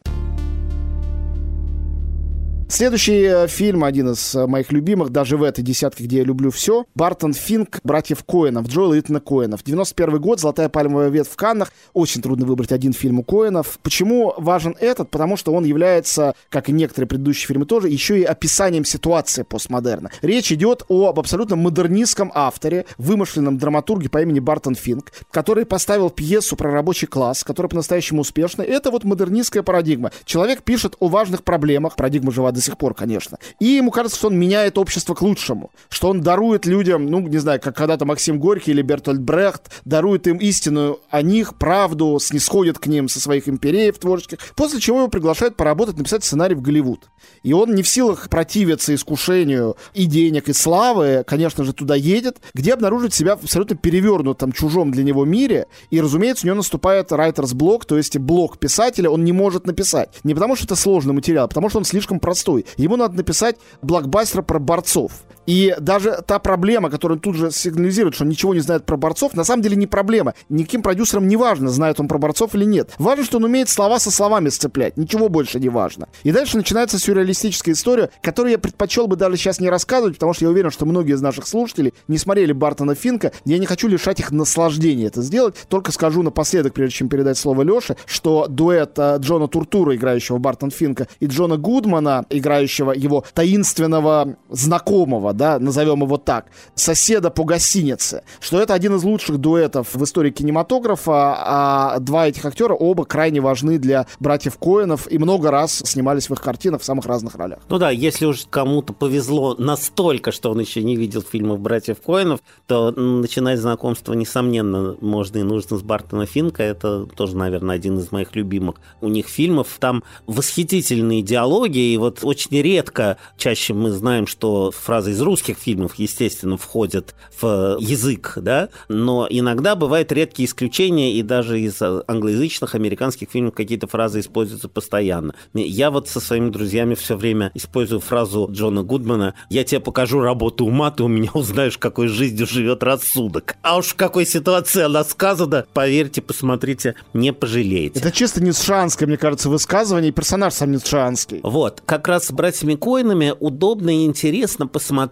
Следующий 2.71 3.23
э, 3.23 3.49
фильм, 3.49 3.83
один 3.83 4.11
из 4.11 4.35
э, 4.35 4.47
моих 4.47 4.73
любимых, 4.73 5.09
даже 5.09 5.39
в 5.39 5.43
этой 5.43 5.65
десятке, 5.65 6.05
где 6.05 6.19
я 6.19 6.25
люблю 6.25 6.51
все, 6.51 6.85
Бартон 6.95 7.33
Финк, 7.33 7.81
братьев 7.83 8.23
Коэнов, 8.25 8.69
Джоэл 8.69 8.99
Итана 8.99 9.21
Коэнов. 9.21 9.65
91 9.65 10.21
год, 10.21 10.39
«Золотая 10.39 10.69
пальмовая 10.69 11.09
ветвь» 11.09 11.31
в 11.31 11.37
Каннах. 11.37 11.73
Очень 11.95 12.21
трудно 12.21 12.45
выбрать 12.45 12.71
один 12.71 12.93
фильм 12.93 13.21
у 13.21 13.23
Коэнов. 13.23 13.79
Почему 13.83 14.35
важен 14.37 14.77
этот? 14.81 15.11
Потому 15.11 15.39
что 15.39 15.55
он 15.55 15.65
является, 15.65 16.35
как 16.51 16.69
и 16.69 16.73
некоторые 16.73 17.09
предыдущие 17.09 17.49
фильмы 17.49 17.65
тоже, 17.65 17.89
еще 17.89 18.21
и 18.21 18.23
описанием 18.23 18.85
ситуации 18.85 19.45
постмодерна. 19.45 20.11
Речь 20.21 20.53
идет 20.53 20.83
об 20.91 21.19
абсолютно 21.19 21.57
модернистском 21.57 22.31
авторе, 22.35 22.85
вымышленном 22.99 23.57
драматурге 23.57 24.11
по 24.11 24.21
имени 24.21 24.41
Бартон 24.41 24.75
Финк, 24.75 25.11
который 25.31 25.65
поставил 25.65 26.11
пьесу 26.11 26.55
про 26.55 26.71
рабочий 26.71 27.07
класс, 27.07 27.45
которая 27.45 27.71
по-настоящему 27.71 28.21
успешна. 28.21 28.61
Это 28.61 28.91
вот 28.91 29.05
модернистская 29.05 29.63
парадигма. 29.63 30.13
Человек 30.27 30.65
пишет 30.65 30.97
о 31.01 31.09
важных 31.09 31.45
проблемах, 31.45 31.97
парадигма 31.97 32.31
жива 32.31 32.53
до 32.59 32.65
сих 32.65 32.77
пор, 32.77 32.95
конечно. 32.95 33.39
И 33.61 33.67
ему 33.67 33.93
кажется, 33.93 34.19
что 34.19 34.27
он 34.27 34.37
меняет 34.37 34.79
общество 34.79 35.15
к 35.15 35.23
лучшему, 35.23 35.71
что 35.89 36.09
он 36.09 36.23
дарует 36.23 36.67
людям, 36.67 37.07
ну, 37.07 37.21
не 37.21 37.39
знаю, 37.39 37.61
как 37.61 37.77
когда-то 37.77 38.05
Максим 38.05 38.41
Горький 38.41 38.73
или 38.73 38.83
Бертольд 38.83 39.21
Брехт, 39.21 39.71
дарует 39.85 40.27
им 40.27 40.39
истину 40.39 40.99
о 41.09 41.23
них, 41.23 41.57
правду, 41.57 42.19
снисходит 42.21 42.81
к 42.81 42.89
ним 42.89 43.09
со 43.09 43.21
своих 43.21 43.49
империев 43.49 43.99
творческих, 43.99 44.39
после 44.57 44.81
чего 44.81 44.99
его 44.99 45.09
приглашают 45.09 45.57
поработать, 45.57 45.97
написать 45.97 46.25
сценарий 46.25 46.57
в 46.57 46.63
Голливуд. 46.63 47.09
И 47.43 47.53
он 47.53 47.75
не 47.75 47.83
в 47.83 47.89
силах 47.89 48.29
противиться 48.29 48.95
искушению 48.95 49.77
и 49.95 50.07
денег, 50.07 50.49
и 50.49 50.53
славы, 50.53 51.25
конечно 51.27 51.65
же, 51.65 51.73
туда 51.73 51.95
едет, 51.95 52.39
где 52.55 52.75
обнаружит 52.75 53.15
себя 53.15 53.37
в 53.37 53.45
абсолютно 53.45 53.77
перевернутом, 53.77 54.53
чужом 54.53 54.91
для 54.91 55.05
него 55.05 55.25
мире, 55.25 55.67
и, 55.91 56.01
разумеется, 56.01 56.47
у 56.47 56.49
него 56.49 56.57
наступает 56.57 57.13
writer's 57.13 57.55
блок, 57.55 57.85
то 57.85 57.97
есть 57.97 58.19
блок 58.19 58.59
писателя, 58.59 59.11
он 59.11 59.25
не 59.25 59.33
может 59.33 59.67
написать. 59.67 60.11
Не 60.25 60.35
потому, 60.35 60.57
что 60.57 60.65
это 60.65 60.77
сложный 60.77 61.15
материал, 61.15 61.47
а 61.47 61.49
потому, 61.49 61.69
что 61.69 61.79
он 61.79 61.85
слишком 61.85 62.21
простой. 62.21 62.67
Ему 62.77 62.97
надо 62.97 63.17
написать 63.17 63.57
блокбастер 63.83 64.43
про 64.43 64.59
борцов. 64.59 65.13
И 65.49 65.75
даже 65.81 66.23
та 66.27 66.39
проблема, 66.39 66.91
которую 66.91 67.19
тут 67.19 67.35
же 67.35 67.51
сигнализирует, 67.51 68.15
что 68.15 68.25
он 68.25 68.29
ничего 68.29 68.53
не 68.53 68.61
знает 68.61 68.85
про 68.85 68.99
борцов, 68.99 69.33
на 69.33 69.45
самом 69.45 69.63
деле 69.63 69.77
не 69.77 69.87
проблема. 69.87 70.35
Никаким 70.51 70.83
продюсерам 70.83 71.27
не 71.27 71.37
важно, 71.37 71.71
знает 71.71 71.99
он 71.99 72.07
про 72.07 72.19
борцов 72.19 72.55
или 72.55 72.67
нет. 72.67 72.91
Важно, 72.99 73.25
что 73.25 73.39
он 73.39 73.45
умеет 73.45 73.71
слова 73.71 73.99
со 73.99 74.11
словами 74.11 74.51
сцеплять. 74.51 74.99
Ничего 74.99 75.31
больше 75.31 75.59
не 75.59 75.71
важно. 75.71 76.09
И 76.23 76.33
дальше 76.33 76.59
начинается 76.59 76.99
сюрреалистическая 76.99 77.73
история, 77.75 78.11
которую 78.21 78.53
я 78.53 78.59
предпочел 78.59 79.07
бы 79.07 79.17
даже 79.17 79.39
сейчас 79.39 79.59
не 79.59 79.71
рассказывать, 79.71 80.17
потому 80.17 80.35
что 80.35 80.45
я 80.45 80.51
уверен, 80.51 80.71
что 80.71 80.85
многие 80.85 81.15
из 81.15 81.23
наших 81.23 81.47
слушателей 81.47 81.95
не 82.09 82.19
смотрели 82.19 82.53
Бартона 82.53 82.95
Финка. 82.95 83.33
Я 83.47 83.57
не 83.57 83.65
хочу 83.65 83.89
лишать 83.89 84.21
их 84.21 84.31
наслаждения 84.31 85.07
это 85.07 85.23
сделать. 85.23 85.55
Только 85.71 85.93
скажу 85.93 86.23
напоследок, 86.23 86.75
прежде 86.75 86.97
чем 86.97 87.09
передать 87.09 87.39
слово 87.39 87.63
Леше, 87.63 87.97
что 88.05 88.49
дуэт 88.49 88.99
э, 88.99 89.17
Джона 89.21 89.49
Туртура, 89.49 89.97
играющего 89.97 90.37
Бартон 90.37 90.71
Финка, 90.71 91.09
и 91.21 91.27
Джона 91.27 91.57
Гудмана, 91.57 92.27
играющего 92.29 92.93
его 92.93 93.25
таинственного 93.33 94.37
знакомого, 94.51 95.38
да, 95.39 95.59
назовем 95.59 96.03
его 96.03 96.19
так, 96.19 96.47
соседа 96.75 97.31
по 97.31 97.45
гостинице, 97.45 98.23
что 98.41 98.61
это 98.61 98.75
один 98.75 98.97
из 98.97 99.05
лучших 99.05 99.39
дуэтов 99.39 99.95
в 99.95 100.05
истории 100.05 100.31
кинематографа, 100.31 101.35
а 101.39 101.99
два 102.01 102.29
этих 102.29 102.45
актера 102.45 102.75
оба 102.75 103.07
крайне 103.07 103.41
важны 103.41 103.79
для 103.79 104.07
братьев 104.21 104.59
Коэнов 104.59 105.11
и 105.11 105.17
много 105.17 105.51
раз 105.51 105.83
снимались 105.87 106.29
в 106.29 106.35
их 106.35 106.43
картинах 106.43 106.83
в 106.83 106.85
самых 106.85 107.07
разных 107.07 107.37
ролях. 107.37 107.61
Ну 107.69 107.79
да, 107.79 107.91
если 107.91 108.27
уж 108.27 108.45
кому-то 108.51 108.93
повезло 108.93 109.55
настолько, 109.57 110.33
что 110.33 110.51
он 110.51 110.61
еще 110.61 110.83
не 110.83 110.97
видел 110.97 111.23
фильмов 111.23 111.61
братьев 111.61 112.03
Коэнов, 112.05 112.41
то 112.67 112.91
начинать 112.91 113.61
знакомство, 113.61 114.13
несомненно, 114.13 114.97
можно 115.01 115.39
и 115.39 115.43
нужно 115.43 115.79
с 115.79 115.83
Бартона 115.83 116.27
Финка. 116.27 116.63
Это 116.63 117.07
тоже, 117.07 117.37
наверное, 117.37 117.77
один 117.77 117.99
из 117.99 118.11
моих 118.13 118.35
любимых 118.35 118.77
у 119.01 119.09
них 119.09 119.29
фильмов. 119.29 119.77
Там 119.79 120.03
восхитительные 120.27 121.23
диалоги, 121.23 121.79
и 121.79 121.97
вот 121.97 122.21
очень 122.23 122.61
редко, 122.61 123.17
чаще 123.37 123.75
мы 123.75 123.93
знаем, 123.93 124.27
что 124.27 124.71
фразы 124.71 125.13
из 125.13 125.21
русских 125.29 125.59
фильмов, 125.59 125.97
естественно, 125.97 126.57
входят 126.57 127.15
в 127.39 127.77
язык, 127.81 128.33
да, 128.37 128.71
но 128.89 129.27
иногда 129.29 129.77
бывают 129.77 130.11
редкие 130.11 130.49
исключения, 130.49 131.13
и 131.13 131.23
даже 131.23 131.61
из 131.61 131.83
англоязычных 131.83 132.75
американских 132.75 133.29
фильмов 133.31 133.55
какие-то 133.55 133.87
фразы 133.87 134.21
используются 134.21 134.71
постоянно. 134.71 135.35
Я 135.53 135.91
вот 135.91 136.09
со 136.09 136.21
своими 136.21 136.49
друзьями 136.49 136.95
все 136.95 137.15
время 137.15 137.51
использую 137.53 138.01
фразу 138.01 138.49
Джона 138.51 138.83
Гудмана 138.83 139.35
«Я 139.51 139.65
тебе 139.65 139.81
покажу 139.81 140.21
работу 140.21 140.65
ума, 140.65 140.91
ты 140.91 141.03
у 141.03 141.09
меня 141.09 141.31
узнаешь, 141.35 141.77
какой 141.77 142.09
жизнью 142.09 142.47
живет 142.47 142.83
рассудок». 142.83 143.57
А 143.61 143.77
уж 143.77 143.89
в 143.89 143.97
какой 143.97 144.25
ситуации 144.25 144.83
она 144.83 145.05
сказана, 145.05 145.67
поверьте, 145.75 146.23
посмотрите, 146.23 146.95
не 147.13 147.35
пожалеете. 147.35 148.01
Это 148.01 148.11
чисто 148.11 148.43
ницшанское, 148.43 149.07
мне 149.07 149.19
кажется, 149.19 149.51
высказывание, 149.51 150.09
и 150.09 150.13
персонаж 150.13 150.55
сам 150.55 150.73
ницшанский. 150.73 151.41
Вот, 151.43 151.83
как 151.85 152.09
раз 152.09 152.29
с 152.29 152.33
братьями 152.33 152.77
Коинами 152.77 153.35
удобно 153.39 153.91
и 153.91 154.07
интересно 154.07 154.67
посмотреть 154.67 155.08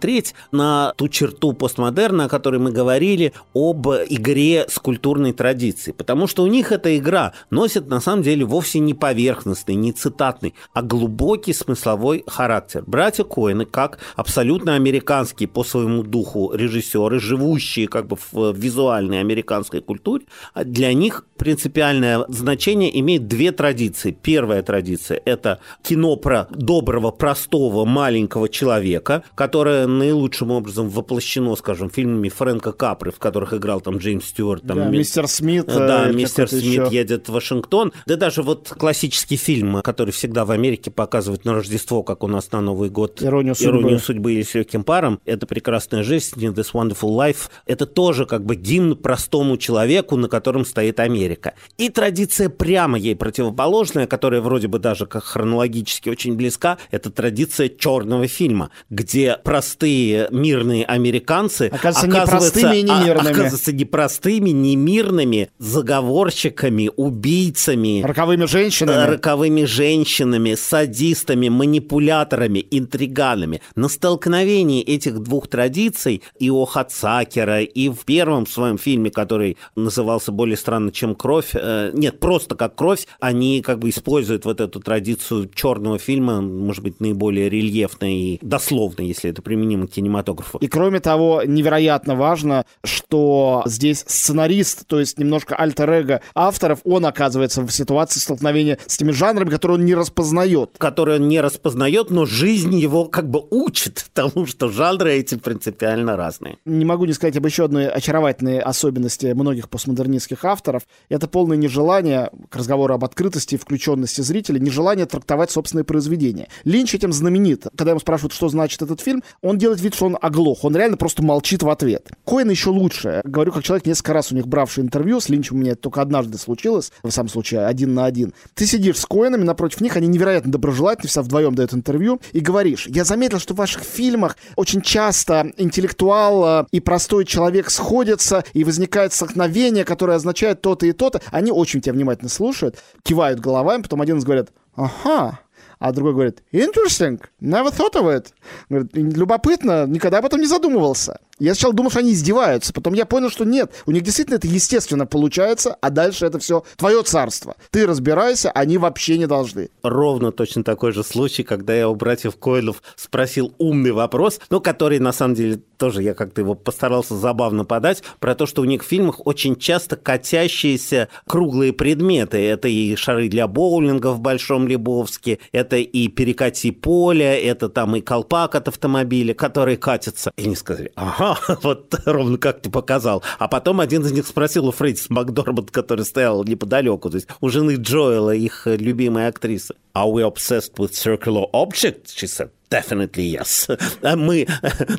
на 0.51 0.93
ту 0.97 1.07
черту 1.07 1.53
постмодерна, 1.53 2.25
о 2.25 2.29
которой 2.29 2.59
мы 2.59 2.71
говорили, 2.71 3.33
об 3.53 3.87
игре 3.87 4.65
с 4.69 4.79
культурной 4.79 5.33
традицией. 5.33 5.95
Потому 5.95 6.27
что 6.27 6.43
у 6.43 6.47
них 6.47 6.71
эта 6.71 6.97
игра 6.97 7.33
носит, 7.49 7.87
на 7.87 7.99
самом 7.99 8.23
деле, 8.23 8.45
вовсе 8.45 8.79
не 8.79 8.93
поверхностный, 8.93 9.75
не 9.75 9.91
цитатный, 9.91 10.53
а 10.73 10.81
глубокий 10.81 11.53
смысловой 11.53 12.23
характер. 12.27 12.83
Братья 12.85 13.23
Коины, 13.23 13.65
как 13.65 13.99
абсолютно 14.15 14.75
американские 14.75 15.49
по 15.49 15.63
своему 15.63 16.03
духу 16.03 16.51
режиссеры, 16.53 17.19
живущие 17.19 17.87
как 17.87 18.07
бы 18.07 18.17
в 18.31 18.53
визуальной 18.53 19.19
американской 19.19 19.81
культуре, 19.81 20.25
для 20.55 20.93
них 20.93 21.25
принципиальное 21.37 22.25
значение 22.27 22.99
имеет 22.99 23.27
две 23.27 23.51
традиции. 23.51 24.11
Первая 24.11 24.61
традиция– 24.63 25.21
это 25.25 25.59
кино 25.83 26.15
про 26.15 26.47
доброго, 26.51 27.11
простого, 27.11 27.85
маленького 27.85 28.49
человека, 28.49 29.23
которое 29.35 29.86
наилучшим 29.87 30.51
образом 30.51 30.89
воплощено, 30.89 31.55
скажем, 31.55 31.89
фильмами 31.89 32.29
Фрэнка 32.29 32.71
Капры, 32.71 33.11
в 33.11 33.19
которых 33.19 33.53
играл 33.53 33.81
там 33.81 33.97
Джеймс 33.97 34.25
Стюарт. 34.25 34.63
Там, 34.67 34.77
да, 34.77 34.85
ми... 34.85 34.99
мистер 34.99 35.27
Смит. 35.27 35.65
Да, 35.65 36.11
мистер 36.11 36.49
Смит 36.49 36.63
еще. 36.63 36.87
едет 36.91 37.29
в 37.29 37.33
Вашингтон. 37.33 37.93
Да 38.05 38.15
даже 38.15 38.43
вот 38.43 38.69
классический 38.69 39.37
фильм, 39.37 39.81
который 39.81 40.11
всегда 40.11 40.45
в 40.45 40.51
Америке 40.51 40.91
показывают 40.91 41.45
на 41.45 41.53
Рождество, 41.53 42.03
как 42.03 42.23
у 42.23 42.27
нас 42.27 42.51
на 42.51 42.61
Новый 42.61 42.89
год. 42.89 43.21
Иронию 43.23 43.55
судьбы. 43.55 43.71
Иронию 43.71 43.99
судьбы 43.99 44.33
или 44.33 44.43
с 44.43 44.53
легким 44.53 44.83
паром. 44.83 45.19
Это 45.25 45.45
прекрасная 45.47 46.03
жизнь, 46.03 46.35
This 46.37 46.73
Wonderful 46.73 47.15
Life. 47.15 47.49
Это 47.65 47.85
тоже 47.85 48.25
как 48.25 48.45
бы 48.45 48.55
гимн 48.55 48.95
простому 48.95 49.57
человеку, 49.57 50.15
на 50.15 50.27
котором 50.27 50.65
стоит 50.65 50.99
Америка. 50.99 51.53
И 51.77 51.89
традиция 51.89 52.49
прямо 52.49 52.97
ей 52.97 53.15
противоположная, 53.15 54.07
которая 54.07 54.41
вроде 54.41 54.67
бы 54.67 54.79
даже 54.79 55.05
как 55.05 55.23
хронологически 55.23 56.09
очень 56.09 56.35
близка, 56.35 56.77
это 56.91 57.09
традиция 57.11 57.69
черного 57.69 58.27
фильма, 58.27 58.71
где 58.89 59.37
простые 59.77 60.27
мирные 60.31 60.85
американцы 60.85 61.69
оказываются, 61.71 62.23
оказываются 62.23 62.61
не 62.61 62.65
простыми 62.65 62.77
и 62.77 62.81
не 62.81 63.05
мирными. 63.05 63.31
Оказываются 63.31 63.71
не 63.73 63.85
простыми, 63.85 64.49
не 64.49 64.75
мирными 64.75 65.49
заговорщиками, 65.59 66.89
убийцами. 66.95 68.01
Роковыми 68.01 68.45
женщинами. 68.45 69.11
Роковыми 69.11 69.65
женщинами, 69.65 70.55
садистами, 70.55 71.49
манипуляторами, 71.49 72.65
интриганами. 72.71 73.61
На 73.75 73.87
столкновении 73.87 74.81
этих 74.81 75.19
двух 75.19 75.47
традиций 75.47 76.23
и 76.39 76.49
у 76.49 76.65
Хацакера, 76.65 77.61
и 77.61 77.89
в 77.89 77.99
первом 78.05 78.47
своем 78.47 78.79
фильме, 78.79 79.11
который 79.11 79.57
назывался 79.75 80.31
«Более 80.31 80.57
странно, 80.57 80.91
чем 80.91 81.13
кровь», 81.13 81.51
э, 81.53 81.91
нет, 81.93 82.19
просто 82.19 82.55
как 82.55 82.75
кровь, 82.75 83.07
они 83.19 83.61
как 83.61 83.79
бы 83.79 83.89
используют 83.89 84.45
вот 84.45 84.59
эту 84.59 84.79
традицию 84.79 85.49
черного 85.53 85.99
фильма, 85.99 86.41
может 86.41 86.83
быть, 86.83 86.99
наиболее 86.99 87.49
рельефно 87.49 88.11
и 88.11 88.39
дословно, 88.41 89.03
если 89.03 89.29
это 89.29 89.41
применимо 89.41 89.66
к 89.87 89.91
кинематографу. 89.91 90.57
И 90.59 90.67
кроме 90.67 90.99
того, 90.99 91.43
невероятно 91.45 92.15
важно, 92.15 92.65
что 92.83 93.63
здесь 93.65 94.03
сценарист, 94.07 94.87
то 94.87 94.99
есть 94.99 95.19
немножко 95.19 95.55
альтер-эго 95.55 96.21
авторов, 96.35 96.79
он 96.83 97.05
оказывается 97.05 97.61
в 97.61 97.71
ситуации 97.71 98.19
столкновения 98.19 98.77
с 98.85 98.97
теми 98.97 99.11
жанрами, 99.11 99.49
которые 99.49 99.77
он 99.77 99.85
не 99.85 99.95
распознает. 99.95 100.71
Которые 100.77 101.19
он 101.19 101.27
не 101.27 101.41
распознает, 101.41 102.09
но 102.09 102.25
жизнь 102.25 102.75
его 102.75 103.05
как 103.05 103.29
бы 103.29 103.43
учит 103.49 104.05
тому, 104.13 104.45
что 104.45 104.69
жанры 104.69 105.13
эти 105.13 105.35
принципиально 105.35 106.15
разные. 106.15 106.57
Не 106.65 106.85
могу 106.85 107.05
не 107.05 107.13
сказать 107.13 107.37
об 107.37 107.45
еще 107.45 107.65
одной 107.65 107.87
очаровательной 107.89 108.59
особенности 108.59 109.27
многих 109.33 109.69
постмодернистских 109.69 110.43
авторов. 110.45 110.83
Это 111.09 111.27
полное 111.27 111.57
нежелание, 111.57 112.29
к 112.49 112.55
разговору 112.55 112.93
об 112.93 113.03
открытости 113.03 113.55
и 113.55 113.57
включенности 113.57 114.21
зрителя, 114.21 114.59
нежелание 114.59 115.05
трактовать 115.05 115.51
собственные 115.51 115.83
произведения. 115.83 116.47
Линч 116.63 116.95
этим 116.95 117.11
знаменит. 117.13 117.67
Когда 117.75 117.91
ему 117.91 117.99
спрашивают, 117.99 118.33
что 118.33 118.49
значит 118.49 118.81
этот 118.81 119.01
фильм, 119.01 119.23
он 119.41 119.56
делает 119.57 119.81
вид, 119.81 119.95
что 119.95 120.05
он 120.05 120.17
оглох. 120.21 120.63
Он 120.63 120.75
реально 120.75 120.97
просто 120.97 121.23
молчит 121.23 121.63
в 121.63 121.69
ответ. 121.69 122.09
Коин 122.25 122.49
еще 122.49 122.69
лучше. 122.69 123.21
Говорю, 123.23 123.51
как 123.51 123.63
человек, 123.63 123.85
несколько 123.85 124.13
раз 124.13 124.31
у 124.31 124.35
них 124.35 124.47
бравший 124.47 124.83
интервью. 124.83 125.19
С 125.19 125.29
Линчем 125.29 125.57
у 125.57 125.59
меня 125.59 125.71
это 125.73 125.81
только 125.81 126.01
однажды 126.01 126.37
случилось. 126.37 126.91
В 127.03 127.11
самом 127.11 127.29
случае, 127.29 127.65
один 127.65 127.93
на 127.93 128.05
один. 128.05 128.33
Ты 128.53 128.65
сидишь 128.65 128.97
с 128.97 129.05
Коинами 129.05 129.43
напротив 129.43 129.81
них, 129.81 129.95
они 129.97 130.07
невероятно 130.07 130.51
доброжелательны, 130.51 131.09
все 131.09 131.21
вдвоем 131.21 131.55
дают 131.55 131.73
интервью, 131.73 132.21
и 132.33 132.39
говоришь, 132.39 132.87
я 132.87 133.03
заметил, 133.03 133.39
что 133.39 133.53
в 133.53 133.57
ваших 133.57 133.83
фильмах 133.83 134.37
очень 134.55 134.81
часто 134.81 135.51
интеллектуал 135.57 136.67
и 136.71 136.79
простой 136.79 137.25
человек 137.25 137.69
сходятся, 137.69 138.43
и 138.53 138.63
возникает 138.63 139.13
столкновение, 139.13 139.83
которое 139.83 140.15
означает 140.17 140.61
то-то 140.61 140.85
и 140.85 140.91
то-то. 140.91 141.21
Они 141.31 141.51
очень 141.51 141.81
тебя 141.81 141.93
внимательно 141.93 142.29
слушают, 142.29 142.77
кивают 143.03 143.39
головами, 143.39 143.81
потом 143.81 144.01
один 144.01 144.17
из 144.17 144.23
говорит, 144.23 144.49
ага, 144.75 145.39
А 145.79 145.91
другой 145.91 146.13
говорит, 146.13 146.43
interesting, 146.51 147.21
never 147.39 147.69
thought 147.69 147.93
of 147.93 148.07
it. 148.07 148.33
Говорит, 148.69 148.95
любопытно, 148.95 149.85
никогда 149.85 150.19
об 150.19 150.25
этом 150.25 150.39
не 150.39 150.47
задумывался. 150.47 151.19
Я 151.39 151.53
сначала 151.53 151.73
думал, 151.73 151.91
что 151.91 151.99
они 151.99 152.13
издеваются, 152.13 152.73
потом 152.73 152.93
я 152.93 153.05
понял, 153.05 153.29
что 153.29 153.45
нет, 153.45 153.71
у 153.85 153.91
них 153.91 154.01
действительно 154.01 154.35
это 154.35 154.47
естественно 154.47 155.05
получается, 155.05 155.77
а 155.81 155.89
дальше 155.91 156.25
это 156.25 156.39
все 156.39 156.63
твое 156.77 157.03
царство. 157.03 157.55
Ты 157.69 157.85
разбирайся, 157.85 158.49
они 158.51 158.77
вообще 158.77 159.17
не 159.17 159.27
должны. 159.27 159.69
Ровно 159.83 160.31
точно 160.31 160.63
такой 160.63 160.93
же 160.93 161.03
случай, 161.03 161.43
когда 161.43 161.75
я 161.75 161.89
у 161.89 161.95
братьев 161.95 162.37
Койлов 162.37 162.81
спросил 162.95 163.53
умный 163.59 163.91
вопрос, 163.91 164.39
ну, 164.49 164.59
который 164.61 164.99
на 164.99 165.11
самом 165.11 165.35
деле 165.35 165.61
тоже 165.77 166.01
я 166.01 166.13
как-то 166.15 166.41
его 166.41 166.55
постарался 166.55 167.15
забавно 167.15 167.65
подать, 167.65 168.01
про 168.19 168.33
то, 168.33 168.45
что 168.47 168.63
у 168.63 168.65
них 168.65 168.83
в 168.83 168.87
фильмах 168.87 169.25
очень 169.25 169.55
часто 169.55 169.95
катящиеся 169.95 171.09
круглые 171.27 171.71
предметы. 171.71 172.37
Это 172.37 172.67
и 172.67 172.95
шары 172.95 173.29
для 173.29 173.47
боулинга 173.47 174.11
в 174.11 174.19
Большом 174.19 174.67
Лебовске, 174.67 175.39
это 175.51 175.77
и 175.77 176.07
перекати 176.07 176.71
поле, 176.71 177.39
это 177.39 177.69
там 177.69 177.95
и 177.95 178.01
колпак 178.01 178.55
от 178.55 178.67
автомобиля, 178.67 179.33
который 179.33 179.77
катится. 179.77 180.31
И 180.35 180.45
они 180.45 180.55
сказали, 180.55 180.91
ага, 180.95 181.26
вот 181.63 181.95
ровно 182.05 182.37
как 182.37 182.61
ты 182.61 182.69
показал. 182.69 183.23
А 183.39 183.47
потом 183.47 183.79
один 183.79 184.05
из 184.05 184.11
них 184.11 184.27
спросил 184.27 184.67
у 184.67 184.71
Фрейдис 184.71 185.09
Макдорманд, 185.09 185.71
который 185.71 186.05
стоял 186.05 186.43
неподалеку, 186.43 187.09
то 187.09 187.15
есть 187.15 187.27
у 187.41 187.49
жены 187.49 187.75
Джоэла, 187.75 188.35
их 188.35 188.63
любимой 188.65 189.27
актрисы. 189.27 189.73
Are 189.95 190.11
we 190.11 190.21
obsessed 190.21 190.77
with 190.77 190.93
circular 190.93 191.45
objects? 191.53 192.13
She 192.15 192.27
said. 192.27 192.51
Definitely 192.69 193.31
yes. 193.31 193.69
Мы, 194.03 194.45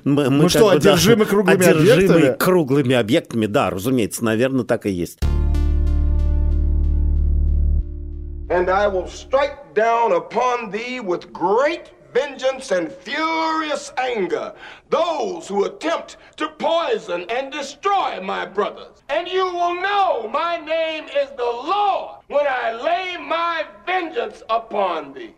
мы, 0.05 0.31
мы 0.31 0.49
что, 0.49 0.71
одержимы 0.71 1.25
да, 1.27 1.31
круглыми 1.31 1.67
одержимы 1.67 2.15
объектами? 2.15 2.37
круглыми 2.39 2.95
объектами, 2.95 3.47
да, 3.47 3.69
разумеется, 3.69 4.25
наверное, 4.25 4.65
так 4.65 4.87
и 4.87 4.91
есть. 4.91 5.19
And 8.49 8.71
I 8.71 8.89
will 8.89 9.07
strike 9.07 9.75
down 9.75 10.13
upon 10.13 10.71
thee 10.71 11.01
with 11.01 11.31
great 11.31 11.93
vengeance 12.13 12.71
and 12.71 12.91
furious 12.91 13.93
anger 13.99 14.53
those 14.91 15.49
who 15.49 15.65
attempt 15.65 16.17
to 16.37 16.49
poison 16.59 17.27
and 17.31 17.53
destroy 17.53 18.21
my 18.21 18.47
brothers. 18.47 19.03
And 19.09 19.29
you 19.29 19.45
will 19.45 19.75
know 19.81 20.29
my 20.33 20.59
name 20.59 21.05
is 21.05 21.31
the 21.31 21.43
Lord 21.43 22.21
when 22.29 22.47
I 22.47 22.73
lay 22.73 23.17
my 23.17 23.65
vengeance 23.87 24.43
upon 24.49 25.13
thee. 25.13 25.35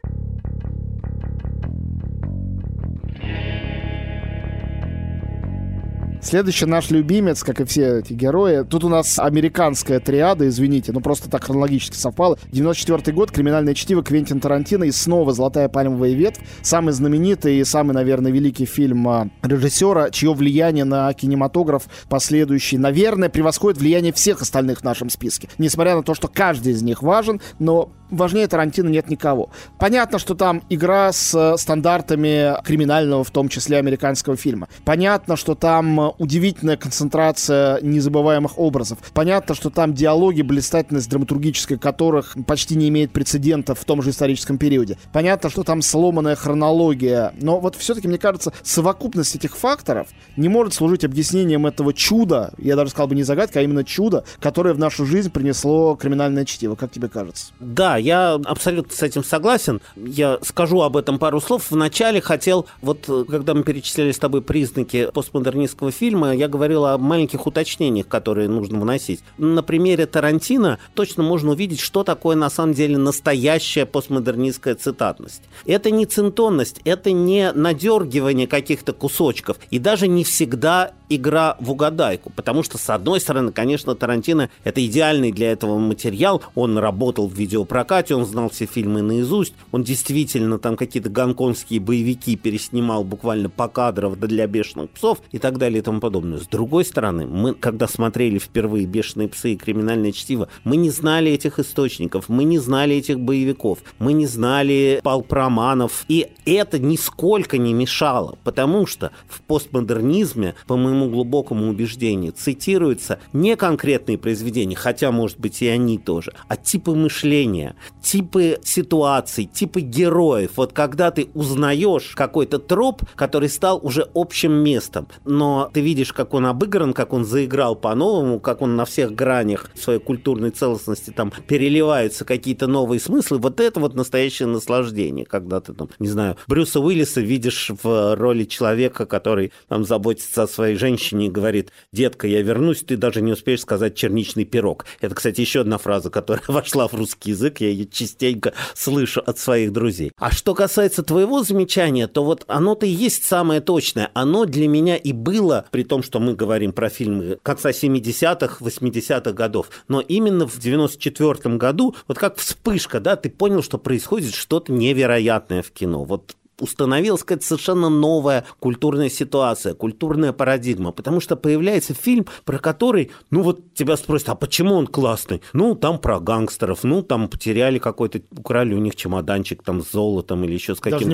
Следующий 6.22 6.66
наш 6.66 6.90
любимец, 6.90 7.42
как 7.42 7.60
и 7.60 7.64
все 7.64 8.00
эти 8.00 8.12
герои. 8.12 8.62
Тут 8.64 8.84
у 8.84 8.90
нас 8.90 9.18
американская 9.18 10.00
триада, 10.00 10.46
извините, 10.48 10.92
ну 10.92 11.00
просто 11.00 11.30
так 11.30 11.44
хронологически 11.44 11.96
совпало. 11.96 12.38
94 12.52 13.16
год, 13.16 13.30
криминальное 13.30 13.72
чтиво 13.72 14.02
Квентин 14.02 14.38
Тарантино 14.38 14.84
и 14.84 14.90
снова 14.90 15.32
«Золотая 15.32 15.70
пальмовая 15.70 16.12
ветвь». 16.12 16.38
Самый 16.60 16.92
знаменитый 16.92 17.56
и 17.56 17.64
самый, 17.64 17.92
наверное, 17.92 18.30
великий 18.30 18.66
фильм 18.66 19.08
а, 19.08 19.28
режиссера, 19.42 20.10
чье 20.10 20.34
влияние 20.34 20.84
на 20.84 21.10
кинематограф 21.14 21.84
последующий, 22.10 22.76
наверное, 22.76 23.30
превосходит 23.30 23.80
влияние 23.80 24.12
всех 24.12 24.42
остальных 24.42 24.80
в 24.80 24.84
нашем 24.84 25.08
списке. 25.08 25.48
Несмотря 25.56 25.96
на 25.96 26.02
то, 26.02 26.14
что 26.14 26.28
каждый 26.28 26.74
из 26.74 26.82
них 26.82 27.02
важен, 27.02 27.40
но 27.58 27.92
важнее 28.10 28.46
Тарантино 28.46 28.88
нет 28.88 29.08
никого. 29.08 29.50
Понятно, 29.78 30.18
что 30.18 30.34
там 30.34 30.62
игра 30.68 31.12
с 31.12 31.56
стандартами 31.56 32.62
криминального, 32.62 33.24
в 33.24 33.30
том 33.30 33.48
числе 33.48 33.78
американского 33.78 34.36
фильма. 34.36 34.68
Понятно, 34.84 35.36
что 35.36 35.54
там 35.54 36.09
удивительная 36.18 36.76
концентрация 36.76 37.80
незабываемых 37.82 38.58
образов. 38.58 38.98
Понятно, 39.12 39.54
что 39.54 39.70
там 39.70 39.94
диалоги, 39.94 40.42
блистательность 40.42 41.08
драматургическая 41.10 41.78
которых 41.78 42.36
почти 42.46 42.76
не 42.76 42.88
имеет 42.88 43.12
прецедентов 43.12 43.80
в 43.80 43.84
том 43.84 44.02
же 44.02 44.10
историческом 44.10 44.58
периоде. 44.58 44.98
Понятно, 45.12 45.50
что 45.50 45.62
там 45.62 45.82
сломанная 45.82 46.36
хронология. 46.36 47.32
Но 47.40 47.60
вот 47.60 47.76
все-таки, 47.76 48.08
мне 48.08 48.18
кажется, 48.18 48.52
совокупность 48.62 49.34
этих 49.34 49.56
факторов 49.56 50.08
не 50.36 50.48
может 50.48 50.74
служить 50.74 51.04
объяснением 51.04 51.66
этого 51.66 51.92
чуда, 51.92 52.52
я 52.58 52.76
даже 52.76 52.90
сказал 52.90 53.08
бы 53.08 53.14
не 53.14 53.22
загадка, 53.22 53.60
а 53.60 53.62
именно 53.62 53.84
чудо, 53.84 54.24
которое 54.40 54.74
в 54.74 54.78
нашу 54.78 55.06
жизнь 55.06 55.30
принесло 55.30 55.96
криминальное 55.96 56.44
чтиво. 56.44 56.74
Как 56.74 56.90
тебе 56.90 57.08
кажется? 57.08 57.52
Да, 57.60 57.96
я 57.96 58.34
абсолютно 58.34 58.94
с 58.94 59.02
этим 59.02 59.24
согласен. 59.24 59.80
Я 59.96 60.38
скажу 60.42 60.80
об 60.82 60.96
этом 60.96 61.18
пару 61.18 61.40
слов. 61.40 61.70
Вначале 61.70 62.20
хотел, 62.20 62.66
вот 62.82 63.08
когда 63.28 63.54
мы 63.54 63.62
перечисляли 63.62 64.12
с 64.12 64.18
тобой 64.18 64.42
признаки 64.42 65.10
постмодернистского 65.12 65.92
фильма, 66.00 66.34
я 66.34 66.48
говорил 66.48 66.86
о 66.86 66.96
маленьких 66.96 67.46
уточнениях, 67.46 68.08
которые 68.08 68.48
нужно 68.48 68.80
вносить. 68.80 69.20
На 69.36 69.62
примере 69.62 70.06
Тарантино 70.06 70.78
точно 70.94 71.22
можно 71.22 71.50
увидеть, 71.50 71.80
что 71.80 72.04
такое 72.04 72.36
на 72.36 72.48
самом 72.48 72.72
деле 72.72 72.96
настоящая 72.96 73.84
постмодернистская 73.84 74.76
цитатность. 74.76 75.42
Это 75.66 75.90
не 75.90 76.06
цинтонность, 76.06 76.80
это 76.86 77.12
не 77.12 77.52
надергивание 77.52 78.46
каких-то 78.46 78.94
кусочков, 78.94 79.58
и 79.70 79.78
даже 79.78 80.08
не 80.08 80.24
всегда 80.24 80.92
игра 81.10 81.56
в 81.60 81.70
угадайку, 81.72 82.30
потому 82.30 82.62
что, 82.62 82.78
с 82.78 82.88
одной 82.88 83.20
стороны, 83.20 83.52
конечно, 83.52 83.94
Тарантино— 83.94 84.48
это 84.64 84.84
идеальный 84.86 85.32
для 85.32 85.50
этого 85.52 85.78
материал, 85.78 86.42
он 86.54 86.78
работал 86.78 87.26
в 87.26 87.34
видеопрокате, 87.34 88.14
он 88.14 88.24
знал 88.24 88.48
все 88.48 88.64
фильмы 88.64 89.02
наизусть, 89.02 89.54
он 89.72 89.82
действительно 89.82 90.58
там 90.58 90.76
какие-то 90.76 91.10
гонконгские 91.10 91.80
боевики 91.80 92.36
переснимал 92.36 93.04
буквально 93.04 93.50
по 93.50 93.68
кадров 93.68 94.18
для 94.18 94.46
бешеных 94.46 94.90
псов 94.90 95.20
и 95.32 95.38
так 95.38 95.58
далее 95.58 95.80
и 95.80 95.82
тому 95.82 96.00
подобное. 96.00 96.38
С 96.38 96.46
другой 96.46 96.84
стороны, 96.84 97.26
мы, 97.26 97.54
когда 97.54 97.88
смотрели 97.88 98.38
впервые 98.38 98.86
«Бешеные 98.86 99.28
псы» 99.28 99.52
и 99.52 99.56
«Криминальное 99.56 100.12
чтиво», 100.12 100.48
мы 100.64 100.76
не 100.76 100.90
знали 100.90 101.32
этих 101.32 101.58
источников, 101.58 102.28
мы 102.28 102.44
не 102.44 102.58
знали 102.58 102.96
этих 102.96 103.18
боевиков, 103.18 103.78
мы 103.98 104.12
не 104.12 104.26
знали 104.26 105.00
палпроманов, 105.02 106.04
и 106.06 106.28
это 106.46 106.78
нисколько 106.78 107.58
не 107.58 107.74
мешало, 107.74 108.38
потому 108.44 108.86
что 108.86 109.10
в 109.28 109.40
постмодернизме, 109.42 110.54
по 110.66 110.76
моему 110.76 110.99
моему 111.00 111.10
глубокому 111.10 111.68
убеждению, 111.68 112.32
цитируются 112.32 113.18
не 113.32 113.56
конкретные 113.56 114.18
произведения, 114.18 114.76
хотя, 114.76 115.10
может 115.10 115.38
быть, 115.38 115.62
и 115.62 115.68
они 115.68 115.98
тоже, 115.98 116.32
а 116.48 116.56
типы 116.56 116.92
мышления, 116.92 117.76
типы 118.02 118.58
ситуаций, 118.62 119.44
типы 119.46 119.80
героев. 119.80 120.52
Вот 120.56 120.72
когда 120.72 121.10
ты 121.10 121.28
узнаешь 121.34 122.12
какой-то 122.14 122.58
троп, 122.58 123.02
который 123.16 123.48
стал 123.48 123.80
уже 123.82 124.08
общим 124.14 124.52
местом, 124.52 125.08
но 125.24 125.70
ты 125.72 125.80
видишь, 125.80 126.12
как 126.12 126.34
он 126.34 126.46
обыгран, 126.46 126.92
как 126.92 127.12
он 127.12 127.24
заиграл 127.24 127.74
по-новому, 127.76 128.40
как 128.40 128.62
он 128.62 128.76
на 128.76 128.84
всех 128.84 129.14
гранях 129.14 129.70
своей 129.74 130.00
культурной 130.00 130.50
целостности 130.50 131.10
там 131.10 131.32
переливаются 131.46 132.24
какие-то 132.24 132.66
новые 132.66 133.00
смыслы, 133.00 133.38
вот 133.38 133.60
это 133.60 133.80
вот 133.80 133.94
настоящее 133.94 134.48
наслаждение, 134.48 135.24
когда 135.24 135.60
ты 135.60 135.72
там, 135.72 135.88
не 135.98 136.08
знаю, 136.08 136.36
Брюса 136.46 136.80
Уиллиса 136.80 137.20
видишь 137.20 137.70
в 137.82 138.16
роли 138.16 138.44
человека, 138.44 139.06
который 139.06 139.52
там 139.68 139.84
заботится 139.84 140.42
о 140.42 140.48
своей 140.48 140.76
женщине, 140.76 140.89
женщине 140.90 141.26
и 141.26 141.30
говорит, 141.30 141.70
детка, 141.92 142.26
я 142.26 142.42
вернусь, 142.42 142.82
ты 142.82 142.96
даже 142.96 143.20
не 143.22 143.32
успеешь 143.32 143.60
сказать 143.60 143.94
черничный 143.94 144.44
пирог. 144.44 144.86
Это, 145.00 145.14
кстати, 145.14 145.40
еще 145.40 145.60
одна 145.60 145.78
фраза, 145.78 146.10
которая 146.10 146.42
вошла 146.48 146.88
в 146.88 146.94
русский 146.94 147.30
язык, 147.30 147.60
я 147.60 147.68
ее 147.68 147.86
частенько 147.86 148.52
слышу 148.74 149.22
от 149.24 149.38
своих 149.38 149.72
друзей. 149.72 150.12
А 150.18 150.32
что 150.32 150.54
касается 150.54 151.02
твоего 151.02 151.42
замечания, 151.42 152.08
то 152.08 152.24
вот 152.24 152.44
оно-то 152.48 152.86
и 152.86 152.90
есть 152.90 153.24
самое 153.24 153.60
точное. 153.60 154.10
Оно 154.14 154.46
для 154.46 154.66
меня 154.68 154.96
и 154.96 155.12
было, 155.12 155.66
при 155.70 155.84
том, 155.84 156.02
что 156.02 156.18
мы 156.18 156.34
говорим 156.34 156.72
про 156.72 156.88
фильмы 156.88 157.38
конца 157.42 157.70
70-х, 157.70 158.56
80-х 158.60 159.32
годов, 159.32 159.70
но 159.88 160.00
именно 160.00 160.46
в 160.46 160.58
94 160.58 161.56
году, 161.56 161.94
вот 162.08 162.18
как 162.18 162.36
вспышка, 162.36 163.00
да, 163.00 163.16
ты 163.16 163.30
понял, 163.30 163.62
что 163.62 163.78
происходит 163.78 164.34
что-то 164.34 164.72
невероятное 164.72 165.62
в 165.62 165.70
кино. 165.70 166.04
Вот 166.04 166.34
установилась 166.60 167.22
какая-то 167.22 167.44
совершенно 167.44 167.88
новая 167.88 168.44
культурная 168.58 169.08
ситуация, 169.08 169.74
культурная 169.74 170.32
парадигма, 170.32 170.92
потому 170.92 171.20
что 171.20 171.36
появляется 171.36 171.94
фильм, 171.94 172.26
про 172.44 172.58
который, 172.58 173.10
ну 173.30 173.42
вот 173.42 173.74
тебя 173.74 173.96
спросят, 173.96 174.30
а 174.30 174.34
почему 174.34 174.74
он 174.74 174.86
классный? 174.86 175.42
Ну, 175.52 175.74
там 175.74 175.98
про 175.98 176.20
гангстеров, 176.20 176.84
ну, 176.84 177.02
там 177.02 177.28
потеряли 177.28 177.78
какой-то, 177.78 178.20
украли 178.36 178.74
у 178.74 178.78
них 178.78 178.96
чемоданчик 178.96 179.62
там 179.62 179.82
с 179.82 179.90
золотом 179.92 180.44
или 180.44 180.54
еще 180.54 180.74
с 180.74 180.80
каким-то 180.80 181.04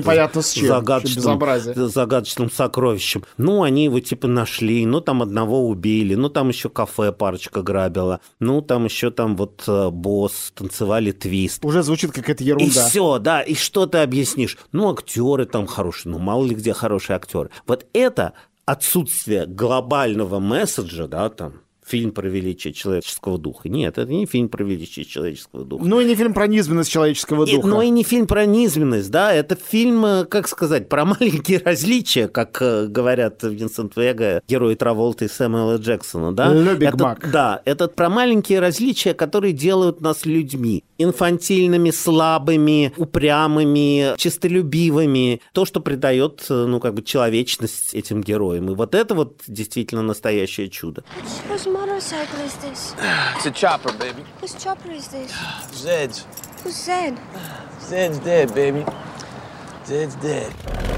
загадочным, 0.67 1.39
загадочным 1.75 2.51
сокровищем. 2.51 3.23
Ну, 3.37 3.63
они 3.63 3.85
его 3.85 3.99
типа 3.99 4.27
нашли, 4.27 4.85
ну, 4.85 5.01
там 5.01 5.21
одного 5.21 5.67
убили, 5.67 6.15
ну, 6.15 6.29
там 6.29 6.49
еще 6.49 6.69
кафе 6.69 7.11
парочка 7.11 7.61
грабила, 7.61 8.19
ну, 8.39 8.61
там 8.61 8.85
еще 8.85 9.11
там 9.11 9.35
вот 9.35 9.63
э, 9.67 9.89
босс, 9.89 10.51
танцевали 10.55 11.11
твист. 11.11 11.63
Уже 11.63 11.83
звучит 11.83 12.11
какая-то 12.11 12.43
ерунда. 12.43 12.65
И 12.65 12.69
все, 12.69 13.19
да, 13.19 13.41
и 13.41 13.55
что 13.55 13.85
ты 13.85 13.99
объяснишь? 13.99 14.57
Ну, 14.71 14.91
актер 14.91 15.36
актеры 15.37 15.45
там 15.45 15.67
хорошие, 15.67 16.11
ну 16.11 16.19
мало 16.19 16.45
ли 16.45 16.55
где 16.55 16.73
хорошие 16.73 17.15
актеры. 17.15 17.49
Вот 17.65 17.85
это 17.93 18.33
отсутствие 18.65 19.45
глобального 19.45 20.39
месседжа, 20.39 21.07
да, 21.07 21.29
там, 21.29 21.61
фильм 21.87 22.11
про 22.11 22.27
величие 22.27 22.73
человеческого 22.73 23.37
духа. 23.37 23.69
Нет, 23.69 23.97
это 23.97 24.11
не 24.11 24.25
фильм 24.25 24.49
про 24.49 24.63
величие 24.63 25.05
человеческого 25.05 25.63
духа. 25.63 25.85
Ну 25.85 25.99
и 26.01 26.05
не 26.05 26.15
фильм 26.15 26.33
про 26.33 26.47
низменность 26.47 26.91
человеческого 26.91 27.45
духа. 27.45 27.67
И, 27.67 27.69
ну 27.69 27.81
и 27.81 27.89
не 27.89 28.03
фильм 28.03 28.27
про 28.27 28.45
низменность, 28.45 29.09
да, 29.09 29.33
это 29.33 29.55
фильм, 29.55 30.05
э, 30.05 30.25
как 30.25 30.47
сказать, 30.47 30.89
про 30.89 31.05
маленькие 31.19 31.59
различия, 31.59 32.27
как 32.27 32.61
э, 32.61 32.87
говорят 32.87 33.41
Винсент 33.43 33.95
Вега, 33.95 34.41
герои 34.47 34.75
Траволта 34.75 35.25
и 35.25 35.27
Сэмюэла 35.27 35.77
Джексона, 35.77 36.33
да? 36.33 36.53
Любик 36.53 36.95
это, 36.95 37.03
Мак. 37.03 37.31
Да, 37.31 37.61
это 37.65 37.87
про 37.87 38.09
маленькие 38.09 38.59
различия, 38.59 39.13
которые 39.13 39.53
делают 39.53 40.01
нас 40.01 40.25
людьми. 40.25 40.83
Инфантильными, 40.97 41.91
слабыми, 41.91 42.93
упрямыми, 42.97 44.17
чистолюбивыми. 44.17 45.41
То, 45.53 45.65
что 45.65 45.79
придает, 45.79 46.45
э, 46.49 46.65
ну, 46.65 46.79
как 46.79 46.95
бы, 46.95 47.01
человечность 47.01 47.93
этим 47.93 48.21
героям. 48.21 48.71
И 48.71 48.75
вот 48.75 48.95
это 48.95 49.15
вот 49.15 49.41
действительно 49.47 50.01
настоящее 50.01 50.69
чудо. 50.69 51.03
Motorcycle 51.77 52.39
is 52.39 52.55
this? 52.57 52.95
It's 53.35 53.45
a 53.45 53.51
chopper, 53.51 53.93
baby. 53.93 54.23
Whose 54.41 54.55
chopper 54.55 54.91
is 54.91 55.07
this? 55.09 55.31
Zed's. 55.71 56.25
Who's 56.63 56.75
Zed? 56.75 57.19
Zed's 57.81 58.19
dead, 58.19 58.53
baby. 58.53 58.83
Zed's 59.85 60.15
dead. 60.15 60.96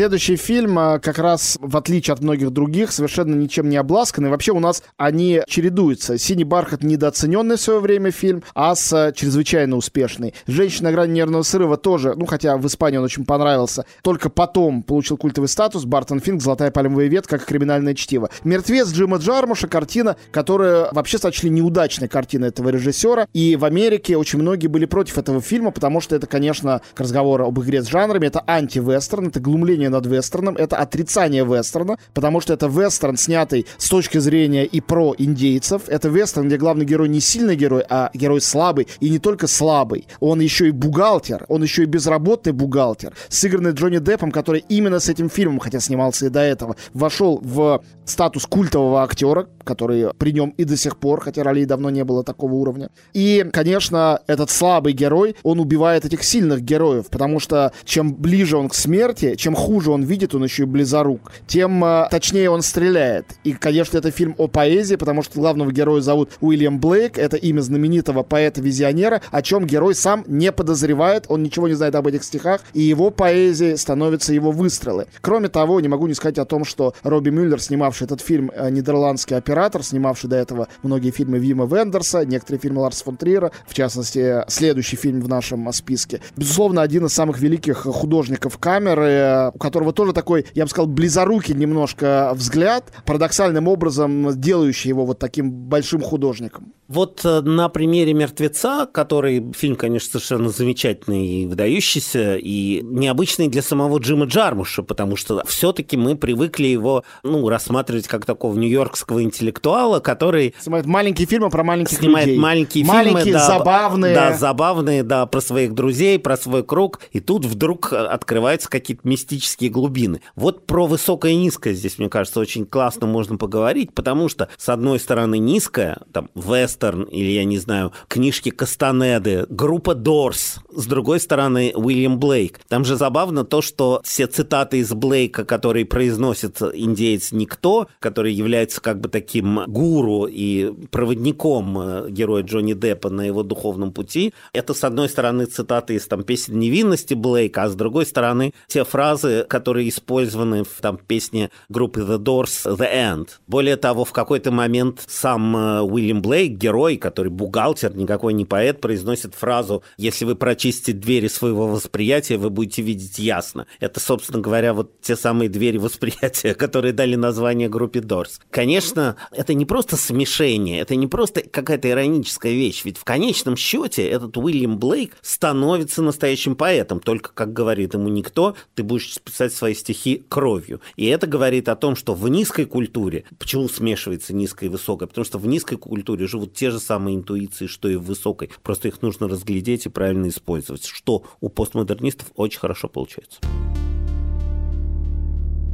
Следующий 0.00 0.36
фильм, 0.36 0.78
а, 0.78 0.98
как 0.98 1.18
раз 1.18 1.58
в 1.60 1.76
отличие 1.76 2.14
от 2.14 2.22
многих 2.22 2.52
других, 2.52 2.90
совершенно 2.90 3.34
ничем 3.34 3.68
не 3.68 3.76
обласканный. 3.76 4.30
Вообще 4.30 4.50
у 4.50 4.58
нас 4.58 4.82
они 4.96 5.42
чередуются. 5.46 6.16
«Синий 6.16 6.44
бархат» 6.44 6.82
недооцененный 6.82 7.56
в 7.56 7.60
свое 7.60 7.80
время 7.80 8.10
фильм, 8.10 8.42
«Ас» 8.54 8.90
а, 8.94 9.12
чрезвычайно 9.12 9.76
успешный. 9.76 10.32
«Женщина 10.46 10.88
на 10.88 10.94
грани 10.94 11.12
нервного 11.12 11.42
срыва» 11.42 11.76
тоже, 11.76 12.14
ну 12.16 12.24
хотя 12.24 12.56
в 12.56 12.66
Испании 12.66 12.96
он 12.96 13.04
очень 13.04 13.26
понравился, 13.26 13.84
только 14.02 14.30
потом 14.30 14.82
получил 14.82 15.18
культовый 15.18 15.50
статус. 15.50 15.84
Бартон 15.84 16.20
Финк 16.20 16.40
«Золотая 16.40 16.70
пальмовая 16.70 17.08
ветка» 17.08 17.36
как 17.36 17.46
криминальное 17.46 17.92
чтиво. 17.92 18.30
«Мертвец» 18.42 18.90
Джима 18.92 19.18
Джармуша, 19.18 19.68
картина, 19.68 20.16
которая 20.30 20.88
вообще 20.92 21.18
сочли 21.18 21.50
неудачной 21.50 22.08
картиной 22.08 22.48
этого 22.48 22.70
режиссера. 22.70 23.28
И 23.34 23.54
в 23.54 23.66
Америке 23.66 24.16
очень 24.16 24.38
многие 24.38 24.68
были 24.68 24.86
против 24.86 25.18
этого 25.18 25.42
фильма, 25.42 25.72
потому 25.72 26.00
что 26.00 26.16
это, 26.16 26.26
конечно, 26.26 26.80
к 26.94 27.00
разговору 27.00 27.44
об 27.44 27.60
игре 27.60 27.82
с 27.82 27.86
жанрами, 27.86 28.28
это 28.28 28.42
анти-вестерн, 28.46 29.26
это 29.26 29.40
глумление 29.40 29.89
над 29.90 30.06
вестерном, 30.06 30.56
это 30.56 30.76
отрицание 30.76 31.44
вестерна, 31.44 31.98
потому 32.14 32.40
что 32.40 32.52
это 32.54 32.66
вестерн, 32.66 33.16
снятый 33.16 33.66
с 33.78 33.88
точки 33.88 34.18
зрения 34.18 34.64
и 34.64 34.80
про 34.80 35.14
индейцев. 35.18 35.82
Это 35.88 36.08
вестерн, 36.08 36.46
где 36.46 36.56
главный 36.56 36.84
герой 36.84 37.08
не 37.08 37.20
сильный 37.20 37.56
герой, 37.56 37.84
а 37.88 38.10
герой 38.14 38.40
слабый. 38.40 38.88
И 39.00 39.10
не 39.10 39.18
только 39.18 39.46
слабый. 39.46 40.06
Он 40.20 40.40
еще 40.40 40.68
и 40.68 40.70
бухгалтер, 40.70 41.44
он 41.48 41.62
еще 41.62 41.82
и 41.82 41.86
безработный 41.86 42.52
бухгалтер, 42.52 43.14
сыгранный 43.28 43.72
Джонни 43.72 43.98
Деппом, 43.98 44.30
который 44.30 44.64
именно 44.68 45.00
с 45.00 45.08
этим 45.08 45.28
фильмом, 45.28 45.58
хотя 45.58 45.80
снимался 45.80 46.26
и 46.26 46.28
до 46.28 46.40
этого, 46.40 46.76
вошел 46.94 47.40
в 47.42 47.82
статус 48.04 48.46
культового 48.46 49.02
актера, 49.02 49.48
который 49.64 50.12
при 50.18 50.32
нем 50.32 50.50
и 50.56 50.64
до 50.64 50.76
сих 50.76 50.98
пор, 50.98 51.20
хотя 51.20 51.42
ролей 51.42 51.64
давно 51.64 51.90
не 51.90 52.04
было 52.04 52.24
такого 52.24 52.54
уровня. 52.54 52.90
И, 53.12 53.48
конечно, 53.52 54.20
этот 54.26 54.50
слабый 54.50 54.92
герой, 54.92 55.36
он 55.42 55.60
убивает 55.60 56.04
этих 56.04 56.22
сильных 56.24 56.62
героев, 56.62 57.06
потому 57.10 57.40
что 57.40 57.72
чем 57.84 58.14
ближе 58.14 58.56
он 58.56 58.68
к 58.68 58.74
смерти, 58.74 59.36
чем 59.36 59.54
хуже 59.54 59.79
хуже 59.80 59.92
он 59.92 60.02
видит, 60.02 60.34
он 60.34 60.44
еще 60.44 60.64
и 60.64 60.66
близорук, 60.66 61.32
тем 61.46 61.82
э, 61.82 62.06
точнее 62.10 62.50
он 62.50 62.60
стреляет. 62.60 63.24
И, 63.44 63.54
конечно, 63.54 63.96
это 63.96 64.10
фильм 64.10 64.34
о 64.36 64.46
поэзии, 64.46 64.96
потому 64.96 65.22
что 65.22 65.40
главного 65.40 65.72
героя 65.72 66.02
зовут 66.02 66.32
Уильям 66.42 66.78
Блейк, 66.78 67.16
это 67.16 67.38
имя 67.38 67.62
знаменитого 67.62 68.22
поэта-визионера, 68.22 69.22
о 69.30 69.40
чем 69.40 69.66
герой 69.66 69.94
сам 69.94 70.22
не 70.26 70.52
подозревает, 70.52 71.24
он 71.28 71.42
ничего 71.42 71.66
не 71.66 71.72
знает 71.72 71.94
об 71.94 72.06
этих 72.06 72.24
стихах, 72.24 72.60
и 72.74 72.82
его 72.82 73.10
поэзией 73.10 73.78
становятся 73.78 74.34
его 74.34 74.50
выстрелы. 74.50 75.06
Кроме 75.22 75.48
того, 75.48 75.80
не 75.80 75.88
могу 75.88 76.06
не 76.06 76.14
сказать 76.14 76.36
о 76.36 76.44
том, 76.44 76.66
что 76.66 76.92
Робби 77.02 77.30
Мюллер, 77.30 77.62
снимавший 77.62 78.04
этот 78.04 78.20
фильм, 78.20 78.52
э, 78.54 78.68
нидерландский 78.68 79.38
оператор, 79.38 79.82
снимавший 79.82 80.28
до 80.28 80.36
этого 80.36 80.68
многие 80.82 81.10
фильмы 81.10 81.38
Вима 81.38 81.64
Вендерса, 81.64 82.26
некоторые 82.26 82.60
фильмы 82.60 82.82
Ларса 82.82 83.04
фон 83.04 83.16
Триера, 83.16 83.50
в 83.66 83.72
частности, 83.72 84.44
следующий 84.48 84.96
фильм 84.96 85.22
в 85.22 85.28
нашем 85.28 85.72
списке. 85.72 86.20
Безусловно, 86.36 86.82
один 86.82 87.06
из 87.06 87.14
самых 87.14 87.38
великих 87.40 87.78
художников 87.78 88.58
камеры, 88.58 89.52
которого 89.60 89.92
тоже 89.92 90.12
такой, 90.12 90.46
я 90.54 90.64
бы 90.64 90.70
сказал, 90.70 90.88
близорукий 90.88 91.54
немножко 91.54 92.32
взгляд, 92.34 92.92
парадоксальным 93.04 93.68
образом 93.68 94.40
делающий 94.40 94.88
его 94.88 95.04
вот 95.06 95.18
таким 95.18 95.50
большим 95.50 96.00
художником. 96.00 96.72
Вот 96.88 97.24
э, 97.24 97.40
на 97.42 97.68
примере 97.68 98.12
«Мертвеца», 98.14 98.88
который 98.92 99.52
фильм, 99.52 99.76
конечно, 99.76 100.18
совершенно 100.18 100.48
замечательный 100.48 101.24
и 101.24 101.46
выдающийся, 101.46 102.34
и 102.34 102.80
необычный 102.82 103.46
для 103.46 103.62
самого 103.62 103.98
Джима 103.98 104.26
Джармуша, 104.26 104.82
потому 104.82 105.14
что 105.14 105.44
все-таки 105.46 105.96
мы 105.96 106.16
привыкли 106.16 106.66
его 106.66 107.04
ну, 107.22 107.48
рассматривать 107.48 108.08
как 108.08 108.24
такого 108.24 108.58
нью-йоркского 108.58 109.22
интеллектуала, 109.22 110.00
который... 110.00 110.56
Снимает 110.58 110.86
маленькие 110.86 111.28
фильмы 111.28 111.48
про 111.48 111.62
маленьких 111.62 111.96
снимает 111.96 112.26
людей. 112.26 112.40
маленькие, 112.40 112.84
маленькие 112.84 113.24
фильмы, 113.24 113.38
да, 113.38 113.46
забавные. 113.46 114.14
Да, 114.14 114.32
забавные, 114.36 115.02
да, 115.04 115.26
про 115.26 115.40
своих 115.40 115.74
друзей, 115.74 116.18
про 116.18 116.36
свой 116.36 116.64
круг, 116.64 117.02
и 117.12 117.20
тут 117.20 117.44
вдруг 117.44 117.92
открываются 117.92 118.68
какие-то 118.68 119.06
мистические 119.06 119.49
глубины. 119.58 120.22
Вот 120.34 120.66
про 120.66 120.86
высокое 120.86 121.32
и 121.32 121.36
низкое 121.36 121.74
здесь, 121.74 121.98
мне 121.98 122.08
кажется, 122.08 122.40
очень 122.40 122.66
классно 122.66 123.06
можно 123.06 123.36
поговорить, 123.36 123.92
потому 123.92 124.28
что, 124.28 124.48
с 124.56 124.68
одной 124.68 124.98
стороны, 124.98 125.38
низкое, 125.38 125.98
там, 126.12 126.30
вест 126.34 126.70
вестерн 126.70 127.02
или, 127.04 127.30
я 127.30 127.44
не 127.44 127.58
знаю, 127.58 127.92
книжки 128.08 128.50
Кастанеды, 128.50 129.46
группа 129.48 129.94
Дорс, 129.94 130.60
с 130.70 130.86
другой 130.86 131.20
стороны, 131.20 131.72
Уильям 131.74 132.18
Блейк. 132.18 132.60
Там 132.68 132.84
же 132.84 132.96
забавно 132.96 133.44
то, 133.44 133.62
что 133.62 134.00
все 134.04 134.26
цитаты 134.26 134.78
из 134.78 134.92
Блейка, 134.92 135.44
которые 135.44 135.84
произносит 135.84 136.60
индеец 136.62 137.32
Никто, 137.32 137.88
который 137.98 138.32
является 138.32 138.80
как 138.80 139.00
бы 139.00 139.08
таким 139.08 139.64
гуру 139.66 140.26
и 140.26 140.72
проводником 140.90 141.78
э, 141.78 142.10
героя 142.10 142.42
Джонни 142.42 142.74
Деппа 142.74 143.10
на 143.10 143.22
его 143.22 143.42
духовном 143.42 143.92
пути, 143.92 144.32
это, 144.52 144.74
с 144.74 144.84
одной 144.84 145.08
стороны, 145.08 145.46
цитаты 145.46 145.94
из 145.94 146.06
там, 146.06 146.22
песен 146.22 146.58
невинности 146.58 147.14
Блейка, 147.14 147.64
а 147.64 147.68
с 147.68 147.74
другой 147.74 148.06
стороны, 148.06 148.52
те 148.66 148.84
фразы, 148.84 149.39
которые 149.48 149.88
использованы 149.88 150.64
в 150.64 150.80
там, 150.80 150.98
песне 150.98 151.50
группы 151.68 152.00
The 152.00 152.18
Doors 152.18 152.76
«The 152.76 152.92
End». 152.92 153.28
Более 153.46 153.76
того, 153.76 154.04
в 154.04 154.12
какой-то 154.12 154.50
момент 154.50 155.02
сам 155.06 155.56
э, 155.56 155.80
Уильям 155.80 156.22
Блейк, 156.22 156.52
герой, 156.52 156.96
который 156.96 157.28
бухгалтер, 157.28 157.96
никакой 157.96 158.32
не 158.32 158.44
поэт, 158.44 158.80
произносит 158.80 159.34
фразу 159.34 159.82
«Если 159.96 160.24
вы 160.24 160.34
прочистите 160.34 160.92
двери 160.92 161.28
своего 161.28 161.66
восприятия, 161.66 162.36
вы 162.36 162.50
будете 162.50 162.82
видеть 162.82 163.18
ясно». 163.18 163.66
Это, 163.80 164.00
собственно 164.00 164.40
говоря, 164.40 164.74
вот 164.74 165.00
те 165.00 165.16
самые 165.16 165.48
двери 165.48 165.78
восприятия, 165.78 166.54
которые 166.60 166.92
дали 166.92 167.14
название 167.14 167.68
группе 167.68 168.00
Doors. 168.00 168.40
Конечно, 168.50 169.16
это 169.32 169.54
не 169.54 169.64
просто 169.64 169.96
смешение, 169.96 170.80
это 170.80 170.96
не 170.96 171.06
просто 171.06 171.42
какая-то 171.42 171.88
ироническая 171.88 172.52
вещь, 172.52 172.84
ведь 172.84 172.98
в 172.98 173.04
конечном 173.04 173.56
счете 173.56 174.06
этот 174.06 174.36
Уильям 174.36 174.78
Блейк 174.78 175.16
становится 175.22 176.02
настоящим 176.02 176.56
поэтом, 176.56 177.00
только, 177.00 177.32
как 177.32 177.52
говорит 177.52 177.94
ему 177.94 178.08
никто, 178.08 178.56
ты 178.74 178.82
будешь 178.82 179.18
писать 179.30 179.52
свои 179.52 179.74
стихи 179.74 180.22
кровью. 180.28 180.80
И 180.96 181.06
это 181.06 181.26
говорит 181.26 181.68
о 181.68 181.76
том, 181.76 181.96
что 181.96 182.14
в 182.14 182.28
низкой 182.28 182.66
культуре, 182.66 183.24
почему 183.38 183.68
смешивается 183.68 184.34
низкое 184.34 184.68
и 184.68 184.72
высокое, 184.72 185.06
потому 185.06 185.24
что 185.24 185.38
в 185.38 185.46
низкой 185.46 185.76
культуре 185.76 186.26
живут 186.26 186.54
те 186.54 186.70
же 186.70 186.80
самые 186.80 187.16
интуиции, 187.16 187.66
что 187.66 187.88
и 187.88 187.96
в 187.96 188.02
высокой. 188.02 188.50
Просто 188.62 188.88
их 188.88 189.02
нужно 189.02 189.28
разглядеть 189.28 189.86
и 189.86 189.88
правильно 189.88 190.28
использовать, 190.28 190.84
что 190.84 191.24
у 191.40 191.48
постмодернистов 191.48 192.28
очень 192.34 192.60
хорошо 192.60 192.88
получается. 192.88 193.40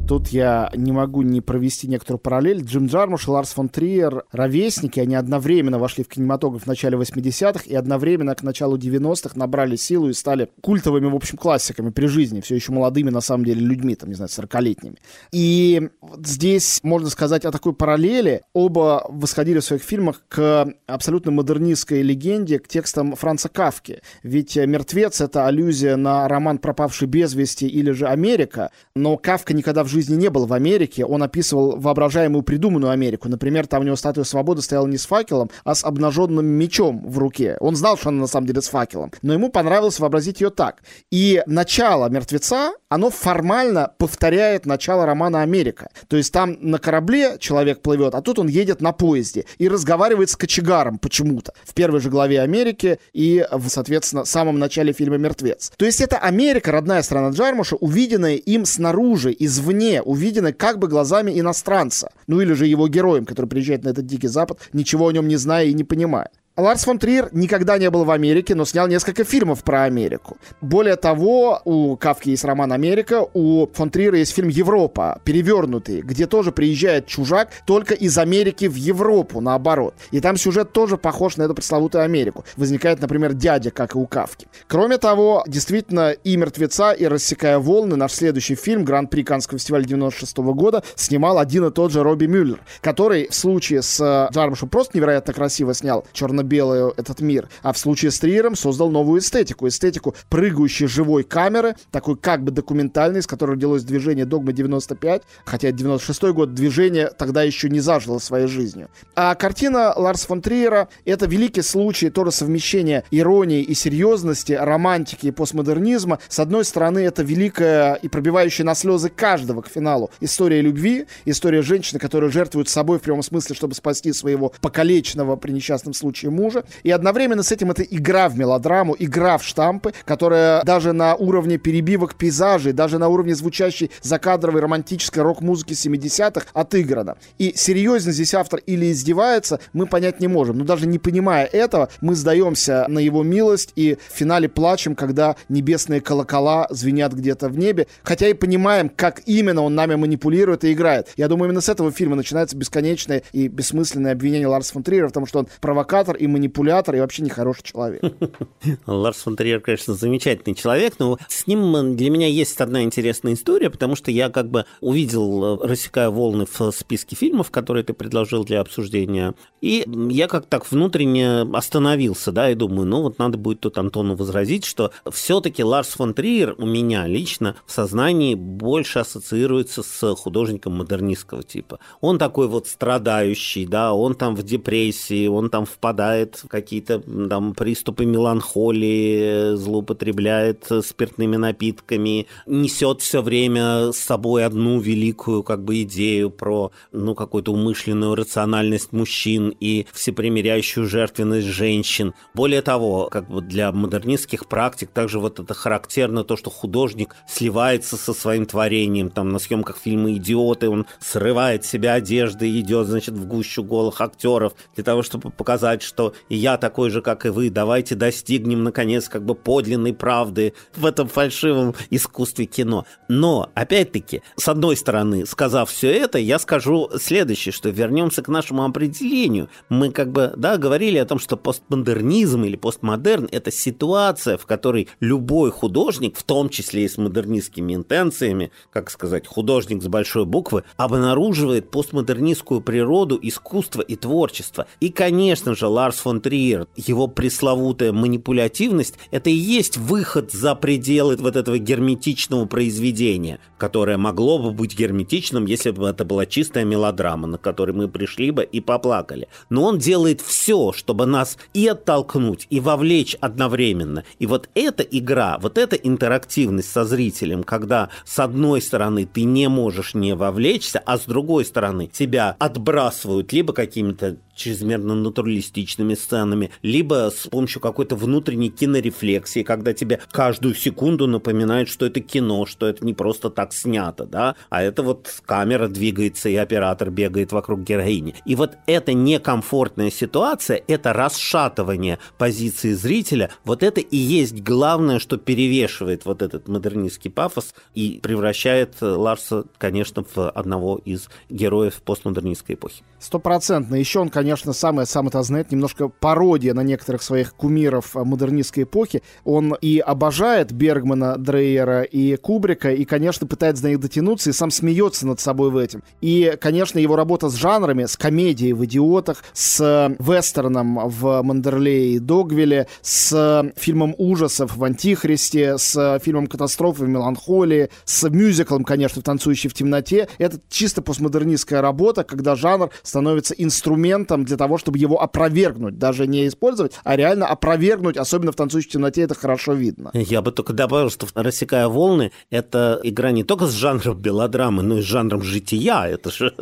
Тут 0.06 0.28
я 0.28 0.70
не 0.76 0.92
могу 0.92 1.22
не 1.22 1.40
провести 1.40 1.88
некоторую 1.88 2.20
параллель. 2.20 2.62
Джим 2.62 2.86
Джармуш 2.86 3.26
и 3.26 3.30
Ларс 3.30 3.50
фон 3.50 3.68
Триер— 3.68 4.24
ровесники. 4.30 5.00
Они 5.00 5.16
одновременно 5.16 5.80
вошли 5.80 6.04
в 6.04 6.08
кинематограф 6.08 6.62
в 6.62 6.66
начале 6.66 6.96
80-х 6.96 7.64
и 7.66 7.74
одновременно 7.74 8.36
к 8.36 8.44
началу 8.44 8.76
90-х 8.78 9.36
набрали 9.36 9.74
силу 9.74 10.08
и 10.08 10.12
стали 10.12 10.48
культовыми, 10.60 11.06
в 11.06 11.16
общем, 11.16 11.36
классиками 11.36 11.90
при 11.90 12.06
жизни, 12.06 12.40
все 12.40 12.54
еще 12.54 12.70
молодыми, 12.70 13.10
на 13.10 13.20
самом 13.20 13.44
деле, 13.44 13.60
людьми, 13.60 13.96
там, 13.96 14.08
не 14.08 14.14
знаю, 14.14 14.28
40-летними. 14.28 14.96
И 15.32 15.90
вот 16.00 16.24
здесь 16.24 16.80
можно 16.84 17.10
сказать 17.10 17.44
о 17.44 17.50
такой 17.50 17.72
параллели. 17.72 18.42
Оба 18.52 19.06
восходили 19.08 19.58
в 19.58 19.64
своих 19.64 19.82
фильмах 19.82 20.22
к 20.28 20.72
абсолютно 20.86 21.32
модернистской 21.32 22.02
легенде, 22.02 22.60
к 22.60 22.68
текстам 22.68 23.16
Франца 23.16 23.48
Кавки. 23.48 24.02
Ведь 24.22 24.54
«Мертвец»— 24.56 25.20
это 25.22 25.48
аллюзия 25.48 25.96
на 25.96 26.28
роман 26.28 26.58
«Пропавший 26.58 27.08
без 27.08 27.34
вести» 27.34 27.66
или 27.66 27.90
же 27.90 28.06
«Америка», 28.06 28.70
но 28.94 29.16
Кавка 29.16 29.52
никогда 29.52 29.82
в 29.82 29.88
жизни 29.88 29.95
не 30.02 30.30
был 30.30 30.46
в 30.46 30.52
Америке, 30.52 31.04
он 31.04 31.22
описывал 31.22 31.76
воображаемую 31.76 32.42
придуманную 32.42 32.90
Америку. 32.90 33.28
Например, 33.28 33.66
там 33.66 33.82
у 33.82 33.84
него 33.84 33.96
статуя 33.96 34.24
свободы 34.24 34.62
стояла 34.62 34.86
не 34.86 34.98
с 34.98 35.06
факелом, 35.06 35.50
а 35.64 35.74
с 35.74 35.84
обнаженным 35.84 36.46
мечом 36.46 37.02
в 37.06 37.18
руке. 37.18 37.56
Он 37.60 37.76
знал, 37.76 37.96
что 37.96 38.10
она 38.10 38.20
на 38.20 38.26
самом 38.26 38.46
деле 38.46 38.62
с 38.62 38.68
факелом, 38.68 39.12
но 39.22 39.32
ему 39.32 39.50
понравилось 39.50 39.98
вообразить 39.98 40.40
ее 40.40 40.50
так. 40.50 40.82
И 41.10 41.42
начало 41.46 42.08
«Мертвеца», 42.08 42.72
оно 42.88 43.10
формально 43.10 43.92
повторяет 43.98 44.66
начало 44.66 45.06
романа 45.06 45.42
«Америка». 45.42 45.88
То 46.08 46.16
есть 46.16 46.32
там 46.32 46.56
на 46.60 46.78
корабле 46.78 47.36
человек 47.38 47.82
плывет, 47.82 48.14
а 48.14 48.22
тут 48.22 48.38
он 48.38 48.48
едет 48.48 48.80
на 48.80 48.92
поезде 48.92 49.44
и 49.58 49.68
разговаривает 49.68 50.30
с 50.30 50.36
кочегаром 50.36 50.98
почему-то. 50.98 51.52
В 51.64 51.74
первой 51.74 52.00
же 52.00 52.10
главе 52.10 52.40
«Америки» 52.40 52.98
и, 53.12 53.44
в, 53.50 53.68
соответственно, 53.68 54.24
самом 54.24 54.58
начале 54.58 54.92
фильма 54.92 55.16
«Мертвец». 55.16 55.72
То 55.76 55.84
есть 55.84 56.00
это 56.00 56.18
Америка, 56.18 56.72
родная 56.72 57.02
страна 57.02 57.30
Джармуша, 57.30 57.76
увиденная 57.76 58.36
им 58.36 58.64
снаружи, 58.64 59.34
извне, 59.38 59.85
стране, 59.86 60.02
увиденной 60.02 60.52
как 60.52 60.78
бы 60.78 60.88
глазами 60.88 61.38
иностранца. 61.38 62.10
Ну 62.26 62.40
или 62.40 62.52
же 62.54 62.66
его 62.66 62.88
героем, 62.88 63.24
который 63.24 63.46
приезжает 63.46 63.84
на 63.84 63.90
этот 63.90 64.06
дикий 64.06 64.28
запад, 64.28 64.58
ничего 64.72 65.08
о 65.08 65.12
нем 65.12 65.28
не 65.28 65.36
зная 65.36 65.66
и 65.66 65.74
не 65.74 65.84
понимая. 65.84 66.30
Ларс 66.56 66.84
фон 66.84 66.98
Триер 66.98 67.28
никогда 67.32 67.76
не 67.76 67.90
был 67.90 68.04
в 68.04 68.10
Америке, 68.10 68.54
но 68.54 68.64
снял 68.64 68.88
несколько 68.88 69.24
фильмов 69.24 69.62
про 69.62 69.82
Америку. 69.82 70.38
Более 70.62 70.96
того, 70.96 71.60
у 71.66 71.98
Кавки 71.98 72.30
есть 72.30 72.46
роман 72.46 72.72
«Америка», 72.72 73.26
у 73.34 73.66
фон 73.74 73.90
Триера 73.90 74.16
есть 74.16 74.34
фильм 74.34 74.48
«Европа», 74.48 75.20
перевернутый, 75.24 76.00
где 76.00 76.26
тоже 76.26 76.52
приезжает 76.52 77.06
чужак 77.06 77.50
только 77.66 77.92
из 77.92 78.16
Америки 78.16 78.64
в 78.64 78.74
Европу, 78.74 79.42
наоборот. 79.42 79.96
И 80.12 80.20
там 80.20 80.38
сюжет 80.38 80.72
тоже 80.72 80.96
похож 80.96 81.36
на 81.36 81.42
эту 81.42 81.54
пресловутую 81.54 82.04
Америку. 82.04 82.46
Возникает, 82.56 83.02
например, 83.02 83.34
дядя, 83.34 83.70
как 83.70 83.94
и 83.94 83.98
у 83.98 84.06
Кавки. 84.06 84.48
Кроме 84.66 84.96
того, 84.96 85.44
действительно, 85.46 86.12
и 86.12 86.38
«Мертвеца», 86.38 86.92
и 86.92 87.04
«Рассекая 87.06 87.58
волны», 87.58 87.96
наш 87.96 88.12
следующий 88.12 88.54
фильм, 88.54 88.82
Гран-при 88.82 89.24
Каннского 89.24 89.58
фестиваля 89.58 89.84
96 89.84 90.38
года, 90.38 90.82
снимал 90.94 91.38
один 91.38 91.66
и 91.66 91.70
тот 91.70 91.92
же 91.92 92.02
Робби 92.02 92.24
Мюллер, 92.24 92.62
который 92.80 93.28
в 93.28 93.34
случае 93.34 93.82
с 93.82 94.30
Джармушем 94.32 94.70
просто 94.70 94.96
невероятно 94.96 95.34
красиво 95.34 95.74
снял 95.74 96.06
черно 96.14 96.45
белый 96.46 96.92
этот 96.96 97.20
мир, 97.20 97.48
а 97.62 97.72
в 97.72 97.78
случае 97.78 98.10
с 98.10 98.18
Триером 98.18 98.56
создал 98.56 98.90
новую 98.90 99.20
эстетику. 99.20 99.68
Эстетику 99.68 100.14
прыгающей 100.28 100.86
живой 100.86 101.24
камеры, 101.24 101.76
такой 101.90 102.16
как 102.16 102.42
бы 102.42 102.50
документальной, 102.50 103.20
из 103.20 103.26
которой 103.26 103.52
родилось 103.52 103.82
движение 103.82 104.24
«Догма 104.24 104.52
95», 104.52 105.22
хотя 105.44 105.72
96 105.72 106.22
год 106.32 106.54
движение 106.54 107.10
тогда 107.18 107.42
еще 107.42 107.68
не 107.68 107.80
зажило 107.80 108.18
своей 108.18 108.46
жизнью. 108.46 108.88
А 109.14 109.34
картина 109.34 109.92
Ларс 109.96 110.24
фон 110.24 110.40
Триера— 110.40 110.88
это 111.04 111.26
великий 111.26 111.62
случай 111.62 112.10
тоже 112.10 112.32
совмещения 112.32 113.04
иронии 113.10 113.62
и 113.62 113.74
серьезности, 113.74 114.52
романтики 114.52 115.26
и 115.26 115.30
постмодернизма. 115.30 116.18
С 116.28 116.38
одной 116.38 116.64
стороны, 116.64 117.00
это 117.00 117.22
великая 117.22 117.94
и 117.94 118.08
пробивающая 118.08 118.64
на 118.64 118.74
слезы 118.74 119.08
каждого 119.08 119.62
к 119.62 119.68
финалу 119.68 120.10
история 120.20 120.60
любви, 120.60 121.06
история 121.24 121.62
женщины, 121.62 121.98
которая 121.98 122.30
жертвует 122.30 122.68
собой 122.68 122.98
в 122.98 123.02
прямом 123.02 123.22
смысле, 123.22 123.54
чтобы 123.54 123.74
спасти 123.74 124.12
своего 124.12 124.52
покалеченного 124.60 125.36
при 125.36 125.52
несчастном 125.52 125.94
случае 125.94 126.30
мужа. 126.36 126.64
И 126.82 126.90
одновременно 126.90 127.42
с 127.42 127.50
этим 127.50 127.70
это 127.70 127.82
игра 127.82 128.28
в 128.28 128.38
мелодраму, 128.38 128.94
игра 128.98 129.38
в 129.38 129.44
штампы, 129.44 129.92
которая 130.04 130.62
даже 130.62 130.92
на 130.92 131.14
уровне 131.14 131.58
перебивок 131.58 132.14
пейзажей, 132.14 132.72
даже 132.72 132.98
на 132.98 133.08
уровне 133.08 133.34
звучащей 133.34 133.90
закадровой 134.02 134.60
романтической 134.60 135.22
рок-музыки 135.22 135.72
70-х 135.72 136.46
отыграна. 136.52 137.16
И 137.38 137.52
серьезно 137.56 138.12
здесь 138.12 138.34
автор 138.34 138.60
или 138.66 138.92
издевается, 138.92 139.60
мы 139.72 139.86
понять 139.86 140.20
не 140.20 140.28
можем. 140.28 140.58
Но 140.58 140.64
даже 140.64 140.86
не 140.86 140.98
понимая 140.98 141.46
этого, 141.46 141.88
мы 142.00 142.14
сдаемся 142.14 142.86
на 142.88 142.98
его 142.98 143.22
милость 143.22 143.72
и 143.76 143.96
в 144.08 144.16
финале 144.16 144.48
плачем, 144.48 144.94
когда 144.94 145.36
небесные 145.48 146.00
колокола 146.00 146.66
звенят 146.70 147.12
где-то 147.12 147.48
в 147.48 147.58
небе. 147.58 147.86
Хотя 148.02 148.28
и 148.28 148.34
понимаем, 148.34 148.88
как 148.88 149.22
именно 149.26 149.62
он 149.62 149.74
нами 149.74 149.94
манипулирует 149.94 150.64
и 150.64 150.72
играет. 150.72 151.08
Я 151.16 151.28
думаю, 151.28 151.48
именно 151.48 151.60
с 151.60 151.68
этого 151.68 151.90
фильма 151.90 152.16
начинается 152.16 152.56
бесконечное 152.56 153.22
и 153.32 153.48
бессмысленное 153.48 154.12
обвинение 154.12 154.48
Ларса 154.48 154.72
фон 154.72 154.82
Триера 154.82 155.08
в 155.08 155.12
том, 155.12 155.26
что 155.26 155.40
он 155.40 155.48
провокатор 155.60 156.16
и 156.16 156.25
и 156.26 156.28
манипулятор, 156.28 156.96
и 156.96 157.00
вообще 157.00 157.22
нехороший 157.22 157.62
человек. 157.64 158.02
Ларс 158.86 159.22
фон 159.22 159.36
Триер, 159.36 159.60
конечно, 159.60 159.94
замечательный 159.94 160.54
человек, 160.54 160.94
но 160.98 161.18
с 161.28 161.46
ним 161.46 161.96
для 161.96 162.10
меня 162.10 162.26
есть 162.26 162.60
одна 162.60 162.82
интересная 162.82 163.34
история, 163.34 163.70
потому 163.70 163.96
что 163.96 164.10
я 164.10 164.28
как 164.28 164.50
бы 164.50 164.66
увидел, 164.80 165.62
э, 165.62 165.66
рассекая 165.66 166.10
волны 166.10 166.46
в 166.46 166.70
списке 166.72 167.16
фильмов, 167.16 167.50
которые 167.50 167.84
ты 167.84 167.94
предложил 167.94 168.44
для 168.44 168.60
обсуждения, 168.60 169.34
и 169.60 169.84
я 170.10 170.28
как 170.28 170.46
так 170.46 170.70
внутренне 170.70 171.42
остановился, 171.42 172.32
да, 172.32 172.50
и 172.50 172.54
думаю, 172.54 172.86
ну 172.86 173.02
вот 173.02 173.18
надо 173.18 173.38
будет 173.38 173.60
тут 173.60 173.78
Антону 173.78 174.16
возразить, 174.16 174.64
что 174.64 174.90
все-таки 175.10 175.62
Ларс 175.62 175.90
фон 175.90 176.14
Триер 176.14 176.54
у 176.58 176.66
меня 176.66 177.06
лично 177.06 177.56
в 177.66 177.72
сознании 177.72 178.34
больше 178.34 178.98
ассоциируется 178.98 179.82
с 179.82 180.14
художником 180.16 180.74
модернистского 180.74 181.42
типа. 181.42 181.78
Он 182.00 182.18
такой 182.18 182.48
вот 182.48 182.66
страдающий, 182.66 183.66
да, 183.66 183.92
он 183.92 184.14
там 184.14 184.34
в 184.34 184.42
депрессии, 184.42 185.26
он 185.26 185.50
там 185.50 185.66
впадает 185.66 186.15
впадает 186.16 186.36
в 186.36 186.48
какие-то 186.48 187.00
там 187.28 187.54
приступы 187.54 188.04
меланхолии, 188.04 189.54
злоупотребляет 189.56 190.66
спиртными 190.82 191.36
напитками, 191.36 192.26
несет 192.46 193.00
все 193.02 193.22
время 193.22 193.92
с 193.92 193.98
собой 193.98 194.44
одну 194.44 194.80
великую 194.80 195.42
как 195.42 195.64
бы 195.64 195.82
идею 195.82 196.30
про 196.30 196.72
ну 196.92 197.14
какую-то 197.14 197.52
умышленную 197.52 198.14
рациональность 198.14 198.92
мужчин 198.92 199.54
и 199.60 199.86
всепримиряющую 199.92 200.86
жертвенность 200.86 201.46
женщин. 201.46 202.14
Более 202.34 202.62
того, 202.62 203.08
как 203.10 203.28
бы 203.28 203.40
для 203.40 203.72
модернистских 203.72 204.46
практик 204.46 204.90
также 204.90 205.18
вот 205.18 205.40
это 205.40 205.54
характерно 205.54 206.24
то, 206.24 206.36
что 206.36 206.50
художник 206.50 207.14
сливается 207.28 207.96
со 207.96 208.12
своим 208.12 208.46
творением. 208.46 209.10
Там 209.10 209.30
на 209.30 209.38
съемках 209.38 209.78
фильма 209.78 210.12
«Идиоты» 210.12 210.68
он 210.68 210.86
срывает 211.00 211.64
себя 211.64 211.94
одежды 211.94 212.48
и 212.48 212.60
идет, 212.60 212.86
значит, 212.86 213.14
в 213.14 213.26
гущу 213.26 213.62
голых 213.62 214.00
актеров 214.00 214.54
для 214.74 214.84
того, 214.84 215.02
чтобы 215.02 215.30
показать, 215.30 215.82
что 215.82 216.05
и 216.28 216.36
я 216.36 216.56
такой 216.56 216.90
же, 216.90 217.02
как 217.02 217.26
и 217.26 217.30
вы, 217.30 217.50
давайте 217.50 217.94
достигнем, 217.94 218.64
наконец, 218.64 219.08
как 219.08 219.24
бы 219.24 219.34
подлинной 219.34 219.92
правды 219.92 220.54
в 220.74 220.86
этом 220.86 221.08
фальшивом 221.08 221.74
искусстве 221.90 222.46
кино. 222.46 222.84
Но, 223.08 223.50
опять-таки, 223.54 224.22
с 224.36 224.48
одной 224.48 224.76
стороны, 224.76 225.26
сказав 225.26 225.70
все 225.70 225.92
это, 225.92 226.18
я 226.18 226.38
скажу 226.38 226.90
следующее, 226.98 227.52
что 227.52 227.68
вернемся 227.68 228.22
к 228.22 228.28
нашему 228.28 228.64
определению. 228.64 229.48
Мы 229.68 229.90
как 229.90 230.12
бы, 230.12 230.32
да, 230.36 230.56
говорили 230.56 230.98
о 230.98 231.06
том, 231.06 231.18
что 231.18 231.36
постмодернизм 231.36 232.44
или 232.44 232.56
постмодерн– 232.56 233.28
это 233.32 233.50
ситуация, 233.50 234.36
в 234.36 234.46
которой 234.46 234.88
любой 235.00 235.50
художник, 235.50 236.16
в 236.16 236.22
том 236.22 236.48
числе 236.48 236.84
и 236.84 236.88
с 236.88 236.98
модернистскими 236.98 237.74
интенциями, 237.74 238.50
как 238.70 238.90
сказать, 238.90 239.26
художник 239.26 239.82
с 239.82 239.86
большой 239.86 240.24
буквы, 240.24 240.64
обнаруживает 240.76 241.70
постмодернистскую 241.70 242.60
природу 242.60 243.18
искусства 243.20 243.82
и 243.82 243.96
творчества. 243.96 244.66
И, 244.80 244.90
конечно 244.90 245.54
же, 245.54 245.68
Ларс 245.86 245.98
фон 245.98 246.20
Триер, 246.20 246.66
его 246.74 247.06
пресловутая 247.06 247.92
манипулятивность, 247.92 248.94
это 249.12 249.30
и 249.30 249.34
есть 249.34 249.76
выход 249.76 250.32
за 250.32 250.56
пределы 250.56 251.14
вот 251.16 251.36
этого 251.36 251.58
герметичного 251.58 252.46
произведения, 252.46 253.38
которое 253.56 253.96
могло 253.96 254.40
бы 254.40 254.50
быть 254.50 254.76
герметичным, 254.76 255.46
если 255.46 255.70
бы 255.70 255.86
это 255.86 256.04
была 256.04 256.26
чистая 256.26 256.64
мелодрама, 256.64 257.28
на 257.28 257.38
которой 257.38 257.70
мы 257.70 257.86
пришли 257.86 258.32
бы 258.32 258.42
и 258.42 258.58
поплакали. 258.60 259.28
Но 259.48 259.62
он 259.62 259.78
делает 259.78 260.20
все, 260.20 260.72
чтобы 260.72 261.06
нас 261.06 261.38
и 261.54 261.68
оттолкнуть, 261.68 262.48
и 262.50 262.58
вовлечь 262.58 263.16
одновременно. 263.20 264.02
И 264.18 264.26
вот 264.26 264.50
эта 264.54 264.82
игра, 264.82 265.38
вот 265.40 265.56
эта 265.56 265.76
интерактивность 265.76 266.72
со 266.72 266.84
зрителем, 266.84 267.44
когда 267.44 267.90
с 268.04 268.18
одной 268.18 268.60
стороны 268.60 269.06
ты 269.06 269.22
не 269.22 269.48
можешь 269.48 269.94
не 269.94 270.16
вовлечься, 270.16 270.82
а 270.84 270.98
с 270.98 271.04
другой 271.04 271.44
стороны 271.44 271.86
тебя 271.86 272.34
отбрасывают 272.40 273.32
либо 273.32 273.52
какими-то 273.52 274.16
чрезмерно 274.36 274.94
натуралистичными 274.94 275.94
сценами, 275.94 276.50
либо 276.62 277.10
с 277.10 277.26
помощью 277.26 277.60
какой-то 277.60 277.96
внутренней 277.96 278.50
кинорефлексии, 278.50 279.42
когда 279.42 279.72
тебе 279.72 280.00
каждую 280.12 280.54
секунду 280.54 281.06
напоминают, 281.06 281.68
что 281.68 281.86
это 281.86 282.00
кино, 282.00 282.46
что 282.46 282.66
это 282.66 282.84
не 282.84 282.94
просто 282.94 283.30
так 283.30 283.52
снято, 283.52 284.04
да, 284.04 284.36
а 284.50 284.62
это 284.62 284.82
вот 284.82 285.22
камера 285.24 285.68
двигается 285.68 286.28
и 286.28 286.36
оператор 286.36 286.90
бегает 286.90 287.32
вокруг 287.32 287.60
героини. 287.60 288.14
И 288.24 288.36
вот 288.36 288.56
эта 288.66 288.92
некомфортная 288.92 289.90
ситуация, 289.90 290.62
это 290.68 290.92
расшатывание 290.92 291.98
позиции 292.18 292.72
зрителя, 292.74 293.30
вот 293.44 293.62
это 293.62 293.80
и 293.80 293.96
есть 293.96 294.42
главное, 294.42 294.98
что 294.98 295.16
перевешивает 295.16 296.04
вот 296.04 296.20
этот 296.20 296.46
модернистский 296.46 297.10
пафос 297.10 297.54
и 297.74 297.98
превращает 298.02 298.74
Ларса, 298.80 299.44
конечно, 299.58 300.04
в 300.14 300.30
одного 300.30 300.80
из 300.84 301.08
героев 301.30 301.80
постмодернистской 301.82 302.54
эпохи. 302.54 302.82
Стопроцентно. 302.98 303.76
Еще 303.76 304.00
он, 304.00 304.10
конечно, 304.10 304.25
самое 304.34 304.86
сам 304.86 305.08
это 305.08 305.22
знает, 305.22 305.52
немножко 305.52 305.88
пародия 305.88 306.54
на 306.54 306.62
некоторых 306.62 307.02
своих 307.02 307.34
кумиров 307.34 307.96
э, 307.96 308.02
модернистской 308.02 308.64
эпохи. 308.64 309.02
Он 309.24 309.54
и 309.60 309.78
обожает 309.78 310.52
Бергмана, 310.52 311.16
Дрейера 311.16 311.82
и 311.82 312.16
Кубрика, 312.16 312.72
и, 312.72 312.84
конечно, 312.84 313.26
пытается 313.26 313.64
на 313.64 313.68
них 313.68 313.80
дотянуться, 313.80 314.30
и 314.30 314.32
сам 314.32 314.50
смеется 314.50 315.06
над 315.06 315.20
собой 315.20 315.50
в 315.50 315.56
этом. 315.56 315.82
И, 316.00 316.36
конечно, 316.40 316.78
его 316.78 316.96
работа 316.96 317.28
с 317.28 317.34
жанрами, 317.34 317.84
с 317.84 317.96
комедией 317.96 318.52
в 318.52 318.64
«Идиотах», 318.64 319.22
с 319.32 319.60
э, 319.60 319.94
вестерном 319.98 320.88
в 320.88 321.22
«Мандерлее 321.22 321.96
и 321.96 321.98
Догвилле», 321.98 322.68
с 322.82 323.12
э, 323.12 323.52
фильмом 323.56 323.94
ужасов 323.98 324.56
в 324.56 324.64
«Антихристе», 324.64 325.58
с 325.58 326.00
фильмом 326.02 326.26
катастрофы 326.26 326.84
в 326.84 326.88
«Меланхолии», 326.88 327.70
с 327.84 328.08
мюзиклом, 328.08 328.64
конечно, 328.64 329.02
«Танцующий 329.02 329.50
в 329.50 329.54
темноте». 329.54 330.08
Это 330.18 330.40
чисто 330.48 330.82
постмодернистская 330.82 331.60
работа, 331.60 332.04
когда 332.04 332.34
жанр 332.34 332.70
становится 332.82 333.34
инструментом 333.34 334.15
для 334.24 334.36
того, 334.36 334.58
чтобы 334.58 334.78
его 334.78 335.00
опровергнуть, 335.02 335.78
даже 335.78 336.06
не 336.06 336.26
использовать, 336.26 336.72
а 336.84 336.96
реально 336.96 337.26
опровергнуть, 337.26 337.96
особенно 337.96 338.32
в 338.32 338.36
«Танцующей 338.36 338.70
темноте» 338.70 339.02
это 339.02 339.14
хорошо 339.14 339.52
видно. 339.52 339.90
Я 339.94 340.22
бы 340.22 340.32
только 340.32 340.52
добавил, 340.52 340.90
что 340.90 341.06
«Рассекая 341.14 341.68
волны»— 341.68 342.12
это 342.30 342.80
игра 342.82 343.10
не 343.10 343.24
только 343.24 343.46
с 343.46 343.52
жанром 343.52 343.98
белодрамы, 343.98 344.62
но 344.62 344.78
и 344.78 344.82
с 344.82 344.84
жанром 344.84 345.22
жития. 345.22 345.84
Это 345.86 346.10
же 346.10 346.34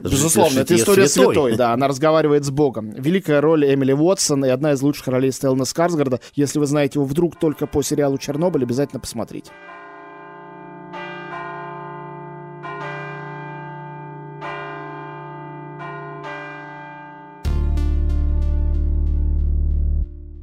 Безусловно, 0.00 0.60
это 0.60 0.74
история 0.74 1.08
святой. 1.08 1.34
святой, 1.34 1.56
да, 1.56 1.72
она 1.72 1.88
разговаривает 1.88 2.44
с 2.44 2.50
Богом. 2.50 2.90
Великая 2.90 3.40
роль 3.40 3.64
Эмили 3.64 3.92
Уотсон 3.92 4.44
и 4.44 4.48
одна 4.48 4.72
из 4.72 4.82
лучших 4.82 5.08
ролей 5.08 5.32
Стеллана 5.32 5.64
Скарсгарда. 5.64 6.20
Если 6.34 6.58
вы 6.58 6.66
знаете 6.66 6.98
его 6.98 7.04
вдруг 7.04 7.38
только 7.38 7.66
по 7.66 7.82
сериалу 7.82 8.18
«Чернобыль», 8.18 8.62
обязательно 8.62 9.00
посмотрите. 9.00 9.50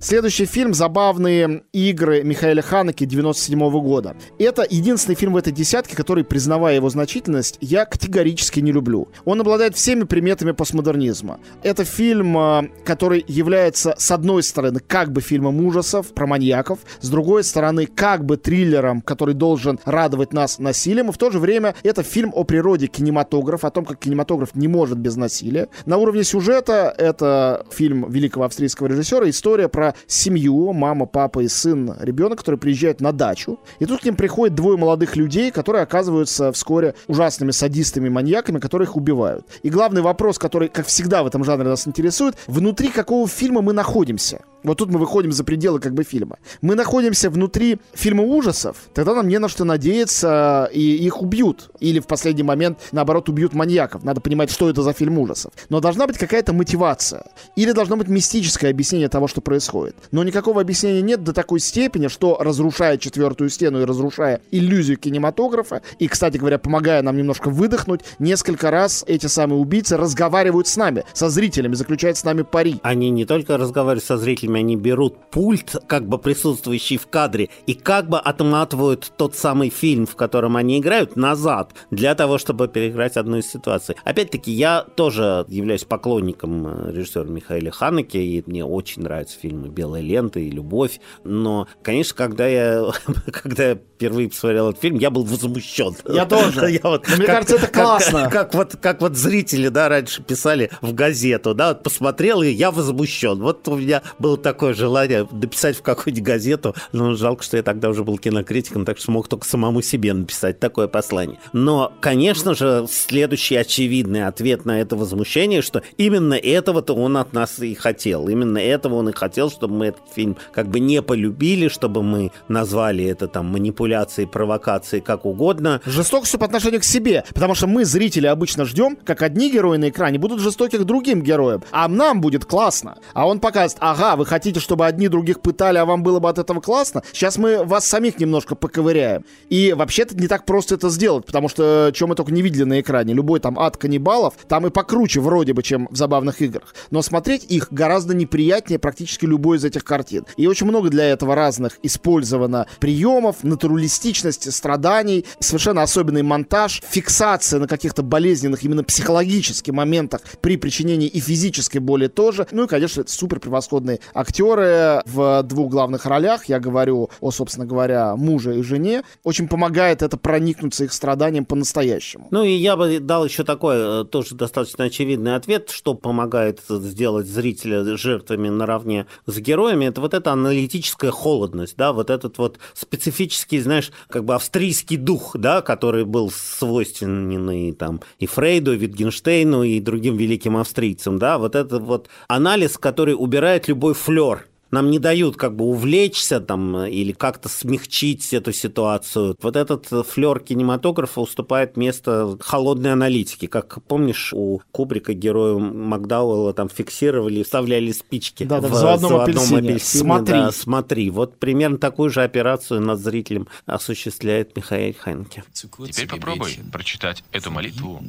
Следующий 0.04 0.46
фильм 0.46 0.74
«Забавные 0.74 1.64
игры» 1.72 2.24
Михаила 2.24 2.62
Ханеки 2.62 3.06
97 3.06 3.58
года. 3.80 4.18
Это 4.38 4.68
единственный 4.70 5.16
фильм 5.16 5.32
в 5.32 5.38
этой 5.38 5.54
десятке, 5.54 5.96
который, 5.96 6.26
признавая 6.26 6.76
его 6.76 6.90
значительность, 6.90 7.58
я 7.62 7.86
категорически 7.86 8.60
не 8.60 8.74
люблю. 8.74 9.08
Он 9.24 9.40
обладает 9.40 9.78
всеми 9.78 10.04
приметами 10.04 10.52
постмодернизма. 10.52 11.40
Это 11.64 11.86
фильм, 11.86 12.38
а, 12.38 12.66
который 12.84 13.24
является, 13.30 13.96
с 13.98 14.12
одной 14.12 14.44
стороны, 14.44 14.82
как 14.86 15.14
бы 15.14 15.22
фильмом 15.22 15.66
ужасов 15.66 16.14
про 16.14 16.28
маньяков, 16.28 16.80
с 17.00 17.08
другой 17.08 17.46
стороны, 17.46 17.86
как 17.86 18.26
бы 18.26 18.36
триллером, 18.36 19.00
который 19.00 19.36
должен 19.36 19.80
радовать 19.86 20.34
нас 20.34 20.60
насилием, 20.60 21.12
и 21.12 21.14
в 21.14 21.18
то 21.18 21.32
же 21.32 21.40
время 21.40 21.76
это 21.84 22.04
фильм 22.04 22.34
о 22.36 22.44
природе 22.44 22.88
кинематографа, 22.88 23.68
о 23.68 23.72
том, 23.72 23.86
как 23.86 24.00
кинематограф 24.00 24.54
не 24.54 24.68
может 24.68 24.98
без 24.98 25.16
насилия. 25.16 25.70
На 25.86 25.96
уровне 25.96 26.26
сюжета 26.26 26.94
это 26.98 27.66
фильм 27.72 28.12
великого 28.12 28.44
австрийского 28.44 28.88
режиссера, 28.88 29.30
история 29.30 29.70
про 29.70 29.93
семью, 30.08 30.74
мама, 30.74 31.06
папа 31.06 31.42
и 31.42 31.48
сын, 31.48 31.96
ребенок, 32.00 32.40
который 32.40 32.60
приезжают 32.60 33.02
на 33.02 33.12
дачу. 33.12 33.60
И 33.80 33.86
тут 33.86 34.02
к 34.02 34.06
ним 34.06 34.16
приходят 34.16 34.56
двое 34.56 34.78
молодых 34.78 35.16
людей, 35.16 35.52
которые 35.52 35.84
оказываются 35.84 36.52
вскоре 36.52 36.96
ужасными 37.08 37.52
садистами, 37.52 38.10
маньяками, 38.10 38.60
которые 38.60 38.88
их 38.88 38.96
убивают. 38.96 39.46
И 39.64 39.70
главный 39.70 40.02
вопрос, 40.02 40.38
который, 40.38 40.70
как 40.70 40.86
всегда 40.88 41.24
в 41.24 41.28
этом 41.28 41.44
жанре 41.44 41.68
нас 41.68 41.88
интересует, 41.88 42.36
внутри 42.48 42.90
какого 42.90 43.28
фильма 43.28 43.62
мы 43.62 43.74
находимся? 43.74 44.42
Вот 44.64 44.78
тут 44.78 44.90
мы 44.90 44.98
выходим 44.98 45.32
за 45.32 45.44
пределы 45.44 45.80
как 45.80 45.94
бы 45.94 46.04
фильма. 46.04 46.38
Мы 46.62 46.76
находимся 46.76 47.30
внутри 47.30 47.80
фильма 47.94 48.24
ужасов, 48.24 48.78
тогда 48.94 49.14
нам 49.14 49.28
не 49.28 49.38
на 49.38 49.50
что 49.50 49.66
надеяться, 49.66 50.70
и 50.72 50.80
их 50.80 51.22
убьют. 51.22 51.70
Или 51.80 52.00
в 52.00 52.08
последний 52.08 52.44
момент, 52.44 52.80
наоборот, 52.94 53.28
убьют 53.28 53.54
маньяков. 53.54 54.04
Надо 54.04 54.22
понимать, 54.22 54.50
что 54.50 54.70
это 54.70 54.82
за 54.82 54.94
фильм 54.94 55.20
ужасов. 55.20 55.52
Но 55.70 55.82
должна 55.82 56.08
быть 56.08 56.18
какая-то 56.18 56.54
мотивация. 56.54 57.26
Или 57.58 57.74
должно 57.74 57.98
быть 57.98 58.08
мистическое 58.08 58.72
объяснение 58.72 59.10
того, 59.10 59.28
что 59.28 59.42
происходит. 59.42 59.83
Но 60.12 60.24
никакого 60.24 60.62
объяснения 60.62 61.02
нет 61.02 61.24
до 61.24 61.34
такой 61.34 61.60
степени, 61.60 62.08
что 62.08 62.38
разрушая 62.40 62.98
четвертую 62.98 63.50
стену 63.50 63.82
и 63.82 63.86
разрушая 63.86 64.42
иллюзию 64.52 64.98
кинематографа, 64.98 65.82
и, 66.00 66.08
кстати 66.08 66.38
говоря, 66.38 66.58
помогая 66.58 67.02
нам 67.02 67.18
немножко 67.18 67.50
выдохнуть, 67.50 68.02
несколько 68.20 68.72
раз 68.72 69.04
эти 69.08 69.28
самые 69.28 69.60
убийцы 69.60 69.98
разговаривают 69.98 70.68
с 70.68 70.78
нами, 70.78 71.04
со 71.14 71.30
зрителями, 71.30 71.76
заключают 71.76 72.18
с 72.18 72.24
нами 72.24 72.44
пари. 72.44 72.80
Они 72.84 73.10
не 73.10 73.26
только 73.26 73.58
разговаривают 73.58 74.04
со 74.04 74.18
зрителями, 74.18 74.60
они 74.60 74.76
берут 74.76 75.16
пульт, 75.32 75.76
как 75.88 76.08
бы 76.08 76.18
присутствующий 76.18 76.98
в 76.98 77.08
кадре, 77.08 77.50
и 77.66 77.74
как 77.74 78.10
бы 78.10 78.20
отматывают 78.20 79.12
тот 79.18 79.36
самый 79.36 79.70
фильм, 79.70 80.06
в 80.06 80.16
котором 80.16 80.58
они 80.58 80.80
играют, 80.80 81.16
назад, 81.16 81.74
для 81.92 82.16
того, 82.16 82.38
чтобы 82.38 82.68
переиграть 82.68 83.18
одну 83.18 83.38
из 83.38 83.48
ситуаций. 83.48 83.96
Опять-таки, 84.04 84.52
я 84.52 84.86
тоже 84.96 85.46
являюсь 85.48 85.84
поклонником 85.84 86.68
э, 86.68 86.92
режиссера 86.92 87.24
Михаила 87.24 87.72
Ханеке, 87.72 88.24
и 88.24 88.44
мне 88.46 88.66
очень 88.66 89.04
нравятся 89.04 89.40
фильмы 89.40 89.70
«Белая 89.74 90.02
лента» 90.02 90.40
и 90.40 90.50
«Любовь», 90.50 91.00
но, 91.24 91.68
конечно, 91.82 92.16
когда 92.16 92.48
я, 92.48 92.92
когда 93.32 93.70
я 93.70 93.76
впервые 94.04 94.30
посмотрел 94.30 94.70
этот 94.70 94.82
фильм, 94.82 94.98
я 94.98 95.10
был 95.10 95.24
возмущен. 95.24 95.96
Я 96.08 96.26
тоже. 96.26 96.72
Я 96.74 96.80
вот, 96.84 97.08
Мне 97.08 97.26
как, 97.26 97.36
кажется, 97.36 97.56
это 97.56 97.68
классно. 97.68 98.24
Как, 98.24 98.32
как, 98.32 98.54
вот, 98.54 98.76
как 98.82 99.02
вот 99.02 99.16
зрители, 99.16 99.70
да, 99.70 99.88
раньше 99.88 100.24
писали 100.24 100.72
в 100.82 100.94
газету, 100.94 101.54
да, 101.54 101.70
вот 101.70 101.84
посмотрел, 101.84 102.42
и 102.42 102.50
я 102.50 102.72
возмущен. 102.72 103.40
Вот 103.40 103.68
у 103.68 103.78
меня 103.78 104.02
было 104.20 104.38
такое 104.38 104.74
желание 104.74 105.28
написать 105.32 105.78
в 105.78 105.82
какую-нибудь 105.82 106.26
газету, 106.26 106.76
но 106.92 107.14
жалко, 107.14 107.44
что 107.44 107.58
я 107.58 107.64
тогда 107.64 107.90
уже 107.90 108.04
был 108.04 108.18
кинокритиком, 108.18 108.86
так 108.86 108.98
что 108.98 109.06
смог 109.06 109.28
только 109.28 109.48
самому 109.48 109.82
себе 109.82 110.14
написать 110.14 110.60
такое 110.60 110.88
послание. 110.88 111.40
Но, 111.54 111.94
конечно 112.02 112.56
же, 112.56 112.86
следующий 112.90 113.56
очевидный 113.56 114.28
ответ 114.28 114.66
на 114.66 114.82
это 114.82 114.96
возмущение, 114.96 115.62
что 115.62 115.82
именно 115.98 116.34
этого-то 116.34 116.94
он 116.94 117.18
от 117.18 117.34
нас 117.34 117.60
и 117.60 117.74
хотел. 117.76 118.28
Именно 118.28 118.58
этого 118.58 118.96
он 118.96 119.10
и 119.10 119.14
хотел, 119.14 119.50
чтобы 119.64 119.76
мы 119.76 119.86
этот 119.86 120.02
фильм 120.14 120.36
как 120.52 120.68
бы 120.68 120.82
не 120.82 121.02
полюбили, 121.02 121.70
чтобы 121.70 122.04
мы 122.04 122.32
назвали 122.50 123.06
это 123.06 123.30
там 123.30 123.46
манипуляцией, 123.46 124.28
провокацией, 124.28 125.02
как 125.02 125.26
угодно. 125.26 125.80
Жестокостью 125.86 126.38
по 126.38 126.46
отношению 126.46 126.82
к 126.82 126.84
себе, 126.84 127.24
потому 127.34 127.56
что 127.56 127.66
мы, 127.66 127.86
зрители, 127.86 128.28
обычно 128.28 128.66
ждем, 128.66 128.98
как 129.06 129.22
одни 129.22 129.50
герои 129.50 129.78
на 129.78 129.88
экране 129.88 130.20
будут 130.20 130.42
жестоки 130.42 130.76
к 130.76 130.84
другим 130.84 131.22
героям, 131.22 131.64
а 131.72 131.88
нам 131.88 132.20
будет 132.20 132.44
классно. 132.44 132.98
А 133.14 133.26
он 133.26 133.40
показывает, 133.40 133.78
ага, 133.80 134.18
вы 134.18 134.26
хотите, 134.26 134.60
чтобы 134.60 134.86
одни 134.86 135.08
других 135.08 135.40
пытали, 135.40 135.78
а 135.78 135.86
вам 135.86 136.04
было 136.04 136.20
бы 136.20 136.28
от 136.28 136.40
этого 136.40 136.60
классно, 136.60 137.02
сейчас 137.14 137.38
мы 137.38 137.64
вас 137.64 137.88
самих 137.88 138.20
немножко 138.20 138.56
поковыряем. 138.56 139.24
И 139.48 139.72
вообще-то 139.72 140.14
не 140.18 140.28
так 140.28 140.46
просто 140.46 140.76
это 140.76 140.90
сделать, 140.90 141.26
потому 141.26 141.48
что 141.48 141.92
чем 141.96 142.10
мы 142.10 142.16
только 142.16 142.34
не 142.34 142.42
видели 142.42 142.66
на 142.66 142.82
экране, 142.82 143.14
любой 143.14 143.40
там 143.40 143.58
ад 143.58 143.78
каннибалов, 143.78 144.34
там 144.50 144.68
и 144.68 144.72
покруче 144.72 145.22
вроде 145.22 145.54
бы, 145.54 145.64
чем 145.64 145.88
в 145.90 145.96
забавных 145.96 146.42
играх. 146.42 146.76
Но 146.92 147.02
смотреть 147.02 147.46
их 147.46 147.70
гораздо 147.72 148.14
неприятнее 148.14 148.78
практически 148.78 149.26
любой 149.26 149.53
из 149.56 149.66
этих 149.66 149.84
картин. 149.84 150.26
И 150.38 150.48
очень 150.48 150.68
много 150.68 150.90
для 150.90 151.06
этого 151.06 151.36
разных 151.36 151.80
использовано 151.84 152.68
приемов, 152.80 153.44
натуралистичности, 153.44 154.50
страданий, 154.50 155.26
совершенно 155.40 155.82
особенный 155.84 156.24
монтаж, 156.24 156.82
фиксация 156.88 157.60
на 157.60 157.68
каких-то 157.68 158.04
болезненных 158.04 158.64
именно 158.64 158.84
психологических 158.84 159.74
моментах 159.74 160.22
при 160.42 160.58
причинении 160.58 161.08
и 161.08 161.20
физической 161.20 161.80
боли 161.80 162.08
тоже. 162.08 162.48
Ну 162.52 162.66
и, 162.66 162.68
конечно, 162.68 163.04
супер 163.08 163.40
превосходные 163.40 164.00
актеры 164.14 165.02
в 165.06 165.44
двух 165.44 165.72
главных 165.72 166.06
ролях, 166.06 166.46
я 166.46 166.60
говорю 166.60 167.10
о, 167.20 167.32
собственно 167.32 167.66
говоря, 167.66 168.16
муже 168.16 168.60
и 168.60 168.64
жене, 168.64 169.04
очень 169.24 169.48
помогает 169.48 170.02
это 170.02 170.18
проникнуться 170.18 170.86
их 170.86 170.94
страданием 170.94 171.46
по-настоящему. 171.46 172.28
Ну 172.32 172.44
и 172.44 172.52
я 172.52 172.76
бы 172.76 173.00
дал 173.00 173.26
еще 173.26 173.44
такой 173.44 173.76
э, 173.78 174.06
тоже 174.06 174.36
достаточно 174.36 174.86
очевидный 174.86 175.36
ответ, 175.36 175.70
что 175.70 175.94
помогает 175.94 176.62
сделать 176.68 177.28
зрителя 177.28 177.84
жертвами 177.98 178.50
наравне 178.50 179.06
героями, 179.40 179.86
это 179.86 180.02
вот 180.02 180.14
эта 180.14 180.32
аналитическая 180.32 181.12
холодность, 181.12 181.76
да, 181.78 181.94
вот 181.94 182.10
этот 182.10 182.38
вот 182.38 182.60
специфический, 182.74 183.60
знаешь, 183.60 183.92
как 184.10 184.26
бы 184.26 184.36
австрийский 184.36 184.98
дух, 184.98 185.36
да, 185.38 185.62
который 185.62 186.06
был 186.06 186.32
свойственен 186.32 187.50
и 187.50 187.72
там 187.72 188.02
и 188.20 188.26
Фрейду, 188.26 188.74
и 188.74 188.78
Витгенштейну, 188.78 189.64
и 189.64 189.80
другим 189.80 190.18
великим 190.18 190.58
австрийцам, 190.58 191.20
да, 191.20 191.38
вот 191.38 191.56
этот 191.56 191.82
вот 191.84 192.10
анализ, 192.28 192.78
который 192.78 193.16
убирает 193.18 193.68
любой 193.68 193.94
флер. 193.94 194.48
Нам 194.74 194.90
не 194.90 194.98
дают 194.98 195.38
как 195.38 195.56
бы 195.56 195.66
увлечься 195.66 196.40
там 196.40 196.86
или 196.86 197.12
как-то 197.12 197.48
смягчить 197.48 198.34
эту 198.34 198.52
ситуацию. 198.52 199.38
Вот 199.40 199.56
этот 199.56 199.86
флер 199.86 200.40
кинематографа 200.40 201.22
уступает 201.22 201.78
место 201.78 202.40
холодной 202.40 202.94
аналитики. 202.94 203.46
Как 203.46 203.84
помнишь, 203.84 204.34
у 204.34 204.64
Кубрика 204.72 205.14
герою 205.14 205.60
Макдауэлла 205.60 206.56
там 206.56 206.70
фиксировали 206.70 207.42
и 207.42 207.44
вставляли 207.44 207.92
спички 207.92 208.46
да, 208.46 208.62
да, 208.62 208.68
в, 208.68 208.72
в 208.72 208.74
заводном 208.74 209.22
апельсине. 209.22 209.60
апельсине. 209.60 210.04
Смотри. 210.04 210.34
Да, 210.34 210.52
смотри. 210.52 211.10
Вот 211.12 211.38
примерно 211.38 211.78
такую 211.78 212.10
же 212.10 212.24
операцию 212.24 212.82
над 212.82 213.00
зрителем 213.00 213.48
осуществляет 213.68 214.56
Михаил 214.56 214.96
Ханке. 214.98 215.44
Теперь 215.54 216.08
попробуй 216.08 216.58
прочитать 216.72 217.24
эту 217.32 217.52
молитву 217.52 218.04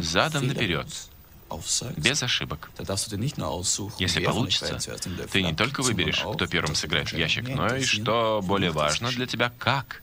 задом 0.00 0.48
наперед 0.48 0.88
без 1.96 2.22
ошибок. 2.22 2.70
Если 3.98 4.24
получится, 4.24 4.78
ты 5.30 5.42
не 5.42 5.54
только 5.54 5.82
выберешь, 5.82 6.20
кто 6.20 6.46
первым 6.46 6.74
сыграет 6.74 7.08
в 7.10 7.16
ящик, 7.16 7.48
но 7.48 7.74
и, 7.74 7.84
что 7.84 8.40
более 8.42 8.70
важно 8.70 9.10
для 9.10 9.26
тебя, 9.26 9.52
как. 9.58 10.02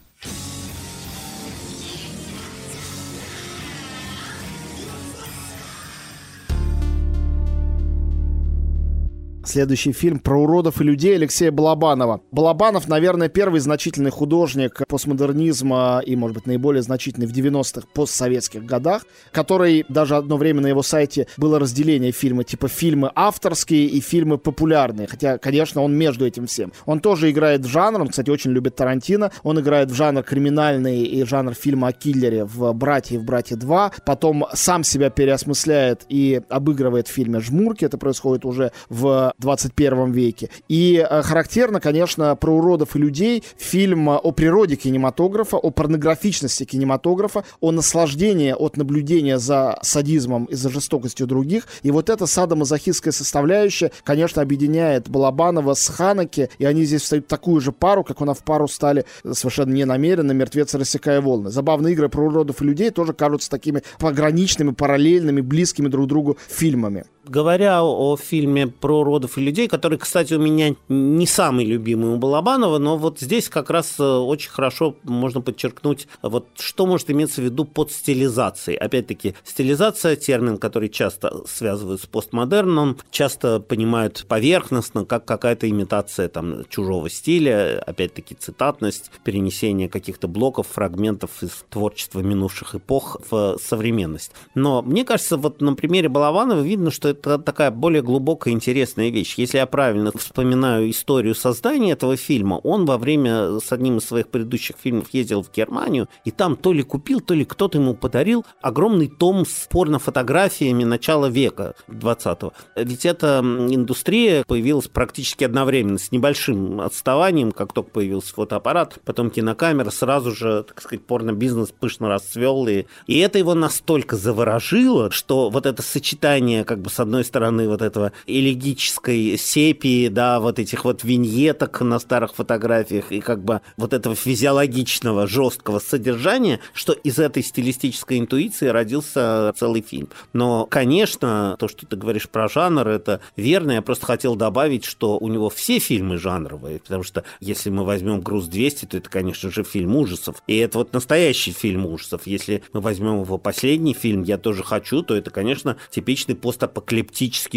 Следующий 9.46 9.94
фильм 9.94 10.20
про 10.20 10.38
уродов 10.38 10.82
и 10.82 10.84
людей 10.84 11.16
Алексея 11.16 11.52
Балабанова. 11.52 12.22
Балабанов, 12.32 12.88
наверное, 12.88 13.30
первый 13.30 13.62
значительный 13.62 14.12
художник 14.12 14.82
постмодернизма 14.88 16.04
и, 16.06 16.16
может 16.16 16.36
быть, 16.36 16.46
наиболее 16.46 16.84
значительный 16.84 17.26
в 17.26 17.32
90-х 17.32 17.88
постсоветских 17.94 18.66
годах, 18.66 19.06
который 19.32 19.86
даже 19.88 20.18
одно 20.18 20.38
время 20.38 20.62
на 20.62 20.68
его 20.68 20.84
сайте 20.84 21.28
было 21.38 21.58
разделение 21.58 22.12
фильма, 22.12 22.44
типа 22.44 22.68
фильмы 22.68 23.12
авторские 23.16 23.86
и 23.86 24.02
фильмы 24.02 24.38
популярные. 24.38 25.08
Хотя, 25.08 25.38
конечно, 25.38 25.82
он 25.82 25.96
между 25.96 26.28
этим 26.28 26.46
всем. 26.46 26.74
Он 26.86 27.00
тоже 27.00 27.32
играет 27.32 27.62
в 27.62 27.68
жанр, 27.68 28.02
он, 28.02 28.10
кстати, 28.10 28.30
очень 28.30 28.52
любит 28.52 28.76
Тарантино. 28.76 29.32
Он 29.44 29.60
играет 29.60 29.90
в 29.90 29.96
жанр 29.96 30.22
криминальный 30.22 31.04
и 31.04 31.24
жанр 31.24 31.54
фильма 31.54 31.88
о 31.88 31.92
киллере 31.94 32.44
в 32.44 32.74
«Братья» 32.74 33.16
и 33.16 33.18
в 33.18 33.24
«Братья 33.24 33.56
2». 33.56 33.94
Потом 34.06 34.46
сам 34.54 34.84
себя 34.84 35.10
переосмысляет 35.10 36.06
и 36.10 36.42
обыгрывает 36.50 37.08
в 37.08 37.12
фильме 37.12 37.40
«Жмурки». 37.40 37.86
Это 37.86 37.98
происходит 37.98 38.46
уже 38.46 38.74
в 38.90 39.29
21 39.38 40.12
веке. 40.12 40.50
И 40.68 41.06
э, 41.08 41.22
характерно, 41.22 41.80
конечно, 41.80 42.36
про 42.36 42.52
уродов 42.56 42.96
и 42.96 43.00
людей 43.00 43.44
фильм 43.58 44.10
о 44.10 44.32
природе 44.32 44.76
кинематографа, 44.76 45.58
о 45.58 45.72
порнографичности 45.72 46.64
кинематографа, 46.64 47.44
о 47.60 47.72
наслаждении 47.72 48.52
от 48.52 48.78
наблюдения 48.78 49.38
за 49.38 49.78
садизмом 49.82 50.46
и 50.46 50.56
за 50.56 50.70
жестокостью 50.70 51.28
других. 51.28 51.68
И 51.84 51.92
вот 51.92 52.10
эта 52.10 52.26
садомазохистская 52.26 53.12
составляющая, 53.12 53.92
конечно, 54.04 54.42
объединяет 54.42 55.10
Балабанова 55.10 55.74
с 55.74 55.88
Ханаки, 55.88 56.50
и 56.58 56.66
они 56.66 56.84
здесь 56.86 57.04
встают 57.04 57.28
такую 57.28 57.62
же 57.62 57.72
пару, 57.72 58.04
как 58.04 58.22
она 58.22 58.34
в 58.34 58.44
пару 58.44 58.68
стали 58.68 59.06
совершенно 59.32 59.74
ненамеренно 59.74 60.32
«Мертвецы, 60.32 60.78
рассекая 60.78 61.22
волны». 61.22 61.50
Забавные 61.50 61.94
игры 61.94 62.10
про 62.10 62.26
уродов 62.26 62.62
и 62.62 62.66
людей 62.66 62.90
тоже 62.90 63.14
кажутся 63.14 63.50
такими 63.50 63.84
пограничными, 64.00 64.72
параллельными, 64.72 65.42
близкими 65.42 65.88
друг 65.88 66.08
другу 66.08 66.38
фильмами. 66.48 67.06
Говоря 67.30 67.84
о 67.84 68.18
фильме 68.18 68.68
про 68.68 69.04
родов 69.04 69.38
и 69.38 69.42
людей, 69.42 69.68
который, 69.68 69.98
кстати, 69.98 70.34
у 70.34 70.40
меня 70.40 70.76
не 70.88 71.28
самый 71.28 71.66
любимый 71.66 72.14
у 72.14 72.18
Балабанова, 72.18 72.78
но 72.78 72.98
вот 72.98 73.20
здесь 73.20 73.50
как 73.50 73.70
раз 73.70 73.96
э, 74.00 74.04
очень 74.04 74.50
хорошо 74.50 74.96
можно 75.04 75.42
подчеркнуть, 75.42 76.08
вот 76.22 76.48
что 76.58 76.86
может 76.86 77.10
иметься 77.12 77.42
в 77.42 77.46
виду 77.46 77.66
под 77.66 77.92
стилизацией. 77.92 78.78
Опять-таки, 78.78 79.36
стилизация– 79.44 80.16
термин, 80.16 80.58
который 80.58 80.90
часто 80.90 81.44
связывают 81.48 82.02
с 82.02 82.06
постмодерном, 82.06 82.98
часто 83.12 83.60
понимают 83.60 84.26
поверхностно, 84.28 85.06
как 85.06 85.26
какая-то 85.26 85.70
имитация 85.70 86.30
там 86.30 86.66
чужого 86.70 87.10
стиля, 87.10 87.82
опять-таки 87.86 88.36
цитатность, 88.36 89.12
перенесение 89.24 89.90
каких-то 89.90 90.28
блоков, 90.28 90.68
фрагментов 90.68 91.44
из 91.44 91.64
творчества 91.70 92.22
минувших 92.22 92.76
эпох 92.76 93.18
в 93.30 93.58
современность. 93.62 94.32
Но 94.56 94.82
мне 94.82 95.06
кажется, 95.06 95.38
вот 95.38 95.62
на 95.62 95.74
примере 95.74 96.10
Балабанова 96.10 96.62
видно, 96.62 96.92
что 96.92 97.10
это 97.10 97.19
такая 97.22 97.72
более 97.72 98.02
глубокая 98.02 98.54
интересная 98.54 99.10
вещь. 99.10 99.36
Если 99.38 99.58
я 99.58 99.66
правильно 99.66 100.12
вспоминаю 100.16 100.90
историю 100.90 101.36
создания 101.36 101.92
этого 101.92 102.18
фильма, 102.18 102.56
он 102.56 102.86
во 102.86 102.98
время 102.98 103.60
с 103.60 103.72
одним 103.72 103.98
из 103.98 104.06
своих 104.06 104.30
предыдущих 104.30 104.76
фильмов 104.82 105.08
ездил 105.12 105.44
в 105.44 105.52
Германию, 105.52 106.08
и 106.26 106.32
там 106.32 106.56
то 106.56 106.74
ли 106.74 106.84
купил, 106.84 107.20
то 107.22 107.34
ли 107.34 107.46
кто-то 107.46 107.78
ему 107.78 107.94
подарил 107.94 108.46
огромный 108.62 109.08
том 109.08 109.46
с 109.46 109.68
порнофотографиями 109.70 110.84
начала 110.84 111.28
века 111.28 111.76
20-го. 111.88 112.54
Ведь 112.76 113.06
эта 113.06 113.40
индустрия 113.44 114.44
появилась 114.46 114.88
практически 114.88 115.44
одновременно, 115.44 115.98
с 115.98 116.12
небольшим 116.12 116.82
отставанием, 116.82 117.52
как 117.52 117.74
только 117.74 117.92
появился 117.92 118.34
фотоаппарат, 118.34 119.00
потом 119.06 119.30
кинокамера, 119.30 119.90
сразу 119.90 120.32
же, 120.32 120.64
так 120.64 120.82
сказать, 120.82 121.06
порно-бизнес 121.06 121.72
пышно 121.78 122.10
расцвел, 122.10 122.68
и, 122.68 122.86
и 123.08 123.20
это 123.20 123.38
его 123.38 123.54
настолько 123.54 124.16
заворожило, 124.16 125.12
что 125.12 125.50
вот 125.50 125.66
это 125.66 125.82
сочетание, 125.82 126.64
как 126.64 126.82
бы, 126.82 126.90
с 126.90 127.00
одной 127.10 127.26
стороны, 127.26 127.68
вот 127.68 127.82
этого 127.82 128.12
элегической 128.28 129.36
сепии, 129.38 130.10
да, 130.10 130.40
вот 130.40 130.60
этих 130.60 130.86
вот 130.86 131.04
виньеток 131.04 131.82
на 131.82 131.98
старых 131.98 132.36
фотографиях, 132.36 133.12
и 133.12 133.20
как 133.20 133.44
бы 133.44 133.62
вот 133.78 133.94
этого 133.94 134.16
физиологичного, 134.16 135.28
жесткого 135.28 135.80
содержания, 135.80 136.60
что 136.74 136.94
из 136.94 137.18
этой 137.18 137.42
стилистической 137.42 138.20
интуиции 138.20 138.68
родился 138.68 139.52
целый 139.58 139.82
фильм. 139.82 140.10
Но, 140.34 140.68
конечно, 140.68 141.56
то, 141.60 141.68
что 141.68 141.88
ты 141.88 141.96
говоришь 141.96 142.30
про 142.30 142.48
жанр, 142.48 142.88
это 142.88 143.22
верно. 143.36 143.72
Я 143.72 143.82
просто 143.82 144.06
хотел 144.06 144.36
добавить, 144.36 144.86
что 144.86 145.18
у 145.18 145.28
него 145.28 145.50
все 145.50 145.80
фильмы 145.80 146.18
жанровые, 146.18 146.80
потому 146.80 147.04
что 147.04 147.24
если 147.40 147.72
мы 147.72 147.86
возьмем 147.86 148.22
«Груз-200», 148.22 148.88
то 148.88 148.98
это, 148.98 149.10
конечно 149.10 149.50
же, 149.50 149.64
фильм 149.64 149.96
ужасов. 149.96 150.44
И 150.46 150.58
это 150.58 150.78
вот 150.78 150.94
настоящий 150.94 151.54
фильм 151.54 151.88
ужасов. 151.88 152.28
Если 152.28 152.62
мы 152.72 152.82
возьмем 152.82 153.24
его 153.24 153.40
последний 153.40 153.96
фильм 153.96 154.22
«Я 154.22 154.38
тоже 154.38 154.64
хочу», 154.64 155.02
то 155.02 155.16
это, 155.16 155.32
конечно, 155.32 155.78
типичный 155.90 156.36
постапокалиптический 156.36 156.89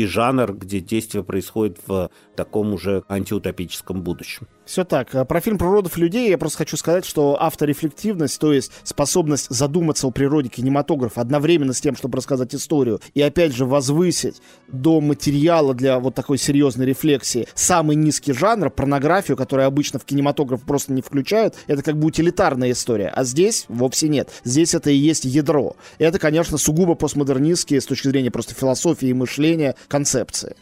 жанр, 0.06 0.52
где 0.54 0.80
действие 0.80 1.24
происходит 1.24 1.78
в 1.86 2.10
таком 2.36 2.72
уже 2.72 3.02
антиутопическом 3.08 4.02
будущем. 4.02 4.48
Все 4.64 4.84
так. 4.84 5.14
Э, 5.14 5.24
про 5.24 5.40
фильм 5.40 5.58
про 5.58 5.70
родов 5.70 5.96
людей 5.96 6.30
я 6.30 6.38
просто 6.38 6.58
хочу 6.58 6.76
сказать, 6.76 7.04
что 7.04 7.40
авторефлективность, 7.40 8.38
то 8.38 8.52
есть 8.52 8.70
способность 8.84 9.48
задуматься 9.50 10.06
о 10.06 10.10
природе 10.10 10.48
кинематографа 10.48 11.20
одновременно 11.20 11.72
с 11.72 11.80
тем, 11.80 11.96
чтобы 11.96 12.18
рассказать 12.18 12.54
историю, 12.54 13.00
и 13.14 13.22
опять 13.22 13.52
же 13.54 13.64
возвысить 13.64 14.40
до 14.68 15.00
материала 15.00 15.74
для 15.74 15.98
вот 15.98 16.14
такой 16.14 16.38
серьезной 16.38 16.86
рефлексии 16.86 17.48
самый 17.54 17.96
низкий 17.96 18.32
жанр, 18.32 18.70
порнографию, 18.70 19.36
которую 19.36 19.66
обычно 19.66 19.98
в 19.98 20.04
кинематограф 20.04 20.62
просто 20.62 20.92
не 20.92 21.02
включают, 21.02 21.56
это 21.66 21.82
как 21.82 21.98
бы 21.98 22.06
утилитарная 22.06 22.70
история. 22.70 23.08
А 23.08 23.24
здесь 23.24 23.66
вовсе 23.68 24.08
нет. 24.08 24.30
Здесь 24.44 24.74
это 24.74 24.90
и 24.90 24.96
есть 24.96 25.24
ядро. 25.24 25.76
Это, 25.98 26.18
конечно, 26.18 26.56
сугубо 26.56 26.94
постмодернистские 26.94 27.80
с 27.80 27.86
точки 27.86 28.08
зрения 28.08 28.30
просто 28.30 28.54
философии 28.54 29.08
и 29.08 29.14
мышления 29.14 29.74
концепции. 29.88 30.56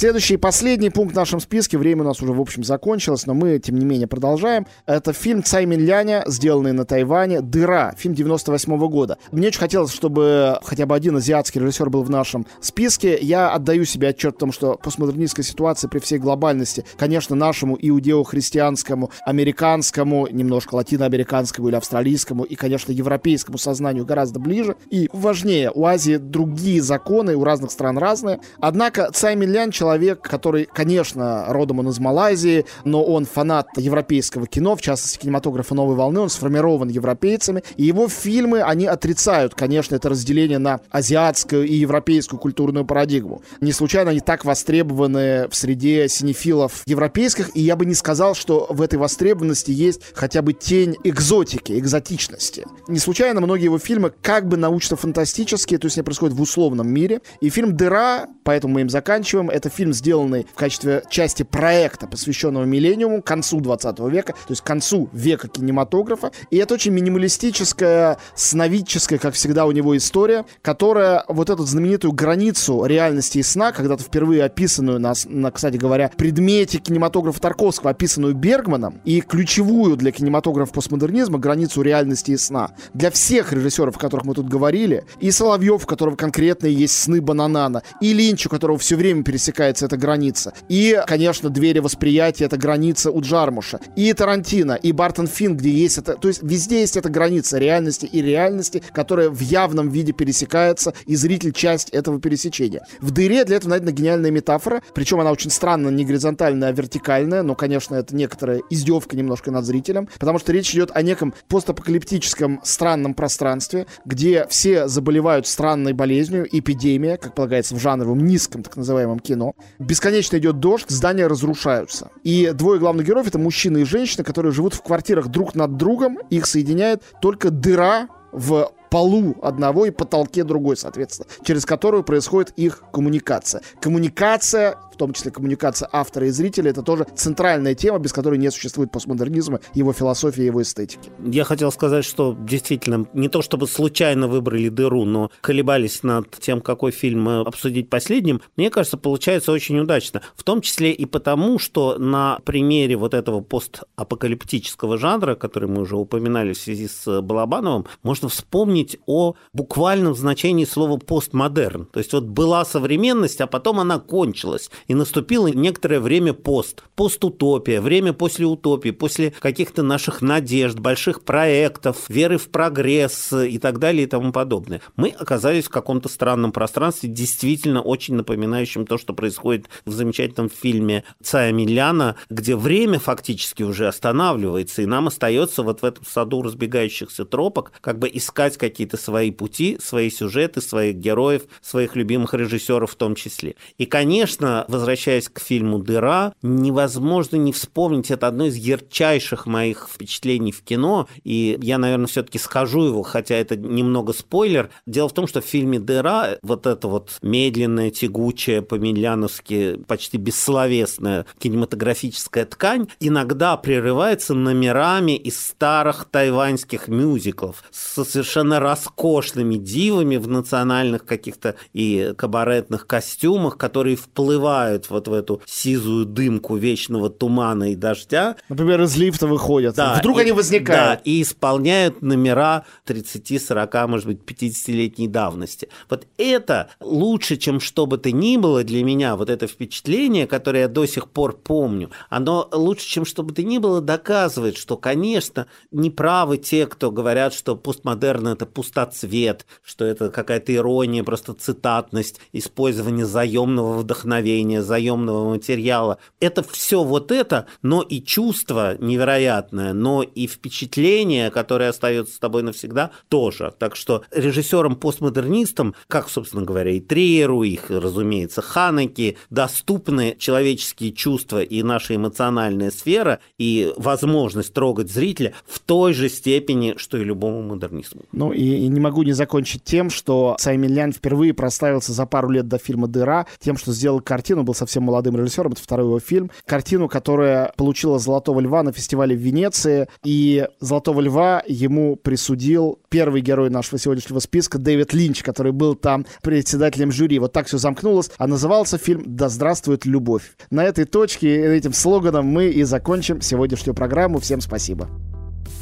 Следующий 0.00 0.32
и 0.32 0.36
последний 0.38 0.88
пункт 0.88 1.12
в 1.12 1.14
нашем 1.14 1.40
списке. 1.40 1.76
Время 1.76 2.04
у 2.04 2.06
нас 2.06 2.22
уже, 2.22 2.32
в 2.32 2.40
общем, 2.40 2.64
закончилось, 2.64 3.26
но 3.26 3.34
мы, 3.34 3.58
тем 3.58 3.78
не 3.78 3.84
менее, 3.84 4.06
продолжаем. 4.06 4.66
Это 4.86 5.12
фильм 5.12 5.42
Цай 5.44 5.66
Минляня, 5.66 6.24
сделанный 6.26 6.72
на 6.72 6.86
Тайване. 6.86 7.42
«Дыра», 7.42 7.92
фильм 7.98 8.14
98 8.14 8.72
-го 8.72 8.88
года. 8.88 9.18
Мне 9.30 9.48
очень 9.48 9.60
хотелось, 9.60 9.92
чтобы 9.92 10.58
хотя 10.62 10.86
бы 10.86 10.94
один 10.94 11.16
азиатский 11.16 11.60
режиссер 11.60 11.90
был 11.90 12.02
в 12.02 12.08
нашем 12.08 12.46
списке. 12.62 13.18
Я 13.20 13.50
отдаю 13.50 13.84
себе 13.84 14.08
отчет 14.08 14.36
о 14.36 14.38
том, 14.38 14.52
что 14.52 14.80
постмодернистская 14.82 15.44
ситуация 15.44 15.90
при 15.90 15.98
всей 15.98 16.18
глобальности, 16.18 16.86
конечно, 16.96 17.36
нашему 17.36 17.76
иудео-христианскому, 17.78 19.10
американскому, 19.26 20.28
немножко 20.28 20.76
латиноамериканскому 20.76 21.68
или 21.68 21.76
австралийскому 21.76 22.44
и, 22.44 22.54
конечно, 22.54 22.90
европейскому 22.90 23.58
сознанию 23.58 24.06
гораздо 24.06 24.40
ближе 24.40 24.76
и 24.88 25.10
важнее. 25.12 25.70
У 25.74 25.84
Азии 25.84 26.16
другие 26.16 26.80
законы, 26.80 27.36
у 27.36 27.44
разных 27.44 27.70
стран 27.70 27.98
разные. 27.98 28.40
Однако 28.60 29.10
Цай 29.12 29.36
Минлян 29.36 29.70
человек, 29.70 29.89
человек, 29.90 30.22
который, 30.22 30.68
конечно, 30.72 31.46
родом 31.48 31.80
он 31.80 31.88
из 31.88 31.98
Малайзии, 31.98 32.64
но 32.84 33.02
он 33.02 33.24
фанат 33.24 33.66
европейского 33.76 34.46
кино, 34.46 34.76
в 34.76 34.80
частности, 34.80 35.18
кинематографа 35.18 35.74
новой 35.74 35.96
волны, 35.96 36.20
он 36.20 36.30
сформирован 36.30 36.88
европейцами, 36.88 37.64
и 37.76 37.84
его 37.84 38.08
фильмы, 38.08 38.62
они 38.62 38.86
отрицают, 38.86 39.56
конечно, 39.56 39.96
это 39.96 40.08
разделение 40.08 40.58
на 40.58 40.80
азиатскую 40.90 41.66
и 41.66 41.74
европейскую 41.74 42.38
культурную 42.38 42.84
парадигму. 42.84 43.42
Не 43.60 43.72
случайно 43.72 44.12
они 44.12 44.20
так 44.20 44.44
востребованы 44.44 45.48
в 45.48 45.56
среде 45.56 46.08
синефилов 46.08 46.82
европейских, 46.86 47.50
и 47.56 47.60
я 47.60 47.74
бы 47.74 47.84
не 47.84 47.94
сказал, 47.94 48.36
что 48.36 48.68
в 48.70 48.82
этой 48.82 48.96
востребованности 48.96 49.72
есть 49.72 50.02
хотя 50.14 50.40
бы 50.40 50.52
тень 50.52 50.94
экзотики, 51.02 51.76
экзотичности. 51.76 52.64
Не 52.86 53.00
случайно 53.00 53.40
многие 53.40 53.64
его 53.64 53.80
фильмы 53.80 54.12
как 54.22 54.46
бы 54.46 54.56
научно-фантастические, 54.56 55.80
то 55.80 55.86
есть 55.86 55.96
они 55.96 56.04
происходят 56.04 56.36
в 56.36 56.40
условном 56.40 56.88
мире, 56.88 57.22
и 57.40 57.50
фильм 57.50 57.76
«Дыра», 57.76 58.28
поэтому 58.44 58.74
мы 58.74 58.82
им 58.82 58.88
заканчиваем, 58.88 59.50
это 59.50 59.68
фильм, 59.68 59.79
сделанный 59.88 60.46
в 60.52 60.56
качестве 60.56 61.02
части 61.10 61.42
проекта, 61.42 62.06
посвященного 62.06 62.64
миллениуму, 62.64 63.22
концу 63.22 63.60
20 63.60 63.98
века, 64.10 64.32
то 64.32 64.50
есть 64.50 64.62
концу 64.62 65.08
века 65.12 65.48
кинематографа. 65.48 66.30
И 66.50 66.56
это 66.56 66.74
очень 66.74 66.92
минималистическая, 66.92 68.18
сновидческая, 68.34 69.18
как 69.18 69.34
всегда 69.34 69.66
у 69.66 69.72
него 69.72 69.96
история, 69.96 70.44
которая 70.62 71.24
вот 71.28 71.50
эту 71.50 71.64
знаменитую 71.64 72.12
границу 72.12 72.84
реальности 72.84 73.38
и 73.38 73.42
сна, 73.42 73.72
когда-то 73.72 74.02
впервые 74.02 74.44
описанную 74.44 75.00
на, 75.00 75.14
на, 75.26 75.50
кстати 75.50 75.76
говоря, 75.76 76.10
предмете 76.16 76.78
кинематографа 76.78 77.40
Тарковского, 77.40 77.90
описанную 77.90 78.34
Бергманом, 78.34 79.00
и 79.04 79.20
ключевую 79.20 79.96
для 79.96 80.12
кинематографа 80.12 80.72
постмодернизма 80.72 81.38
границу 81.38 81.82
реальности 81.82 82.32
и 82.32 82.36
сна. 82.36 82.72
Для 82.94 83.10
всех 83.10 83.52
режиссеров, 83.52 83.96
о 83.96 83.98
которых 83.98 84.26
мы 84.26 84.34
тут 84.34 84.48
говорили, 84.48 85.04
и 85.20 85.30
Соловьев, 85.30 85.84
у 85.84 85.86
которого 85.86 86.16
конкретно 86.16 86.66
есть 86.66 87.00
сны 87.00 87.20
Бананана, 87.20 87.82
и 88.00 88.12
Линч, 88.12 88.46
у 88.46 88.50
которого 88.50 88.78
все 88.78 88.96
время 88.96 89.22
пересекает 89.22 89.69
пересекается 89.70 89.86
эта 89.86 89.96
граница. 89.96 90.52
И, 90.68 91.00
конечно, 91.06 91.50
двери 91.50 91.78
восприятия— 91.78 92.44
это 92.46 92.56
граница 92.56 93.10
у 93.10 93.20
Джармуша. 93.20 93.80
И 93.96 94.12
Тарантино, 94.12 94.72
и 94.72 94.92
Бартон 94.92 95.26
Финн, 95.26 95.56
где 95.56 95.70
есть 95.70 95.98
это... 95.98 96.14
То 96.14 96.28
есть 96.28 96.42
везде 96.42 96.80
есть 96.80 96.96
эта 96.96 97.08
граница 97.08 97.58
реальности 97.58 98.06
и 98.06 98.22
реальности, 98.22 98.82
которая 98.92 99.30
в 99.30 99.40
явном 99.40 99.88
виде 99.90 100.12
пересекается, 100.12 100.92
и 101.06 101.16
зритель 101.16 101.52
часть 101.52 101.90
этого 101.90 102.20
пересечения. 102.20 102.84
В 103.00 103.10
«Дыре» 103.10 103.44
для 103.44 103.56
этого 103.56 103.70
найдена 103.70 103.92
гениальная 103.92 104.30
метафора, 104.30 104.82
причем 104.94 105.20
она 105.20 105.30
очень 105.30 105.50
странно 105.50 105.88
не 105.88 106.04
горизонтальная, 106.04 106.68
а 106.68 106.72
вертикальная, 106.72 107.42
но, 107.42 107.54
конечно, 107.54 107.94
это 107.94 108.14
некоторая 108.14 108.60
издевка 108.70 109.16
немножко 109.16 109.50
над 109.50 109.64
зрителем, 109.64 110.08
потому 110.18 110.38
что 110.38 110.52
речь 110.52 110.74
идет 110.74 110.90
о 110.94 111.02
неком 111.02 111.34
постапокалиптическом 111.48 112.60
странном 112.64 113.14
пространстве, 113.14 113.86
где 114.04 114.46
все 114.48 114.88
заболевают 114.88 115.46
странной 115.46 115.92
болезнью, 115.92 116.46
эпидемия, 116.50 117.16
как 117.16 117.34
полагается 117.34 117.74
в 117.74 117.78
жанровом 117.78 118.24
низком 118.24 118.62
так 118.62 118.76
называемом 118.76 119.20
кино, 119.20 119.54
Бесконечно 119.78 120.36
идет 120.36 120.60
дождь, 120.60 120.86
здания 120.88 121.26
разрушаются. 121.26 122.10
И 122.22 122.50
двое 122.54 122.78
главных 122.78 123.06
героев 123.06 123.26
это 123.26 123.38
мужчина 123.38 123.78
и 123.78 123.84
женщина, 123.84 124.24
которые 124.24 124.52
живут 124.52 124.74
в 124.74 124.82
квартирах 124.82 125.28
друг 125.28 125.54
над 125.54 125.76
другом. 125.76 126.18
Их 126.30 126.46
соединяет 126.46 127.02
только 127.20 127.50
дыра 127.50 128.08
в 128.32 128.72
полу 128.90 129.36
одного 129.42 129.86
и 129.86 129.90
потолке 129.90 130.44
другой, 130.44 130.76
соответственно, 130.76 131.28
через 131.44 131.64
которую 131.64 132.02
происходит 132.02 132.52
их 132.56 132.82
коммуникация. 132.92 133.62
Коммуникация 133.80 134.76
том 135.00 135.14
числе 135.14 135.30
коммуникация 135.30 135.88
автора 135.90 136.26
и 136.26 136.30
зрителя, 136.30 136.70
это 136.70 136.82
тоже 136.82 137.06
центральная 137.14 137.74
тема, 137.74 137.98
без 137.98 138.12
которой 138.12 138.38
не 138.38 138.50
существует 138.50 138.92
постмодернизма, 138.92 139.60
его 139.72 139.94
философии, 139.94 140.42
его 140.42 140.60
эстетики. 140.60 141.10
Я 141.24 141.44
хотел 141.44 141.72
сказать, 141.72 142.04
что 142.04 142.36
действительно 142.38 143.06
не 143.14 143.30
то 143.30 143.40
чтобы 143.40 143.66
случайно 143.66 144.28
выбрали 144.28 144.68
дыру, 144.68 145.06
но 145.06 145.30
колебались 145.40 146.02
над 146.02 146.30
тем, 146.32 146.60
какой 146.60 146.90
фильм 146.90 147.26
обсудить 147.30 147.88
последним, 147.88 148.42
мне 148.56 148.68
кажется, 148.68 148.98
получается 148.98 149.52
очень 149.52 149.78
удачно. 149.78 150.20
В 150.36 150.42
том 150.42 150.60
числе 150.60 150.92
и 150.92 151.06
потому, 151.06 151.58
что 151.58 151.96
на 151.96 152.38
примере 152.44 152.96
вот 152.96 153.14
этого 153.14 153.40
постапокалиптического 153.40 154.98
жанра, 154.98 155.34
который 155.34 155.70
мы 155.70 155.80
уже 155.80 155.96
упоминали 155.96 156.52
в 156.52 156.58
связи 156.58 156.88
с 156.88 157.22
Балабановым, 157.22 157.86
можно 158.02 158.28
вспомнить 158.28 158.79
вспомнить 158.80 158.98
о 159.06 159.34
буквальном 159.52 160.14
значении 160.14 160.64
слова 160.64 160.96
постмодерн. 160.96 161.86
То 161.86 161.98
есть 161.98 162.12
вот 162.12 162.24
была 162.24 162.64
современность, 162.64 163.40
а 163.40 163.46
потом 163.46 163.80
она 163.80 163.98
кончилась. 163.98 164.70
И 164.88 164.94
наступило 164.94 165.48
некоторое 165.48 166.00
время 166.00 166.32
пост. 166.32 166.82
Постутопия, 166.94 167.80
время 167.80 168.12
после 168.12 168.46
утопии, 168.46 168.90
после 168.90 169.32
каких-то 169.38 169.82
наших 169.82 170.22
надежд, 170.22 170.78
больших 170.78 171.22
проектов, 171.22 172.08
веры 172.08 172.38
в 172.38 172.48
прогресс 172.48 173.32
и 173.32 173.58
так 173.58 173.78
далее 173.78 174.04
и 174.04 174.06
тому 174.06 174.32
подобное. 174.32 174.80
Мы 174.96 175.08
оказались 175.10 175.64
в 175.64 175.70
каком-то 175.70 176.08
странном 176.08 176.52
пространстве, 176.52 177.08
действительно 177.08 177.82
очень 177.82 178.14
напоминающем 178.14 178.86
то, 178.86 178.98
что 178.98 179.12
происходит 179.14 179.68
в 179.84 179.92
замечательном 179.92 180.50
фильме 180.50 181.04
Цая 181.22 181.52
Миляна, 181.52 182.16
где 182.28 182.56
время 182.56 182.98
фактически 182.98 183.62
уже 183.62 183.88
останавливается, 183.88 184.82
и 184.82 184.86
нам 184.86 185.08
остается 185.08 185.62
вот 185.62 185.82
в 185.82 185.84
этом 185.84 186.04
саду 186.04 186.42
разбегающихся 186.42 187.24
тропок 187.24 187.72
как 187.80 187.98
бы 187.98 188.10
искать 188.12 188.56
какие-то 188.70 188.96
свои 188.96 189.30
пути, 189.30 189.78
свои 189.80 190.10
сюжеты, 190.10 190.60
своих 190.60 190.96
героев, 190.96 191.42
своих 191.60 191.96
любимых 191.96 192.34
режиссеров 192.34 192.92
в 192.92 192.96
том 192.96 193.14
числе. 193.14 193.56
И, 193.78 193.86
конечно, 193.86 194.64
возвращаясь 194.68 195.28
к 195.28 195.40
фильму 195.40 195.78
«Дыра», 195.78 196.32
невозможно 196.42 197.36
не 197.36 197.52
вспомнить, 197.52 198.10
это 198.10 198.28
одно 198.28 198.46
из 198.46 198.56
ярчайших 198.56 199.46
моих 199.46 199.88
впечатлений 199.92 200.52
в 200.52 200.62
кино, 200.62 201.08
и 201.24 201.58
я, 201.60 201.78
наверное, 201.78 202.06
все-таки 202.06 202.38
скажу 202.38 202.84
его, 202.84 203.02
хотя 203.02 203.34
это 203.34 203.56
немного 203.56 204.12
спойлер. 204.12 204.70
Дело 204.86 205.08
в 205.08 205.14
том, 205.14 205.26
что 205.26 205.40
в 205.40 205.44
фильме 205.44 205.78
«Дыра» 205.78 206.38
вот 206.42 206.66
это 206.66 206.88
вот 206.88 207.18
медленная, 207.22 207.90
тягучая, 207.90 208.62
по-мильяновски 208.62 209.80
почти 209.86 210.16
бессловесная 210.16 211.26
кинематографическая 211.38 212.44
ткань 212.44 212.88
иногда 213.00 213.56
прерывается 213.56 214.34
номерами 214.34 215.16
из 215.16 215.40
старых 215.40 216.06
тайваньских 216.10 216.88
мюзиклов 216.88 217.64
с 217.70 218.04
совершенно 218.04 218.59
роскошными 218.60 219.56
дивами 219.56 220.16
в 220.16 220.28
национальных 220.28 221.04
каких-то 221.04 221.56
и 221.72 222.14
кабаретных 222.16 222.86
костюмах, 222.86 223.56
которые 223.56 223.96
вплывают 223.96 224.88
вот 224.90 225.08
в 225.08 225.12
эту 225.12 225.42
сизую 225.46 226.06
дымку 226.06 226.56
вечного 226.56 227.10
тумана 227.10 227.72
и 227.72 227.74
дождя. 227.74 228.36
Например, 228.48 228.82
из 228.82 228.96
лифта 228.96 229.26
выходят. 229.26 229.74
Да, 229.74 229.96
Вдруг 229.98 230.18
и, 230.18 230.20
они 230.22 230.32
возникают. 230.32 231.00
Да, 231.00 231.02
и 231.04 231.22
исполняют 231.22 232.02
номера 232.02 232.64
30, 232.84 233.42
40, 233.42 233.88
может 233.88 234.06
быть, 234.06 234.20
50-летней 234.24 235.08
давности. 235.08 235.68
Вот 235.88 236.06
это 236.18 236.70
лучше, 236.80 237.36
чем 237.36 237.60
что 237.60 237.86
бы 237.86 237.98
то 237.98 238.12
ни 238.12 238.36
было 238.36 238.62
для 238.64 238.84
меня, 238.84 239.16
вот 239.16 239.30
это 239.30 239.46
впечатление, 239.46 240.26
которое 240.26 240.60
я 240.60 240.68
до 240.68 240.86
сих 240.86 241.08
пор 241.08 241.36
помню, 241.36 241.90
оно 242.08 242.48
лучше, 242.52 242.86
чем 242.86 243.04
что 243.04 243.22
бы 243.22 243.32
то 243.32 243.42
ни 243.42 243.58
было, 243.58 243.80
доказывает, 243.80 244.56
что, 244.56 244.76
конечно, 244.76 245.46
неправы 245.70 246.38
те, 246.38 246.66
кто 246.66 246.90
говорят, 246.90 247.34
что 247.34 247.56
постмодерн– 247.56 248.26
это 248.28 248.46
пустоцвет, 248.52 249.46
что 249.62 249.84
это 249.84 250.10
какая-то 250.10 250.54
ирония, 250.54 251.04
просто 251.04 251.34
цитатность, 251.34 252.20
использование 252.32 253.06
заемного 253.06 253.78
вдохновения, 253.78 254.62
заемного 254.62 255.30
материала. 255.30 255.98
Это 256.20 256.42
все 256.42 256.82
вот 256.84 257.12
это, 257.12 257.46
но 257.62 257.82
и 257.82 258.02
чувство 258.02 258.76
невероятное, 258.78 259.72
но 259.72 260.02
и 260.02 260.26
впечатление, 260.26 261.30
которое 261.30 261.70
остается 261.70 262.14
с 262.14 262.18
тобой 262.18 262.42
навсегда, 262.42 262.90
тоже. 263.08 263.54
Так 263.58 263.76
что 263.76 264.02
режиссерам-постмодернистам, 264.10 265.74
как, 265.88 266.08
собственно 266.08 266.42
говоря, 266.42 266.72
и 266.72 266.80
Триеру, 266.80 267.42
их, 267.42 267.70
разумеется, 267.70 268.42
Ханеки, 268.42 269.16
доступны 269.30 270.16
человеческие 270.18 270.92
чувства 270.92 271.42
и 271.42 271.62
наша 271.62 271.96
эмоциональная 271.96 272.70
сфера, 272.70 273.20
и 273.38 273.72
возможность 273.76 274.52
трогать 274.52 274.90
зрителя 274.90 275.34
в 275.46 275.58
той 275.60 275.92
же 275.94 276.08
степени, 276.08 276.74
что 276.76 276.98
и 276.98 277.04
любому 277.04 277.42
модернизму. 277.42 278.02
Ну 278.12 278.29
и, 278.32 278.42
и 278.42 278.68
не 278.68 278.80
могу 278.80 279.02
не 279.02 279.12
закончить 279.12 279.64
тем, 279.64 279.90
что 279.90 280.36
Саймин 280.38 280.72
Лян 280.72 280.92
впервые 280.92 281.34
прославился 281.34 281.92
за 281.92 282.06
пару 282.06 282.30
лет 282.30 282.48
до 282.48 282.58
фильма 282.58 282.88
«Дыра» 282.88 283.26
тем, 283.38 283.56
что 283.56 283.72
сделал 283.72 284.00
картину, 284.00 284.42
был 284.42 284.54
совсем 284.54 284.84
молодым 284.84 285.16
режиссером, 285.16 285.52
это 285.52 285.62
второй 285.62 285.86
его 285.86 286.00
фильм, 286.00 286.30
картину, 286.46 286.88
которая 286.88 287.52
получила 287.56 287.98
«Золотого 287.98 288.40
льва» 288.40 288.62
на 288.62 288.72
фестивале 288.72 289.16
в 289.16 289.20
Венеции, 289.20 289.88
и 290.04 290.46
«Золотого 290.60 291.00
льва» 291.00 291.42
ему 291.46 291.96
присудил 291.96 292.78
первый 292.88 293.20
герой 293.20 293.50
нашего 293.50 293.78
сегодняшнего 293.78 294.18
списка 294.18 294.58
Дэвид 294.58 294.92
Линч, 294.92 295.22
который 295.22 295.52
был 295.52 295.74
там 295.74 296.06
председателем 296.22 296.92
жюри. 296.92 297.18
Вот 297.18 297.32
так 297.32 297.46
все 297.46 297.58
замкнулось, 297.58 298.10
а 298.18 298.26
назывался 298.26 298.78
фильм 298.78 299.02
«Да 299.06 299.28
здравствует 299.28 299.86
любовь». 299.86 300.32
На 300.50 300.64
этой 300.64 300.84
точке, 300.84 301.56
этим 301.56 301.72
слоганом 301.72 302.26
мы 302.26 302.48
и 302.48 302.62
закончим 302.64 303.20
сегодняшнюю 303.20 303.74
программу. 303.74 304.18
Всем 304.18 304.40
спасибо. 304.40 304.88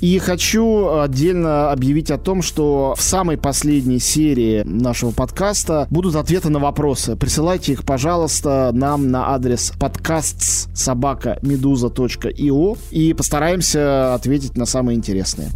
И 0.00 0.18
хочу 0.18 1.00
отдельно 1.00 1.72
объявить 1.72 2.10
о 2.10 2.18
том, 2.18 2.40
что 2.40 2.94
в 2.96 3.02
самой 3.02 3.36
последней 3.36 3.98
серии 3.98 4.62
нашего 4.64 5.10
подкаста 5.10 5.88
будут 5.90 6.14
ответы 6.14 6.50
на 6.50 6.60
вопросы. 6.60 7.16
Присылайте 7.16 7.72
их, 7.72 7.84
пожалуйста, 7.84 8.70
нам 8.72 9.10
на 9.10 9.34
адрес 9.34 9.72
подкастс 9.78 10.68
собака 10.72 11.38
медуза.io 11.42 12.78
и 12.90 13.12
постараемся 13.12 14.14
ответить 14.14 14.56
на 14.56 14.66
самые 14.66 14.96
интересные. 14.96 15.50